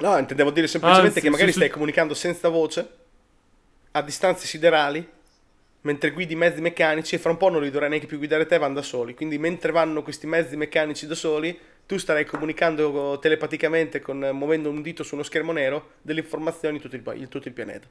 [0.00, 1.72] No, intendevo dire semplicemente Anzi, che magari sì, stai sì.
[1.72, 2.88] comunicando senza voce,
[3.92, 5.06] a distanze siderali,
[5.82, 8.58] mentre guidi mezzi meccanici e fra un po' non li dovrai neanche più guidare te,
[8.58, 9.14] vanno da soli.
[9.14, 14.80] Quindi mentre vanno questi mezzi meccanici da soli, tu starai comunicando telepaticamente, con, muovendo un
[14.80, 17.86] dito su uno schermo nero, delle informazioni in tutto il, in tutto il pianeta.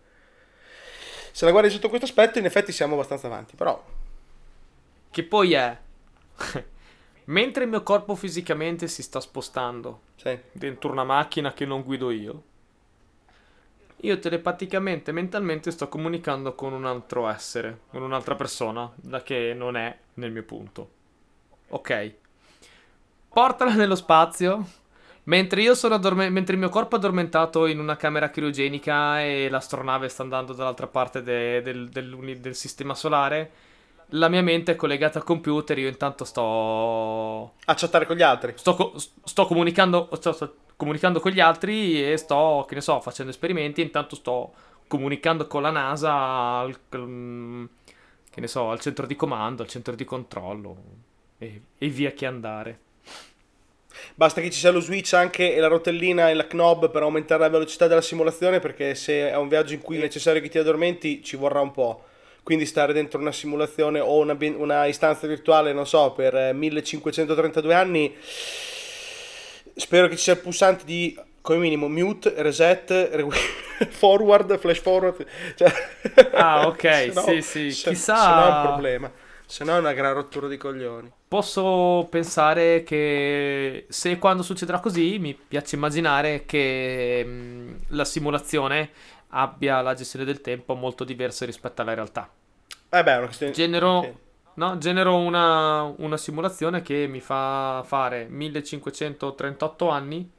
[1.31, 3.83] Se la guardi sotto questo aspetto, in effetti siamo abbastanza avanti, però...
[5.11, 5.77] Che poi è...
[7.25, 10.37] mentre il mio corpo fisicamente si sta spostando Sì.
[10.51, 12.43] dentro una macchina che non guido io,
[13.97, 19.77] io telepaticamente, mentalmente sto comunicando con un altro essere, con un'altra persona, da che non
[19.77, 20.89] è nel mio punto.
[21.69, 22.13] Ok.
[23.29, 24.81] Portala nello spazio.
[25.25, 29.47] Mentre io sono addorme- mentre il mio corpo è addormentato in una camera criogenica e
[29.49, 33.51] l'astronave sta andando dall'altra parte de- del, del- del sistema solare,
[34.09, 35.77] la mia mente è collegata al computer.
[35.77, 38.53] Io intanto sto A chattare con gli altri.
[38.55, 42.99] sto, co- sto comunicando, sto, sto comunicando con gli altri e sto, che ne so,
[42.99, 43.81] facendo esperimenti.
[43.81, 44.53] Intanto sto
[44.87, 46.97] comunicando con la NASA, al, che
[48.41, 50.77] ne so, al centro di comando, al centro di controllo
[51.37, 52.79] e, e via che andare.
[54.15, 57.41] Basta che ci sia lo switch anche e la rotellina e la knob per aumentare
[57.41, 60.57] la velocità della simulazione, perché se è un viaggio in cui è necessario che ti
[60.57, 62.03] addormenti, ci vorrà un po'.
[62.43, 67.73] Quindi stare dentro una simulazione o una, una istanza virtuale, non so, per eh, 1532
[67.73, 68.13] anni,
[69.75, 73.27] spero che ci sia il pulsante di, come minimo, mute, reset, re-
[73.89, 75.25] forward, flash forward.
[75.55, 75.71] Cioè,
[76.33, 76.83] Ah, ok,
[77.13, 79.11] no- sì, sì, se- chissà- Se no è un problema.
[79.45, 81.11] Se no è una gran rottura di coglioni.
[81.27, 88.89] Posso pensare che se quando succederà così, mi piace immaginare che mm, la simulazione
[89.33, 92.29] abbia la gestione del tempo molto diversa rispetto alla realtà.
[92.89, 93.51] Eh beh, è una questione...
[93.51, 94.13] Genero, sì.
[94.55, 100.31] no, genero una, una simulazione che mi fa fare 1538 anni.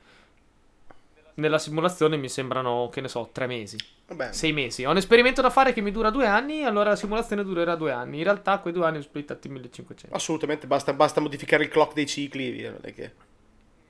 [1.37, 3.77] Nella simulazione mi sembrano, che ne so, tre mesi,
[4.07, 4.85] Vabbè, sei mesi.
[4.85, 7.91] Ho un esperimento da fare che mi dura due anni, allora la simulazione durerà due
[7.91, 8.19] anni.
[8.19, 10.15] In realtà quei due anni sono splittati in 1500.
[10.15, 13.13] Assolutamente, basta, basta modificare il clock dei cicli via, non è che...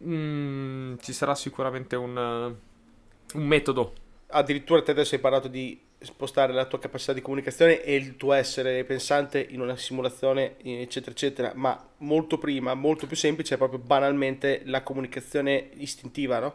[0.05, 3.93] Mm, ci sarà sicuramente un, un metodo.
[4.37, 8.33] Addirittura te adesso hai parlato di spostare la tua capacità di comunicazione e il tuo
[8.33, 13.79] essere pensante in una simulazione, eccetera, eccetera, ma molto prima, molto più semplice è proprio
[13.79, 16.55] banalmente la comunicazione istintiva, no?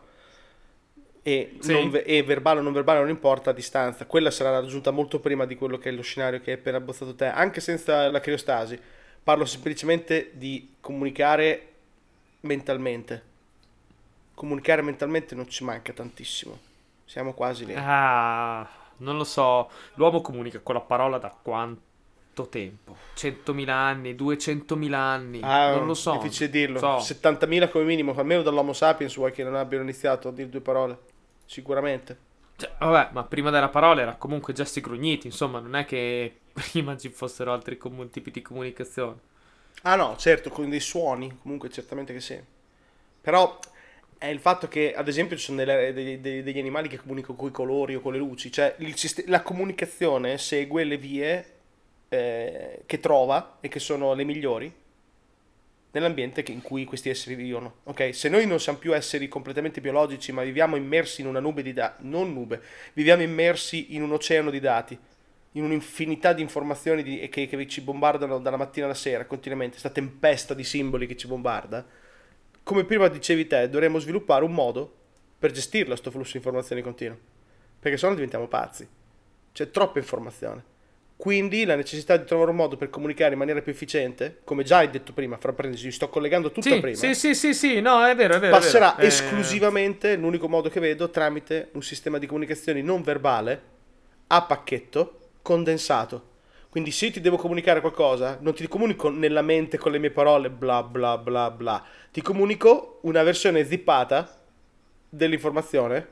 [1.23, 1.87] E, Sì.
[1.87, 5.45] ve- e verbale o non verbale non importa a distanza, quella sarà raggiunta molto prima
[5.45, 8.77] di quello che è lo scenario che hai appena abbozzato te, anche senza la criostasi.
[9.23, 11.67] Parlo semplicemente di comunicare
[12.41, 13.23] mentalmente.
[14.33, 16.67] Comunicare mentalmente non ci manca tantissimo.
[17.09, 17.73] Siamo quasi lì.
[17.75, 19.67] Ah, non lo so.
[19.95, 22.95] L'uomo comunica con la parola da quanto tempo?
[23.15, 25.39] 100.000 anni, 200.000 anni.
[25.41, 26.11] Ah, non lo so.
[26.11, 26.77] Difficile dirlo.
[26.77, 26.97] So.
[26.97, 30.99] 70.000 come minimo, almeno dall'Homo sapiens vuoi che non abbiano iniziato a dire due parole.
[31.45, 32.15] Sicuramente.
[32.57, 35.25] Cioè, vabbè, ma prima della parola era comunque gesti grugniti.
[35.25, 39.17] Insomma, non è che prima ci fossero altri comu- tipi di comunicazione.
[39.81, 42.39] Ah no, certo, con dei suoni, comunque certamente che sì.
[43.19, 43.57] Però
[44.19, 47.35] è il fatto che, ad esempio, ci sono delle- dei- dei- degli animali che comunicano
[47.35, 48.51] con i colori o con le luci.
[48.51, 51.45] Cioè, sist- la comunicazione segue le vie
[52.11, 54.73] eh, che trova e che sono le migliori
[55.91, 57.77] nell'ambiente che- in cui questi esseri vivono.
[57.85, 58.13] Ok?
[58.13, 61.73] Se noi non siamo più esseri completamente biologici, ma viviamo immersi in una nube di
[61.73, 62.61] dati, non nube,
[62.93, 64.97] viviamo immersi in un oceano di dati,
[65.53, 69.89] in un'infinità di informazioni di- che, che ci bombardano dalla mattina alla sera continuamente, questa
[69.91, 71.85] tempesta di simboli che ci bombarda,
[72.69, 74.93] come prima dicevi te, dovremmo sviluppare un modo
[75.39, 77.17] per gestirlo, sto flusso di informazioni continuo,
[77.79, 78.87] perché sennò diventiamo pazzi.
[79.51, 80.63] C'è troppa informazione.
[81.15, 84.77] Quindi la necessità di trovare un modo per comunicare in maniera più efficiente, come già
[84.77, 88.05] hai detto prima, fra parentesi, sto collegando tutto Sì, prima, sì, sì, sì, sì, no,
[88.05, 88.55] è vero, è vero.
[88.55, 89.01] è passerà vero.
[89.01, 93.61] Eh, esclusivamente, l'unico modo che vedo, tramite un sistema di comunicazioni non verbale,
[94.27, 96.28] a pacchetto, condensato.
[96.69, 100.11] Quindi se io ti devo comunicare qualcosa, non ti comunico nella mente con le mie
[100.11, 101.83] parole, bla bla bla bla.
[102.11, 104.37] Ti comunico una versione zippata
[105.09, 106.07] dell'informazione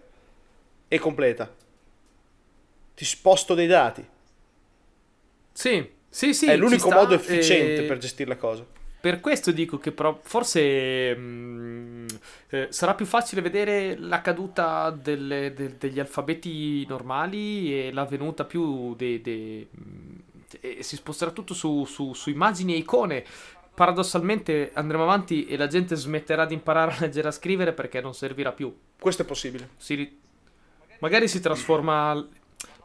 [0.87, 1.53] e completa.
[2.95, 4.03] Ti sposto dei dati.
[5.53, 6.47] Sì, sì, sì.
[6.47, 8.65] È l'unico modo efficiente eh, per gestire la cosa.
[8.99, 12.07] Per questo dico che pro- forse mm,
[12.49, 18.43] eh, sarà più facile vedere la caduta delle- de- degli alfabeti normali e la venuta
[18.45, 19.21] più dei...
[19.21, 20.15] dei- mm,
[20.61, 23.23] e si sposterà tutto su, su- su immagini e icone.
[23.77, 28.01] Paradossalmente andremo avanti e la gente smetterà di imparare a leggere e a scrivere perché
[28.01, 28.75] non servirà più.
[28.99, 29.69] Questo è possibile.
[29.77, 30.19] Si ri-
[30.99, 32.27] Magari si trasforma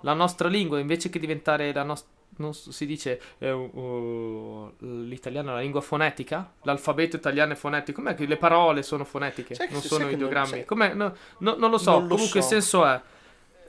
[0.03, 2.11] la nostra lingua invece che diventare la nostra.
[2.35, 6.51] Non si dice eh, uh, l'italiano è la lingua fonetica?
[6.63, 8.01] L'alfabeto italiano è fonetico?
[8.03, 9.55] Com'è che le parole sono fonetiche?
[9.55, 10.65] Sai non sono non- ideogrammi?
[10.65, 10.95] Com'è?
[10.95, 11.93] No, no- non lo so.
[11.93, 12.55] Non lo Comunque so.
[12.55, 13.01] il senso è.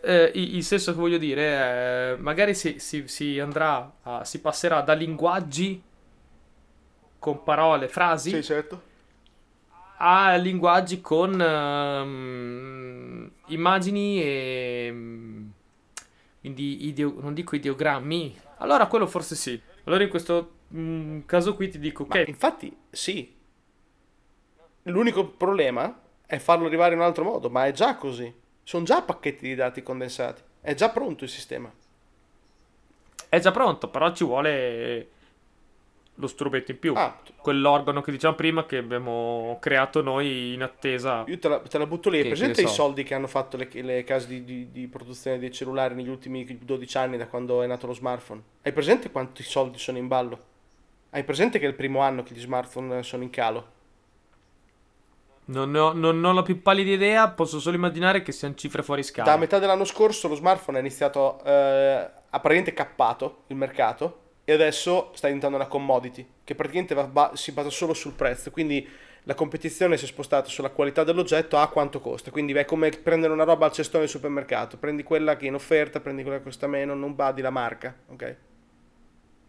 [0.06, 4.82] Eh, il, senso che voglio dire è magari si, si- si andrà a- si passerà
[4.82, 5.82] da linguaggi
[7.20, 8.82] con parole, frasi Sì, certo.
[9.98, 15.48] a linguaggi con ehm, immagini e mm,
[16.42, 18.38] quindi ideo- non dico ideogrammi.
[18.58, 19.60] Allora quello forse sì.
[19.86, 23.34] Allora in questo mm, caso qui ti dico Ma ok, infatti, sì.
[24.84, 28.34] L'unico problema è farlo arrivare in un altro modo, ma è già così.
[28.64, 30.42] Sono già pacchetti di dati condensati.
[30.62, 31.72] È già pronto il sistema.
[33.30, 35.08] è già pronto, però ci vuole
[36.16, 36.94] lo strumento in più.
[36.96, 41.24] Ah, Quell'organo che diciamo prima che abbiamo creato noi in attesa.
[41.28, 42.22] io te la, te la butto lì.
[42.22, 42.74] Che- presente che ne i so.
[42.84, 46.46] soldi che hanno fatto le, le case di, di- di produzione dei cellulari negli ultimi
[46.62, 48.42] 12 anni da quando è nato lo smartphone?
[48.62, 50.52] Hai presente quanti soldi sono in ballo?
[51.10, 53.73] Hai presente che è il primo anno che gli smartphone sono in calo?
[55.46, 59.04] Non, ho, non ho la più pallida idea, posso solo immaginare che siano cifre fuori
[59.04, 59.32] scala.
[59.32, 64.54] Da metà dell'anno scorso lo smartphone è iniziato eh, a praticamente cappato il mercato e
[64.54, 68.52] adesso sta diventando una commodity che praticamente va- ba- si basa solo sul prezzo.
[68.52, 68.88] Quindi
[69.24, 72.32] la competizione si è spostata sulla qualità dell'oggetto a quanto costa.
[72.32, 75.56] Quindi è come prendere una roba al cestone del supermercato: prendi quella che è in
[75.56, 77.94] offerta, prendi quella che costa meno, non badi la marca.
[78.08, 78.36] Ok?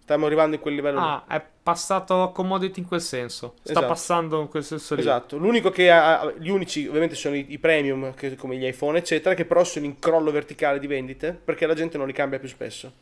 [0.05, 1.05] Stiamo arrivando in quel livello lì.
[1.07, 3.55] Ah, è passato commodity in quel senso.
[3.63, 3.87] Sta Esatto.
[3.87, 5.01] passando in quel senso lì.
[5.01, 8.99] Esatto, l'unico che ha, gli unici ovviamente sono i, i premium, che- come gli iPhone,
[8.99, 12.39] eccetera, che però sono in crollo verticale di vendite perché la gente non li cambia
[12.39, 12.93] più spesso.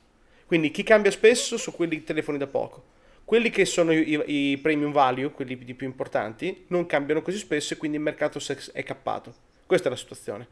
[0.46, 2.84] Quindi chi cambia spesso sono quelli telefoni da poco.
[3.24, 4.22] Quelli che sono i,
[4.52, 8.38] i- premium value, quelli di più importanti, non cambiano così spesso e quindi il mercato
[8.72, 9.34] è- cappato.
[9.66, 10.46] Questa è la situazione.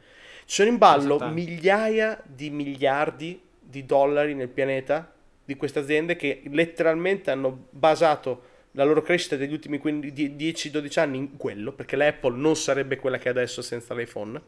[0.46, 5.12] Ci sono in ballo migliaia di miliardi di dollari nel pianeta
[5.50, 11.18] di queste aziende che letteralmente hanno basato la loro crescita degli ultimi 15 10-12 anni
[11.18, 14.40] in quello, perché l'Apple non sarebbe quella che è adesso senza l'iPhone,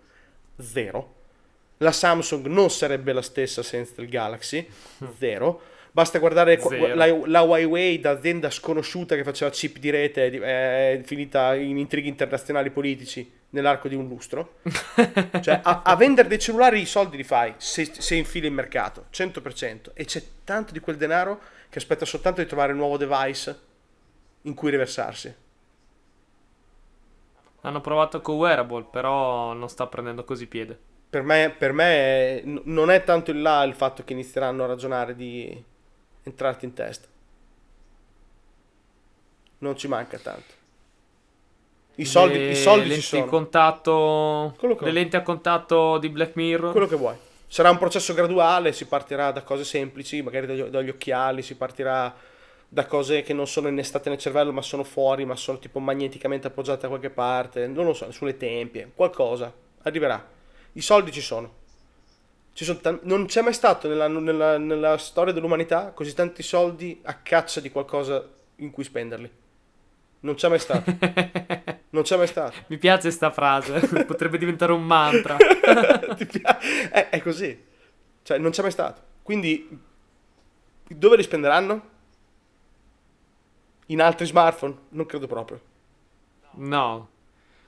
[0.61, 1.15] zero.
[1.79, 4.65] La Samsung non sarebbe la stessa senza il Galaxy,
[5.19, 5.61] zero.
[5.95, 6.95] Basta guardare Zero.
[6.95, 12.71] la, la Huawei, d'azienda sconosciuta che faceva chip di rete, è finita in intrighi internazionali
[12.71, 14.55] politici nell'arco di un lustro.
[15.43, 19.07] Cioè, a, a vendere dei cellulari i soldi li fai se, se infili il mercato,
[19.13, 19.91] 100%.
[19.93, 23.59] E c'è tanto di quel denaro che aspetta soltanto di trovare un nuovo device
[24.43, 25.35] in cui riversarsi.
[27.61, 30.79] Hanno provato con wearable, però non sta prendendo così piede.
[31.11, 35.15] Per me, per me non è tanto in là il fatto che inizieranno a ragionare
[35.15, 35.71] di
[36.23, 37.09] entrarti in testa.
[39.59, 40.61] Non ci manca tanto.
[41.97, 43.27] I soldi, Le i soldi ci lenti sono.
[43.27, 46.73] contatto, le lenti a contatto di Black Mirror.
[46.73, 47.15] quello che vuoi.
[47.47, 52.15] Sarà un processo graduale, si partirà da cose semplici, magari dagli, dagli occhiali, si partirà
[52.67, 56.47] da cose che non sono innestate nel cervello, ma sono fuori, ma sono tipo magneticamente
[56.47, 59.53] appoggiate da qualche parte, non lo so, sulle tempie, qualcosa.
[59.83, 60.27] Arriverà.
[60.73, 61.61] I soldi ci sono.
[62.55, 67.01] Ci sono tan- non c'è mai stato nella, nella- nella storia dell'umanità così tanti soldi
[67.05, 68.27] a caccia di qualcosa
[68.57, 69.31] in cui spenderli.
[70.21, 70.91] Non c'è mai stato.
[71.93, 72.55] Non c'è mai stato.
[72.69, 75.37] Mi piace sta frase, potrebbe diventare un mantra.
[76.91, 77.65] È, è così.
[78.23, 79.01] Cioè, non c'è mai stato.
[79.23, 79.69] Quindi,
[80.89, 81.91] dove li spenderanno?
[83.87, 84.75] In altri smartphone?
[84.91, 85.61] Non credo proprio.
[86.53, 87.09] No,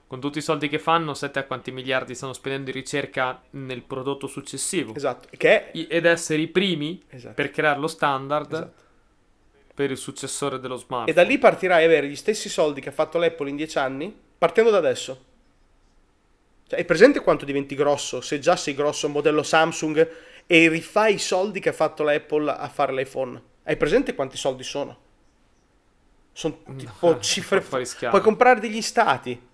[0.07, 3.81] con tutti i soldi che fanno, 7 a quanti miliardi stanno spendendo in ricerca nel
[3.81, 4.93] prodotto successivo.
[4.93, 5.27] Esatto.
[5.35, 5.85] Che è...
[5.89, 7.33] Ed essere i primi Esatto.
[7.33, 8.83] per creare lo standard Esatto.
[9.73, 11.13] per il successore dello E smartphone.
[11.13, 14.15] da lì partirai a avere gli stessi soldi che ha fatto l'Apple in 10 anni,
[14.37, 15.23] partendo da adesso.
[16.67, 18.21] Cioè, hai presente quanto diventi grosso?
[18.21, 20.09] Se già sei grosso modello Samsung
[20.45, 23.41] e rifai i soldi che ha fatto l'Apple a fare l'iPhone.
[23.63, 24.97] Hai presente quanti soldi sono?
[26.31, 27.61] Sono tipo cifre...
[27.61, 28.11] fuori scala.
[28.11, 29.53] Puoi comprare degli stati.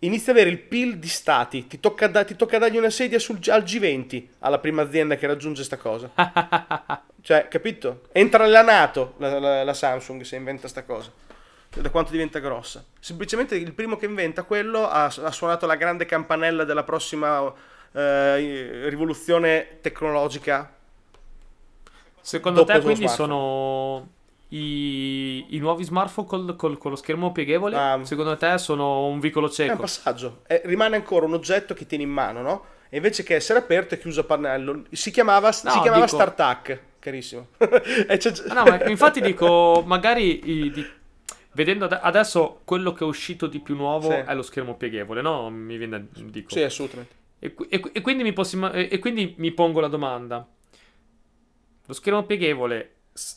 [0.00, 1.66] Inizi ad avere il PIL di stati.
[1.66, 5.26] Ti tocca, da- ti tocca dargli una sedia sul, al G20 alla prima azienda che
[5.26, 6.10] raggiunge sta cosa.
[7.24, 8.02] Cioè, capito?
[8.12, 11.10] Entra nella Nato la, la- la Samsung se inventa sta cosa.
[11.70, 12.84] Da quanto diventa grossa.
[13.00, 17.50] Semplicemente il primo che inventa quello ha, ha suonato la grande campanella della prossima
[17.92, 20.70] eh, rivoluzione tecnologica.
[22.20, 23.28] Secondo te quindi smartphone.
[23.28, 24.08] sono
[24.56, 27.76] i, i nuovi smartphone col, col- con lo schermo pieghevole?
[27.76, 28.00] Ah.
[28.04, 29.76] Secondo te sono un vicolo È un cieco?
[29.78, 30.42] passaggio.
[30.46, 32.64] Eh, rimane ancora un oggetto che tieni in mano, no?
[32.88, 36.16] E invece che essere aperto e chiuso a pannello, si chiamava, si No, chiamava dico-
[36.16, 37.48] StarTac, carissimo.
[37.58, 40.86] Ah, no, ma infatti dico, magari i- di-
[41.52, 44.16] vedendo ade- adesso quello che è uscito di più nuovo Sì.
[44.16, 45.50] è lo schermo pieghevole, no?
[45.50, 46.50] Mi viene da- dico.
[46.50, 47.14] Sì, assolutamente.
[47.40, 50.46] E, e e quindi mi posso imma- e- quindi mi pongo la domanda:
[51.86, 52.92] lo schermo pieghevole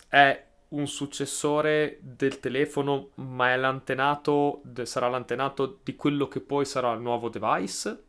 [0.07, 6.91] è un successore del telefono, ma è l'antenato, sarà l'antenato di quello che poi sarà
[6.93, 8.05] il nuovo device?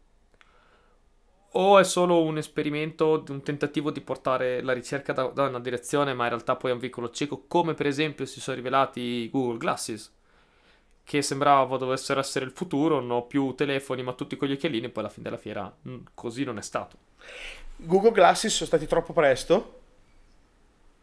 [1.53, 6.13] o è solo un esperimento, un tentativo di portare la ricerca da, da una direzione,
[6.13, 9.57] ma in realtà poi è un vicolo cieco, come per esempio si sono rivelati Google
[9.57, 10.15] Glasses,
[11.05, 15.05] che sembrava dovessero essere il futuro, ho più telefoni ma tutti con gli occhialini, poi
[15.05, 16.97] alla fine della fiera mm, così non è stato.
[17.77, 19.77] Google Glasses sono stati troppo presto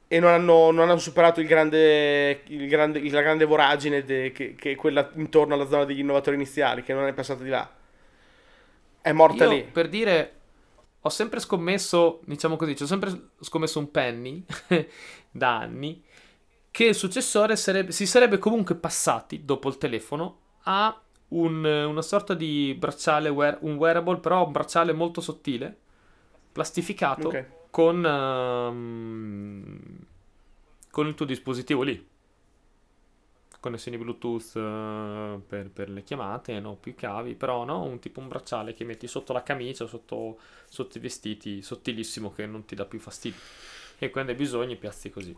[0.08, 4.56] e non hanno, non hanno superato il grande, il grande, la grande voragine de- che,
[4.56, 7.70] che è quella intorno alla zona degli innovatori iniziali, che non è passata di là.
[9.02, 9.64] È morta Io, lì.
[9.64, 10.34] per dire,
[11.02, 14.44] ho sempre scommesso, diciamo così, ho sempre scommesso un penny
[15.30, 16.04] da anni
[16.72, 21.00] che il successore sarebbe- si sarebbe comunque passati dopo il telefono a
[21.30, 25.78] un- una sorta di bracciale, wear- un wearable, però un bracciale molto sottile,
[26.52, 27.46] plastificato Ok.
[27.76, 29.80] Con, ehm,
[30.92, 32.08] con il tuo dispositivo lì.
[33.60, 38.30] Connessioni Bluetooth eh, per, per le chiamate, no più cavi, però no, un tipo un
[38.30, 40.40] bracciale che metti sotto la camicia, sotto,
[40.70, 43.42] sotto i vestiti, sottilissimo che non ti dà più fastidio.
[43.98, 45.36] E quando hai bisogno piazzi così.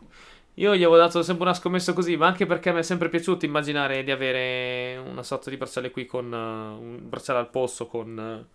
[0.54, 3.46] Io gli avevo dato sempre una scommessa così, ma anche perché mi è sempre piaciuto
[3.46, 8.16] immaginare di avere una sorta di bracciale qui con eh, un bracciale al polso con
[8.16, 8.46] eh,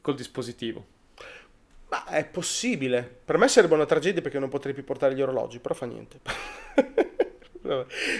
[0.00, 0.93] col dispositivo.
[1.88, 3.02] Ma è possibile.
[3.24, 6.18] Per me sarebbe una tragedia perché non potrei più portare gli orologi, però fa niente.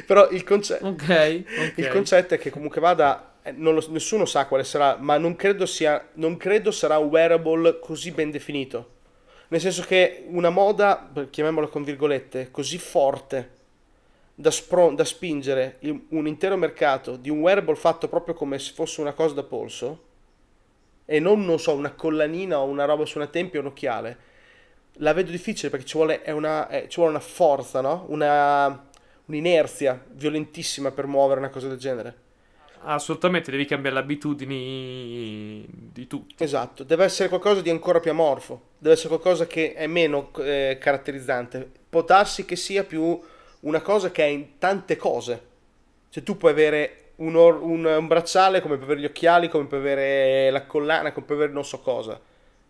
[0.07, 1.73] Però il, conce- Ok, ok.
[1.77, 5.37] il concetto è che comunque vada, eh, non lo- nessuno sa quale sarà, ma non
[5.37, 8.93] credo, sia, non credo sarà un wearable così ben definito.
[9.49, 13.51] Nel senso che una moda, chiamiamola con virgolette, così forte
[14.35, 15.79] da, spro- da spingere
[16.09, 20.05] un intero mercato di un wearable fatto proprio come se fosse una cosa da polso
[21.05, 24.19] e non, non so, una collanina o una roba su una tempia o un occhiale,
[24.99, 28.07] la vedo difficile perché ci vuole, è una, è- ci vuole una forza, no?
[28.09, 28.89] Una,
[29.27, 32.23] un'inerzia violentissima per muovere una cosa del genere.
[32.87, 36.35] Assolutamente, devi cambiare le abitudini di tutti.
[36.39, 40.77] Esatto, deve essere qualcosa di ancora più amorfo, deve essere qualcosa che è meno eh,
[40.79, 41.71] caratterizzante.
[41.89, 43.19] Può darsi che sia più
[43.61, 45.53] una cosa che è in tante cose.
[46.11, 49.67] Cioè tu puoi avere un, or- un- un bracciale come puoi avere gli occhiali, come
[49.67, 52.19] puoi avere la collana, come puoi avere non so cosa.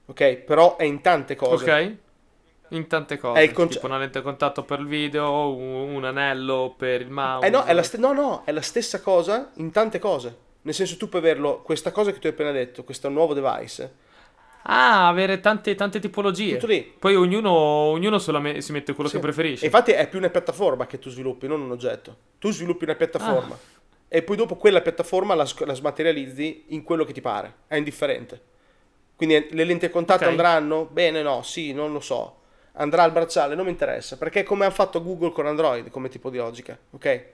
[0.07, 0.35] Ok?
[0.37, 1.71] Però è in tante cose.
[1.71, 1.95] Ok?
[2.69, 3.41] In tante cose.
[3.41, 7.11] È conce- tipo una lente a contatto per il video, un, un anello per il
[7.11, 7.47] mouse.
[7.47, 10.37] Eh no, ste- no, no, è la stessa cosa in tante cose.
[10.63, 14.03] Nel senso tu puoi averlo, questa cosa che tu hai appena detto, questo nuovo device,
[14.67, 16.57] Ah, avere tante, tante tipologie.
[16.99, 19.17] Poi ognuno, ognuno me- si mette quello Sì.
[19.17, 19.63] che preferisce.
[19.65, 22.17] E infatti è più una piattaforma che tu sviluppi, non un oggetto.
[22.39, 23.59] Tu sviluppi una piattaforma
[24.09, 27.55] e poi dopo quella piattaforma la, la smaterializzi in quello che ti pare.
[27.67, 28.41] È indifferente.
[29.17, 30.31] Quindi le lenti a contatto Ok.
[30.31, 30.85] andranno?
[30.87, 32.41] Bene, no, sì, non lo so.
[32.73, 34.17] Andrà al bracciale, non mi interessa.
[34.17, 37.25] Perché è come ha fatto Google con Android, come tipo di logica, ok?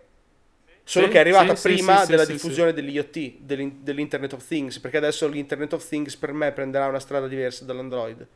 [0.85, 4.79] Solo Sì, che è arrivata sì, prima sì, della diffusione dell'IoT, dell'in- dell'Internet of Things,
[4.81, 8.27] perché adesso l'Internet of Things per me prenderà una strada diversa dall'Android.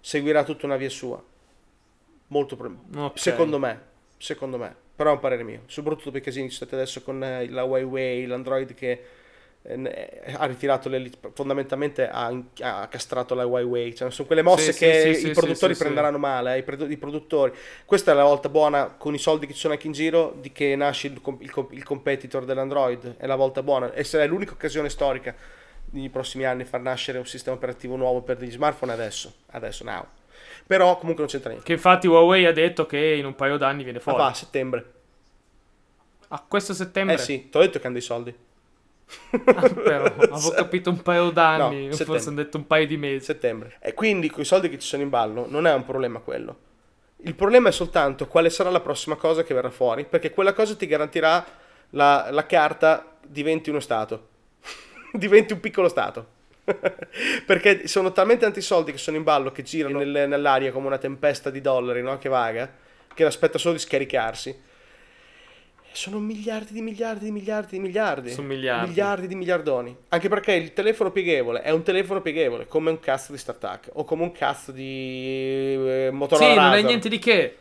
[0.00, 1.22] Seguirà tutta una via sua.
[2.28, 3.18] Molto pro- Ok.
[3.18, 3.80] Secondo me,
[4.18, 7.22] secondo me, però è un parere mio, soprattutto per i casini che stati adesso con
[7.22, 9.02] eh, la Huawei, l'Android che
[9.62, 12.30] eh, ha ritirato le, fondamentalmente ha,
[12.60, 16.18] ha castrato la Huawei, cioè sono quelle mosse Sì, che sì, i sì, produttori prenderanno
[16.18, 17.52] male, eh, i, produ- i produttori.
[17.84, 20.52] Questa è la volta buona con i soldi che ci sono anche in giro di
[20.52, 24.24] che nasce il, com- il com- il competitor dell'Android, è la volta buona e sarà
[24.26, 25.34] l'unica occasione storica
[25.90, 30.06] nei prossimi anni far nascere un sistema operativo nuovo per degli smartphone adesso, adesso now.
[30.66, 31.66] Però comunque non c'entra niente.
[31.66, 34.18] Che infatti Huawei ha detto che in un paio d'anni viene fuori.
[34.18, 34.92] va, a settembre.
[36.28, 37.14] A questo settembre?
[37.14, 38.34] Eh sì, ti ho detto che hanno dei soldi.
[39.54, 43.26] Ah, però, avevo capito un paio d'anni, No, forse hanno detto un paio di mesi.
[43.26, 43.76] settembre.
[43.80, 46.56] E quindi con i soldi che ci sono in ballo non è un problema quello.
[47.18, 50.74] Il problema è soltanto quale sarà la prossima cosa che verrà fuori, perché quella cosa
[50.74, 51.44] ti garantirà
[51.90, 54.28] la, la carta diventi uno Stato.
[55.12, 56.32] diventi un piccolo Stato.
[57.46, 60.98] perché sono talmente tanti soldi che sono in ballo, che girano nel- nell'aria come una
[60.98, 62.18] tempesta di dollari, no?
[62.18, 62.70] Che vaga,
[63.12, 64.72] che aspetta solo di scaricarsi.
[65.92, 68.30] Sono miliardi di miliardi di miliardi di miliardi.
[68.30, 68.88] Sono miliardi.
[68.88, 69.96] Miliardi di miliardoni.
[70.08, 74.02] Anche perché il telefono pieghevole è un telefono pieghevole, come un cazzo di StarTAC o
[74.04, 77.58] come un cazzo di eh, Motorola Sì, non è niente di che.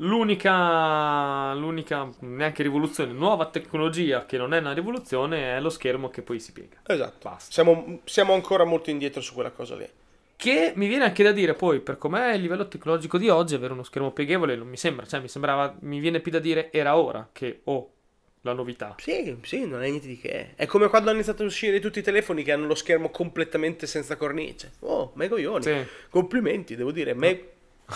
[0.00, 6.22] L'unica, l'unica neanche rivoluzione, nuova tecnologia che non è una rivoluzione è lo schermo che
[6.22, 6.76] poi si piega.
[6.86, 7.28] Esatto.
[7.28, 7.52] Basta.
[7.52, 9.86] Siamo, siamo ancora molto indietro su quella cosa lì.
[10.36, 13.74] Che mi viene anche da dire poi, per com'è il livello tecnologico di oggi, avere
[13.74, 16.96] uno schermo pieghevole non mi sembra, cioè mi sembrava, mi viene più da dire era
[16.96, 17.90] ora che ho
[18.40, 18.94] la novità.
[18.98, 20.54] Sì, sì, non è niente di che.
[20.54, 23.86] È come quando hanno iniziato a uscire tutti i telefoni che hanno lo schermo completamente
[23.86, 24.72] senza cornice.
[24.78, 25.62] Oh, me coglioni.
[25.62, 25.86] Sì.
[26.08, 27.12] Complimenti, devo dire.
[27.12, 27.48] Me...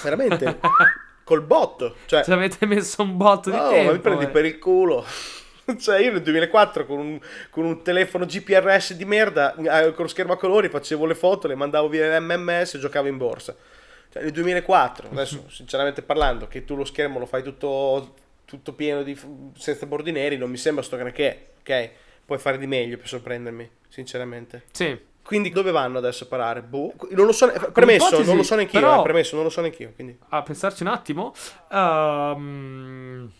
[0.02, 0.60] Veramente.
[1.24, 1.96] col botto.
[2.06, 3.86] Cioè, Ci avete messo un botto di oh, tempo.
[3.86, 4.28] ma mi prendi eh.
[4.28, 5.04] per il culo.
[5.78, 7.20] cioè, io nel 2004 con un,
[7.50, 11.48] con un telefono GPRS di merda, eh, con lo schermo a colori, facevo le foto,
[11.48, 13.56] le mandavo via MMS e giocavo in borsa.
[14.10, 18.14] Cioè, nel 2004, adesso sinceramente parlando, che tu lo schermo lo fai tutto,
[18.44, 19.18] tutto pieno di
[19.56, 21.90] senza bordi neri, non mi sembra sto granché, ok?
[22.26, 24.64] Puoi fare di meglio per sorprendermi, sinceramente.
[24.70, 25.12] Sì.
[25.24, 26.62] Quindi dove vanno adesso a parare?
[26.62, 26.92] Boh.
[27.10, 29.60] Non lo so, premesso, ipotesi, non lo so neanch'io, però- eh, premesso, non lo so
[29.62, 30.18] neanch'io, quindi...
[30.28, 31.32] A pensarci un attimo,
[31.72, 33.30] ehm,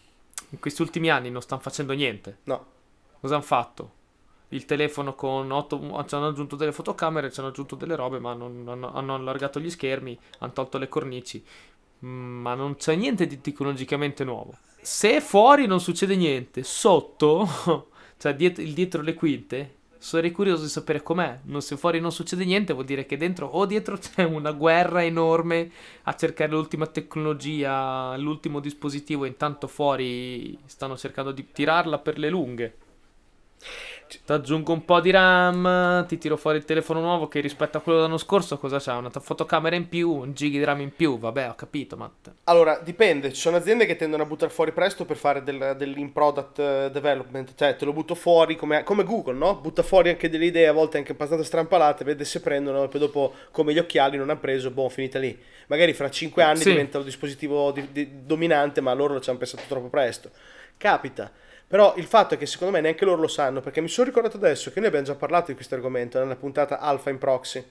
[0.48, 2.38] in questi ultimi anni non stanno facendo niente.
[2.44, 2.66] No.
[3.20, 3.92] Cosa hanno fatto?
[4.48, 6.04] Il telefono con 8...
[6.06, 9.60] Ci hanno aggiunto delle fotocamere, ci hanno aggiunto delle robe, ma non, hanno, hanno allargato
[9.60, 11.44] gli schermi, hanno tolto le cornici.
[11.98, 14.56] Ma non c'è niente di tecnologicamente nuovo.
[14.80, 19.74] Se fuori non succede niente, sotto, cioè dietro, dietro le quinte,
[20.04, 21.40] sarei curioso di sapere com'è.
[21.44, 25.02] Non- se fuori non succede niente, vuol dire che dentro o dietro c'è una guerra
[25.02, 25.70] enorme
[26.02, 32.76] a cercare l'ultima tecnologia, l'ultimo dispositivo, intanto fuori stanno cercando di tirarla per le lunghe.
[34.24, 37.80] Ti aggiungo un po' di RAM, ti tiro fuori il telefono nuovo che rispetto a
[37.80, 38.96] quello dell'anno scorso cosa c'ha?
[38.96, 42.10] Una fotocamera in più, un gig di RAM in più, vabbè ho capito, ma...
[42.44, 46.58] Allora, dipende, ci sono aziende che tendono a buttare fuori presto per fare del, dell'in-product
[46.58, 49.56] eh, development, cioè te lo butto fuori come, come Google, no?
[49.56, 53.00] Butta fuori anche delle idee, a volte anche abbastanza strampalate, vede se prendono e poi
[53.00, 55.38] dopo come gli occhiali non hanno preso, boh, finita lì.
[55.66, 56.70] Magari fra 5 anni Sì.
[56.70, 60.30] diventa un dispositivo di- di- dominante, ma loro ci hanno pensato troppo presto.
[60.76, 61.30] Capita.
[61.66, 64.36] Però il fatto è che secondo me neanche loro lo sanno, perché mi sono ricordato
[64.36, 67.64] adesso che noi abbiamo già parlato di questo argomento nella puntata Alpha in Proxy,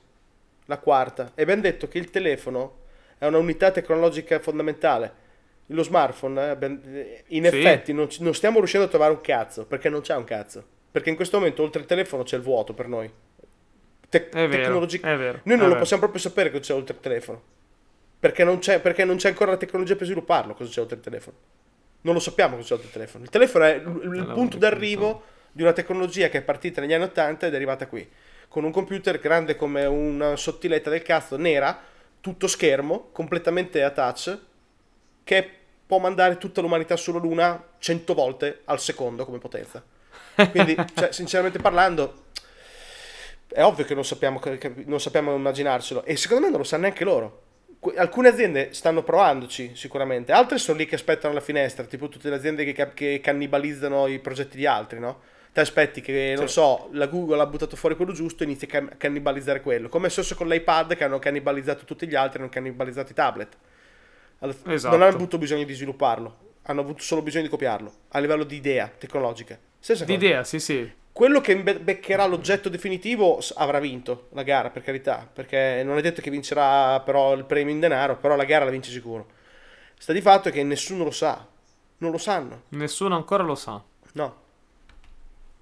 [0.65, 2.79] la quarta, e abbiamo detto che il telefono
[3.17, 5.21] è una unità tecnologica fondamentale.
[5.67, 6.79] Lo smartphone, eh, abbiamo-
[7.27, 7.57] in Sì.
[7.57, 10.63] effetti, non, non stiamo riuscendo a trovare un cazzo, perché non c'è un cazzo.
[10.91, 13.09] Perché in questo momento, oltre il telefono, c'è il vuoto per noi.
[14.09, 15.79] Te- È vero, tecnologic- è vero, Noi non è lo vero.
[15.79, 17.41] possiamo proprio sapere cosa c'è oltre il telefono.
[18.19, 21.01] Perché non, c'è, perché non c'è ancora la tecnologia per svilupparlo, cosa c'è oltre il
[21.01, 21.37] telefono.
[22.03, 23.23] Non lo sappiamo cosa oltre il telefono.
[23.23, 27.03] Il telefono è l- il punto d'arrivo di una tecnologia che è partita negli anni
[27.05, 28.09] 80 ed è arrivata qui.
[28.47, 31.79] Con un computer grande come una sottiletta del cazzo, nera,
[32.21, 34.37] tutto schermo, completamente a touch,
[35.23, 35.49] che
[35.85, 39.83] può mandare tutta l'umanità sulla Luna 100 volte al secondo come potenza.
[40.49, 42.25] Quindi, cioè, sinceramente parlando,
[43.47, 46.83] è ovvio che non sappiamo, che- non sappiamo immaginarcelo e secondo me non lo sanno
[46.83, 47.42] neanche loro.
[47.95, 52.35] Alcune aziende stanno provandoci sicuramente, altre sono lì che aspettano alla finestra, tipo tutte le
[52.35, 55.21] aziende che, che cannibalizzano i progetti di altri, no?
[55.51, 56.53] Te aspetti che, non Sì.
[56.53, 59.87] so, la Google ha buttato fuori quello giusto e inizi a can- cannibalizzare quello.
[59.89, 63.57] Come è successo con l'iPad che hanno cannibalizzato tutti gli altri, hanno cannibalizzato i tablet.
[64.65, 64.95] Esatto.
[64.95, 68.55] Non hanno avuto bisogno di svilupparlo, hanno avuto solo bisogno di copiarlo, a livello di
[68.55, 69.57] idea tecnologica.
[69.79, 70.17] Stessa cosa.
[70.17, 70.91] D'idea, sì sì.
[71.13, 76.21] Quello che beccherà l'oggetto definitivo avrà vinto la gara, per carità, perché non è detto
[76.21, 79.27] che vincerà però il premio in denaro, però la gara la vince sicuro.
[79.95, 81.45] Sta di fatto che nessuno lo sa,
[81.99, 83.81] non lo sanno, Nessuno ancora lo sa.
[84.13, 84.41] no.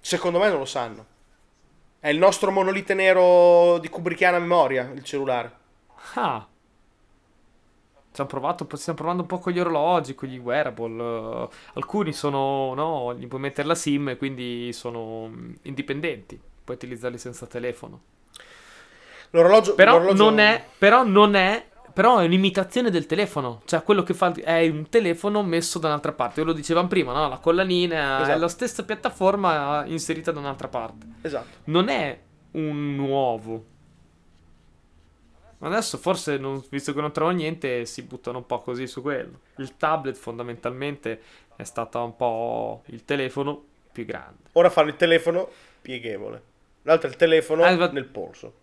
[0.00, 1.06] Secondo me non lo sanno.
[2.00, 5.52] È il nostro monolite nero di kubrickiana memoria, il cellulare.
[6.14, 6.44] Ah.
[8.12, 11.02] Ci hanno provato, stiamo provando un po' con gli orologi, con gli wearable.
[11.02, 16.38] eh, alcuni sono, no, gli puoi mettere la SIM e quindi sono mm, indipendenti.
[16.64, 18.00] Puoi utilizzarli senza telefono.
[19.30, 23.62] L'orologio, Però l'orologio- non è, però non è, però è un'imitazione del telefono.
[23.64, 26.42] Cioè, quello che fa è un telefono messo da un'altra parte.
[26.42, 27.28] Ve lo dicevamo prima, no?
[27.28, 28.38] La collanina è Esatto.
[28.38, 31.06] la stessa piattaforma inserita da un'altra parte.
[31.22, 31.48] Esatto.
[31.64, 32.18] Non è
[32.52, 33.64] un nuovo.
[35.64, 39.40] Adesso forse, non- visto che non trovano niente, si buttano un po' così su quello.
[39.56, 41.20] Il tablet fondamentalmente
[41.54, 43.62] è stato un po' il telefono
[43.92, 44.48] più grande.
[44.52, 45.48] Ora fanno il telefono
[45.80, 46.42] pieghevole.
[46.82, 48.54] L'altro è il telefono Ah, nel polso.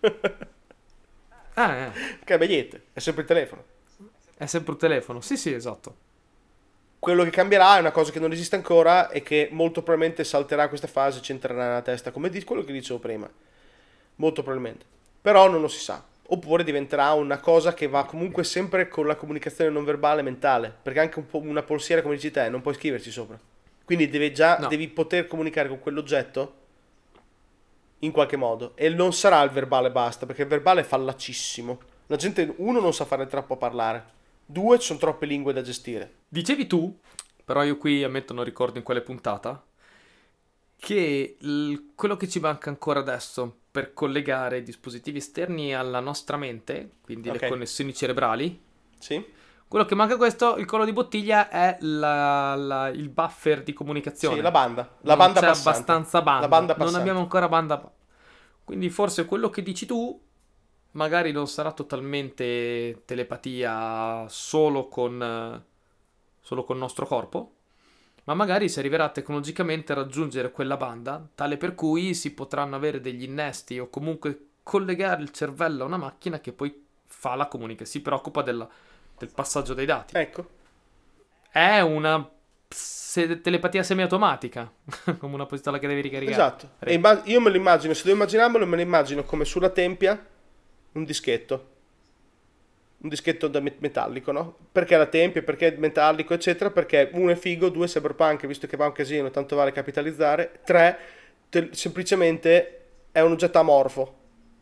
[1.58, 1.92] Ah, eh,
[2.22, 3.64] Che niente, è sempre il telefono.
[4.36, 5.20] è sempre un telefono.
[5.22, 6.04] Sì, sì, esatto.
[6.98, 10.68] Quello che cambierà è una cosa che non esiste ancora e che molto probabilmente salterà
[10.68, 13.26] questa fase e ci entrerà nella testa, come di quello che dicevo prima.
[14.16, 14.84] Molto probabilmente.
[15.22, 16.04] Però non lo si sa.
[16.28, 20.74] Oppure diventerà una cosa che va comunque sempre con la comunicazione non verbale mentale.
[20.82, 23.38] Perché anche un po' una polsiera, come dici te, non puoi scriverci sopra.
[23.84, 24.66] Quindi devi già No.
[24.66, 26.54] devi poter comunicare con quell'oggetto
[28.00, 28.72] in qualche modo.
[28.74, 31.80] E non sarà il verbale basta, perché il verbale è fallacissimo.
[32.08, 34.14] La gente, uno, non sa fare troppo parlare.
[34.44, 36.12] Due, ci sono troppe lingue da gestire.
[36.28, 36.96] Dicevi tu,
[37.44, 39.62] però io qui ammetto non ricordo in quale puntata,
[40.78, 46.92] che il- quello che ci manca ancora adesso per collegare dispositivi esterni alla nostra mente,
[47.02, 47.42] quindi Ok.
[47.42, 48.58] le connessioni cerebrali,
[48.98, 49.22] Sì?
[49.68, 54.36] quello che manca questo, il collo di bottiglia, è la- la- il buffer di comunicazione.
[54.36, 54.96] Sì, la banda.
[55.02, 55.68] La Non banda c'è passante.
[55.68, 56.40] abbastanza banda.
[56.40, 57.92] La banda non abbiamo ancora banda.
[58.64, 60.18] Quindi forse quello che dici tu
[60.92, 65.62] magari non sarà totalmente telepatia solo con,
[66.40, 67.55] solo col nostro corpo,
[68.26, 73.00] ma magari si arriverà tecnologicamente a raggiungere quella banda, tale per cui si potranno avere
[73.00, 77.90] degli innesti o comunque collegare il cervello a una macchina che poi fa la comunicazione,
[77.90, 78.68] si preoccupa della-
[79.16, 80.16] del passaggio dei dati.
[80.16, 80.48] Ecco.
[81.50, 82.28] È una
[82.68, 84.72] se- telepatia semiautomatica,
[85.18, 86.36] come una pistola che devi ricaricare.
[86.36, 86.70] Esatto.
[86.80, 90.20] E imma- io me lo immagino, se devo immaginarmelo, me lo immagino come sulla tempia
[90.92, 91.74] un dischetto.
[93.06, 94.56] Un dischetto metallico, no?
[94.72, 96.72] Perché la tempia, perché è metallico, eccetera?
[96.72, 100.58] Perché uno è figo, due è cyberpunk, visto che va un casino, tanto vale capitalizzare.
[100.64, 100.98] Tre,
[101.48, 102.80] te- semplicemente
[103.12, 104.14] è un oggetto amorfo.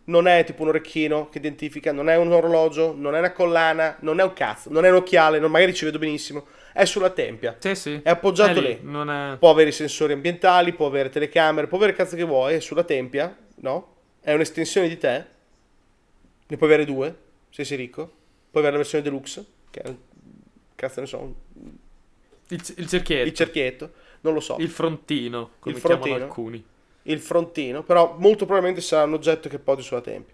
[0.04, 3.96] Non è tipo un orecchino che identifica, non è un orologio, non è una collana,
[4.00, 6.44] non è un cazzo, non è un occhiale, non- magari ci vedo benissimo.
[6.74, 7.56] È sulla tempia.
[7.60, 7.98] Sì, sì.
[8.02, 8.78] È appoggiato È lì.
[8.82, 9.38] Non è...
[9.38, 12.60] Può avere i sensori ambientali, può avere telecamere, può avere il cazzo che vuoi, è
[12.60, 13.94] sulla tempia, no?
[14.20, 15.24] È un'estensione di te.
[16.46, 17.16] Ne puoi avere due,
[17.48, 18.16] se sei ricco.
[18.54, 19.94] Puoi avere la versione deluxe, che è,
[20.76, 21.34] cazzo ne so,
[22.50, 23.26] Il, il cerchietto.
[23.26, 24.54] il cerchietto, non lo so.
[24.60, 26.14] Il frontino, come Il frontino.
[26.14, 26.64] alcuni.
[27.02, 30.32] il frontino, però molto probabilmente sarà un oggetto che poggi sulla tempia.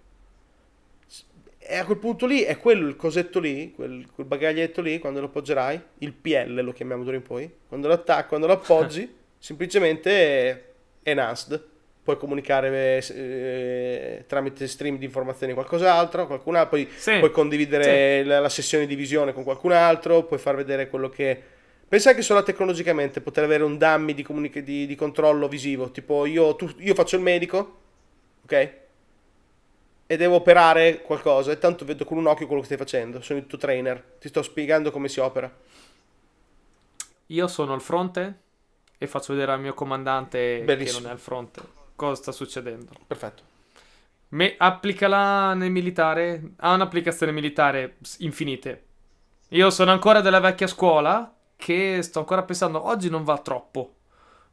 [1.56, 5.20] E a quel punto lì è quello il cosetto lì, quel, quel bagaglietto lì, quando
[5.20, 9.10] lo appoggerai, il PL lo chiamiamo d'ora in poi, quando lo attacchi, quando lo appoggi,
[9.38, 10.64] semplicemente è
[11.04, 11.68] enhanced.
[12.02, 17.18] Puoi comunicare eh, tramite stream di informazioni qualcos'altro, qualcun altro, poi Sì.
[17.18, 21.40] puoi condividere la, la sessione di visione con qualcun altro, puoi far vedere quello che...
[21.86, 26.24] Pensa che solo tecnologicamente poter avere un dummy di, comunica- di- di controllo visivo, tipo
[26.24, 27.78] io, tu- io faccio il medico,
[28.44, 28.72] ok?
[30.06, 33.38] E devo operare qualcosa e tanto vedo con un occhio quello che stai facendo, sono
[33.40, 35.52] il tuo trainer, ti sto spiegando come si opera.
[37.26, 38.34] Io sono al fronte
[38.98, 40.96] e faccio vedere al mio comandante Bellissimo.
[40.98, 41.60] che non è al fronte
[42.00, 42.92] cosa sta succedendo.
[43.06, 43.42] Perfetto.
[44.28, 46.52] Me, applicala nel militare.
[46.56, 48.84] Ha un'applicazione militare infinite.
[49.48, 53.96] Io sono ancora della vecchia scuola che sto ancora pensando, oggi non va troppo.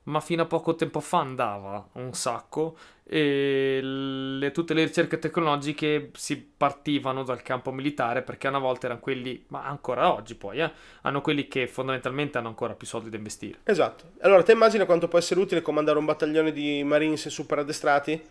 [0.07, 6.11] Ma fino a poco tempo fa andava un sacco e le- tutte le ricerche tecnologiche
[6.13, 10.71] si partivano dal campo militare perché una volta erano quelli, ma ancora oggi poi, eh,
[11.01, 13.59] hanno quelli che fondamentalmente hanno ancora più soldi da investire.
[13.63, 14.11] Esatto.
[14.19, 18.21] Allora, te immagina quanto può essere utile comandare un battaglione di marines super addestrati,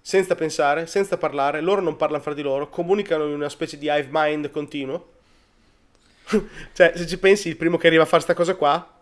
[0.00, 3.86] senza pensare, senza parlare, loro non parlano fra di loro, comunicano in una specie di
[3.86, 5.14] hive mind continuo.
[6.72, 8.95] cioè, se ci pensi, il primo che arriva a fare sta cosa qua,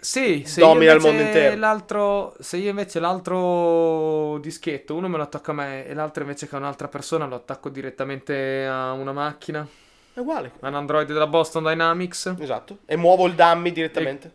[0.00, 1.58] Sì, se Domina il mondo intero.
[1.58, 6.48] l'altro, se io invece l'altro dischetto, uno me lo attacco a me e l'altro invece
[6.48, 9.66] che a un'altra persona lo attacco direttamente a una macchina,
[10.14, 10.52] è uguale.
[10.60, 12.78] a un Android della Boston Dynamics Esatto.
[12.86, 14.26] E muovo il dummy direttamente.
[14.26, 14.30] e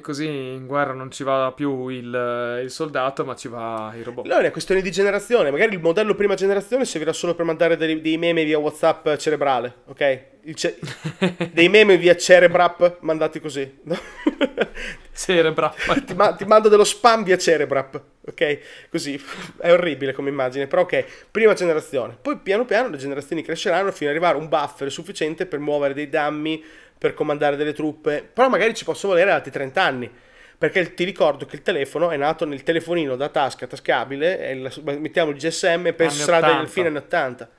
[0.00, 4.24] così in guerra non ci va più il, il soldato ma ci va il robot.
[4.24, 5.52] Allora è una questione di generazione.
[5.52, 9.74] Magari il modello prima generazione servirà solo per mandare dei, dei meme via WhatsApp cerebrale,
[9.86, 10.24] ok?
[10.54, 10.78] Ce-
[11.52, 13.78] dei meme via cerebrap mandati così.
[13.84, 13.96] no?
[15.16, 15.74] Cerebra.
[16.04, 18.58] ti, ma- ti mando dello spam via cerebrap, ok?
[18.90, 19.18] Così
[19.58, 22.18] è orribile come immagine, però ok, prima generazione.
[22.20, 25.94] Poi piano piano le generazioni cresceranno fino ad arrivare a un buffer sufficiente per muovere
[25.94, 26.62] dei dummy,
[26.98, 30.10] per comandare delle truppe, però magari ci posso volere altri 30 anni.
[30.58, 35.30] Perché ti ricordo che il telefono è nato nel telefonino da tasca, tascabile, la- mettiamo
[35.30, 36.56] il GSM, penso Anni 80.
[36.58, 37.50] del fine anni 80.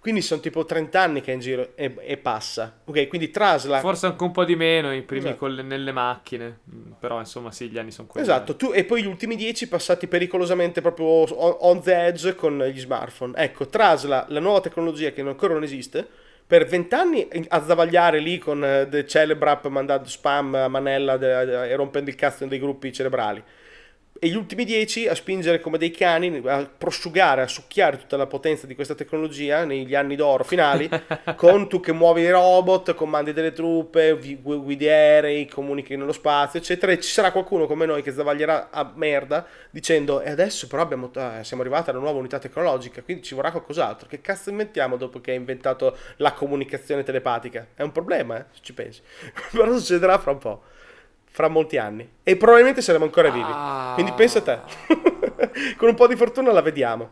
[0.00, 2.80] Quindi sono tipo 30 anni che è in giro e, e passa.
[2.84, 3.78] Ok, quindi trasla.
[3.78, 5.38] Forse anche un po' di meno i primi Esatto.
[5.38, 8.26] con le- nelle macchine, Mm, però insomma sì, gli anni sono quelli.
[8.26, 12.58] Esatto, tu, e poi gli ultimi 10 passati pericolosamente proprio on, on the edge con
[12.64, 13.32] gli smartphone.
[13.36, 16.06] Ecco, trasla la nuova tecnologia che ancora non esiste
[16.52, 21.70] per 20 anni a zavagliare lì con eh, The Celebrap mandando spam a manella de-
[21.70, 23.42] e rompendo il cazzo dei gruppi cerebrali.
[24.24, 28.28] E gli ultimi 10 a spingere come dei cani, a prosciugare, a succhiare tutta la
[28.28, 30.88] potenza di questa tecnologia negli anni d'oro finali,
[31.34, 36.92] con tu che muovi i robot, comandi delle truppe, guidi aerei, comunichi nello spazio, eccetera.
[36.92, 41.10] E ci sarà qualcuno come noi che zavaglierà a merda dicendo: E adesso però abbiamo,
[41.12, 44.06] eh, siamo arrivati alla nuova unità tecnologica, quindi ci vorrà qualcos'altro.
[44.06, 47.66] Che cazzo inventiamo dopo che hai inventato la comunicazione telepatica?
[47.74, 49.02] È un problema, eh, se ci pensi.
[49.50, 50.62] però succederà fra un po'.
[51.32, 52.08] Fra molti anni.
[52.22, 53.48] E probabilmente saremo ancora vivi.
[53.48, 53.92] Ah.
[53.94, 54.60] Quindi pensa a te.
[55.76, 57.08] Con un po' di fortuna la vediamo.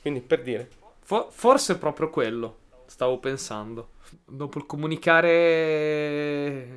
[0.00, 0.68] Quindi per dire.
[1.00, 3.90] Fo- forse è proprio quello, stavo pensando.
[4.24, 6.68] Dopo il comunicare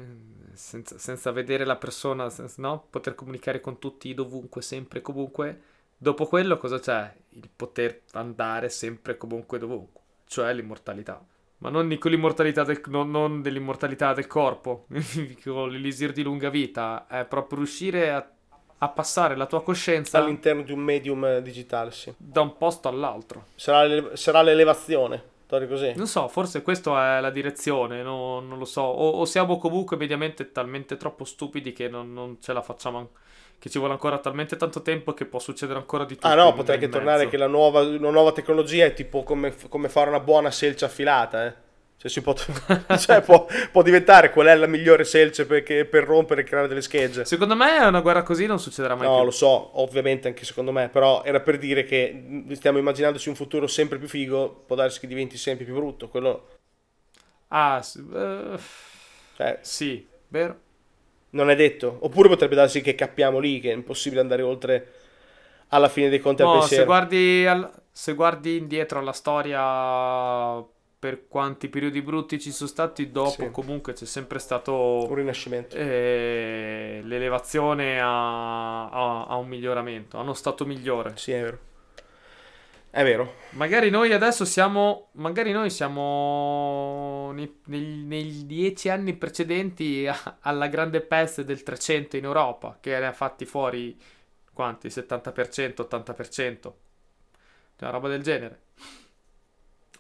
[0.54, 2.88] senza, senza vedere la persona, senza- no?
[2.90, 5.62] Poter comunicare con tutti dovunque, sempre e comunque.
[5.96, 7.14] Dopo quello cosa c'è?
[7.30, 11.24] Il poter andare sempre e comunque dovunque, cioè l'immortalità.
[11.64, 14.86] Ma non di quell'immortalità del, non, non dell'immortalità del corpo,
[15.46, 18.30] con l'elisir di lunga vita, è proprio riuscire a,
[18.80, 22.14] a passare la tua coscienza All'interno di un medium digitale, sì.
[22.18, 23.46] da un posto all'altro.
[23.56, 25.24] Sarà, l'ele- sarà l'elevazione,
[25.70, 25.94] così.
[25.96, 28.82] Non so, forse questa è la direzione, no- non lo so.
[28.82, 33.08] O, o siamo comunque mediamente talmente troppo stupidi che non, non ce la facciamo, an-
[33.64, 36.28] che ci vuole ancora talmente tanto tempo che può succedere ancora di tutto.
[36.28, 39.88] Ah no, potrei anche tornare che la nuova, una nuova tecnologia è tipo come, come
[39.88, 41.54] fare una buona selce affilata, eh.
[41.96, 42.34] Cioè, si può,
[43.00, 46.82] cioè, può, può diventare qual è la migliore selce perché- per rompere e creare delle
[46.82, 47.24] schegge.
[47.24, 49.24] Secondo me una guerra così non succederà mai No, più.
[49.24, 53.66] lo so, ovviamente anche secondo me, però era per dire che stiamo immaginandoci un futuro
[53.68, 56.48] sempre più figo, può darsi che diventi sempre più brutto, quello
[57.48, 58.60] Ah, eh,
[59.38, 60.60] cioè, sì, vero?
[61.34, 61.98] Non è detto.
[62.02, 64.92] Oppure potrebbe darsi che cappiamo lì, che è impossibile andare oltre
[65.70, 66.86] alla fine dei conti No, se pensiero.
[66.86, 70.64] guardi, al- se guardi indietro alla storia,
[71.00, 73.52] per quanti periodi brutti ci sono stati, dopo Sì.
[73.52, 74.74] comunque c'è sempre stato
[75.08, 75.76] Un rinascimento.
[75.76, 81.14] eh, l'elevazione a, a- a un miglioramento, a uno stato migliore.
[81.16, 81.60] Sì, è vero.
[82.96, 83.38] È vero.
[83.54, 91.44] Magari noi adesso siamo, magari noi siamo nei, dieci anni precedenti a- alla grande peste
[91.44, 94.00] del 300 in Europa, che ne ha fatti fuori
[94.54, 94.92] quanti?
[94.92, 96.62] 70%, 80%,
[97.76, 98.62] cioè una roba del genere.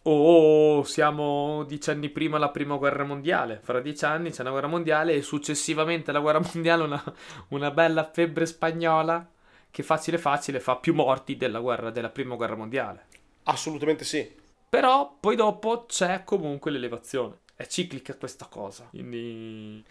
[0.03, 4.67] O siamo dieci anni prima alla prima guerra mondiale, fra dieci anni c'è una guerra
[4.67, 7.03] mondiale e successivamente alla guerra mondiale una,
[7.49, 9.27] una bella febbre spagnola
[9.73, 13.07] che facile facile fa più morti della guerra della prima guerra mondiale.
[13.45, 14.31] Assolutamente sì.
[14.69, 17.39] Però poi dopo c'è comunque l'elevazione.
[17.55, 18.85] È ciclica questa cosa.
[18.91, 19.83] Quindi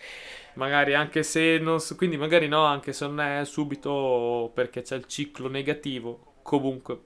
[0.54, 5.06] magari anche se non quindi magari no, anche se non è subito perché c'è il
[5.06, 7.00] ciclo negativo, comunque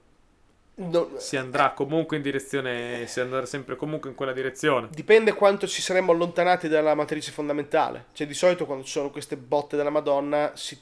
[0.75, 4.89] No- si andrà comunque in direzione, si andrà sempre comunque in quella direzione.
[4.91, 8.07] Dipende quanto ci saremmo allontanati dalla matrice fondamentale.
[8.13, 10.79] Cioè, di solito quando ci sono queste botte della Madonna, si-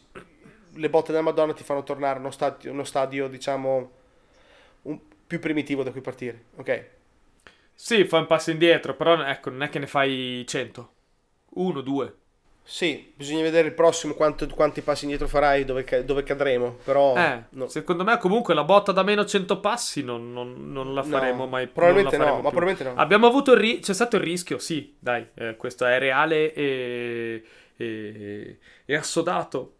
[0.75, 3.91] le botte della Madonna ti fanno tornare a uno stadio, uno stadio diciamo,
[4.83, 6.43] un- più primitivo da cui partire.
[6.57, 6.85] Ok?
[7.73, 10.91] Sì, fai un passo indietro, però ecco, non è che ne fai 100.
[11.55, 12.15] Uno, due.
[12.67, 16.77] Sì, bisogna vedere il prossimo quanto- quanti passi indietro farai, dove, dove cadremo.
[16.83, 17.67] Però, Eh, no.
[17.67, 21.45] secondo me comunque la botta da meno 100 passi non, non- non la No, faremo
[21.47, 22.57] mai probabilmente la no, faremo ma più.
[22.57, 22.99] probabilmente no.
[23.01, 27.43] Abbiamo avuto il ri- c'è stato il rischio, sì, dai, eh, questo è reale e,
[27.77, 29.74] e, e assodato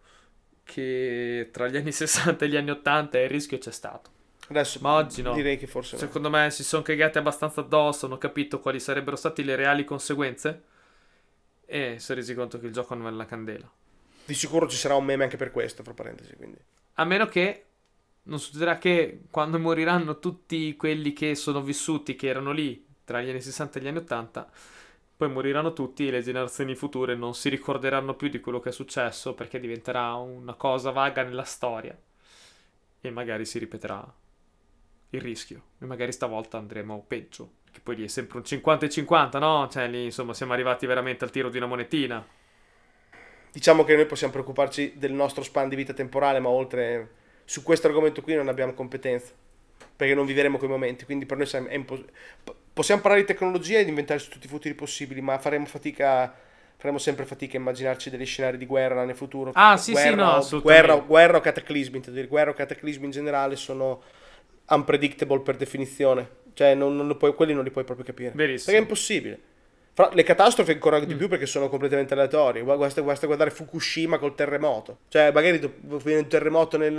[0.65, 4.11] che tra gli anni 60 e gli anni 80 il rischio c'è stato.
[4.47, 5.33] Adesso Ma oggi no.
[5.33, 6.01] direi che forse no.
[6.01, 10.63] Secondo me si sono cagati abbastanza addosso, hanno capito quali sarebbero state le reali conseguenze
[11.65, 13.71] e si è resi conto che il gioco non è la candela.
[14.25, 16.35] Di sicuro ci sarà un meme anche per questo, fra parentesi.
[16.35, 16.57] Quindi.
[16.95, 17.65] A meno che
[18.23, 23.29] non succederà che quando moriranno tutti quelli che sono vissuti, che erano lì tra gli
[23.29, 24.49] anni 60 e gli anni 80,
[25.17, 28.73] poi moriranno tutti e le generazioni future non si ricorderanno più di quello che è
[28.73, 31.97] successo perché diventerà una cosa vaga nella storia
[32.99, 34.13] e magari si ripeterà
[35.11, 37.51] il rischio e magari stavolta andremo peggio.
[37.71, 39.67] Che poi lì è sempre un 50 e 50, no?
[39.69, 42.25] Cioè lì insomma siamo arrivati veramente al tiro di una monetina.
[43.51, 47.13] Diciamo che noi possiamo preoccuparci del nostro span di vita temporale, ma oltre
[47.45, 49.33] su questo argomento qui non abbiamo competenza.
[49.95, 52.03] Perché non vivremo quei momenti, quindi per noi è impos-
[52.43, 56.31] p- possiamo parlare di tecnologia ed inventarci tutti i futuri possibili, ma faremo fatica,
[56.75, 59.51] faremo sempre fatica a immaginarci degli scenari di guerra nel futuro.
[59.53, 60.87] Ah, sì, sì, Guerra no, o- assolutamente.
[60.87, 64.01] Guerra, guerra o cataclismi, intendo dire, guerra o cataclismi in generale sono
[64.67, 66.43] unpredictable per definizione.
[66.53, 68.31] Cioè, non, non puoi- quelli non li puoi proprio capire.
[68.35, 68.65] Verissimo.
[68.65, 69.39] Perché è impossibile.
[69.95, 71.03] Fra- le catastrofi ancora Mm.
[71.03, 72.63] di più perché sono completamente aleatorie.
[72.63, 74.97] Basta, basta guardare Fukushima col terremoto.
[75.07, 75.57] Cioè, magari
[76.03, 76.91] viene un terremoto nel,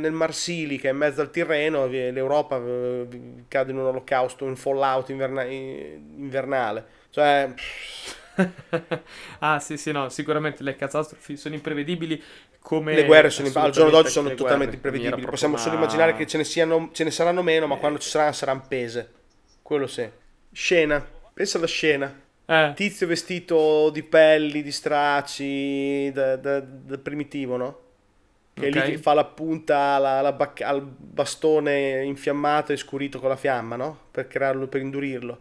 [0.00, 3.06] nel Marsili che è in mezzo al Tirreno, l'Europa eh,
[3.48, 6.86] cade in un olocausto, un fallout inverna- invernale.
[7.10, 7.52] Cioè,
[9.40, 12.22] ah, sì, sì, no, sicuramente le catastrofi sono imprevedibili
[12.60, 15.26] come le guerre sono, al giorno d'oggi sono totalmente imprevedibili.
[15.26, 17.98] Possiamo proprio solo una- immaginare che ce ne, siano, ce ne saranno meno, ma quando
[17.98, 19.10] ci saranno saranno pese.
[19.62, 20.08] Quello sì.
[20.50, 21.06] Scena.
[21.34, 22.26] Pensa alla scena.
[22.48, 26.36] Eh, Tizio vestito di pelli, di stracci, da,
[27.02, 27.78] primitivo, no?
[28.54, 28.76] Che è Ok.
[28.76, 33.36] lì che fa la punta alla- alla bac- al bastone infiammato e scurito con la
[33.36, 33.98] fiamma, no?
[34.12, 35.38] Per crearlo, per indurirlo.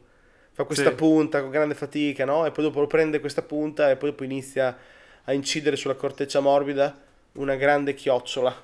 [0.54, 0.96] Fa questa Sì.
[0.96, 2.46] punta con grande fatica, no?
[2.46, 4.76] E poi dopo lo prende questa punta e poi dopo inizia
[5.26, 6.96] a incidere sulla corteccia morbida
[7.34, 8.64] una grande chiocciola.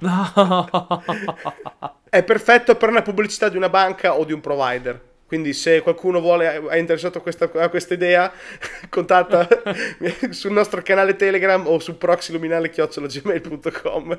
[0.00, 0.24] No.
[2.10, 5.00] È perfetto per una pubblicità di una banca o di un provider.
[5.30, 8.32] Quindi se qualcuno vuole, è interessato a questa, a questa idea,
[8.90, 9.46] contatta
[10.30, 14.18] sul nostro canale Telegram o su proxyluminale-gmail.com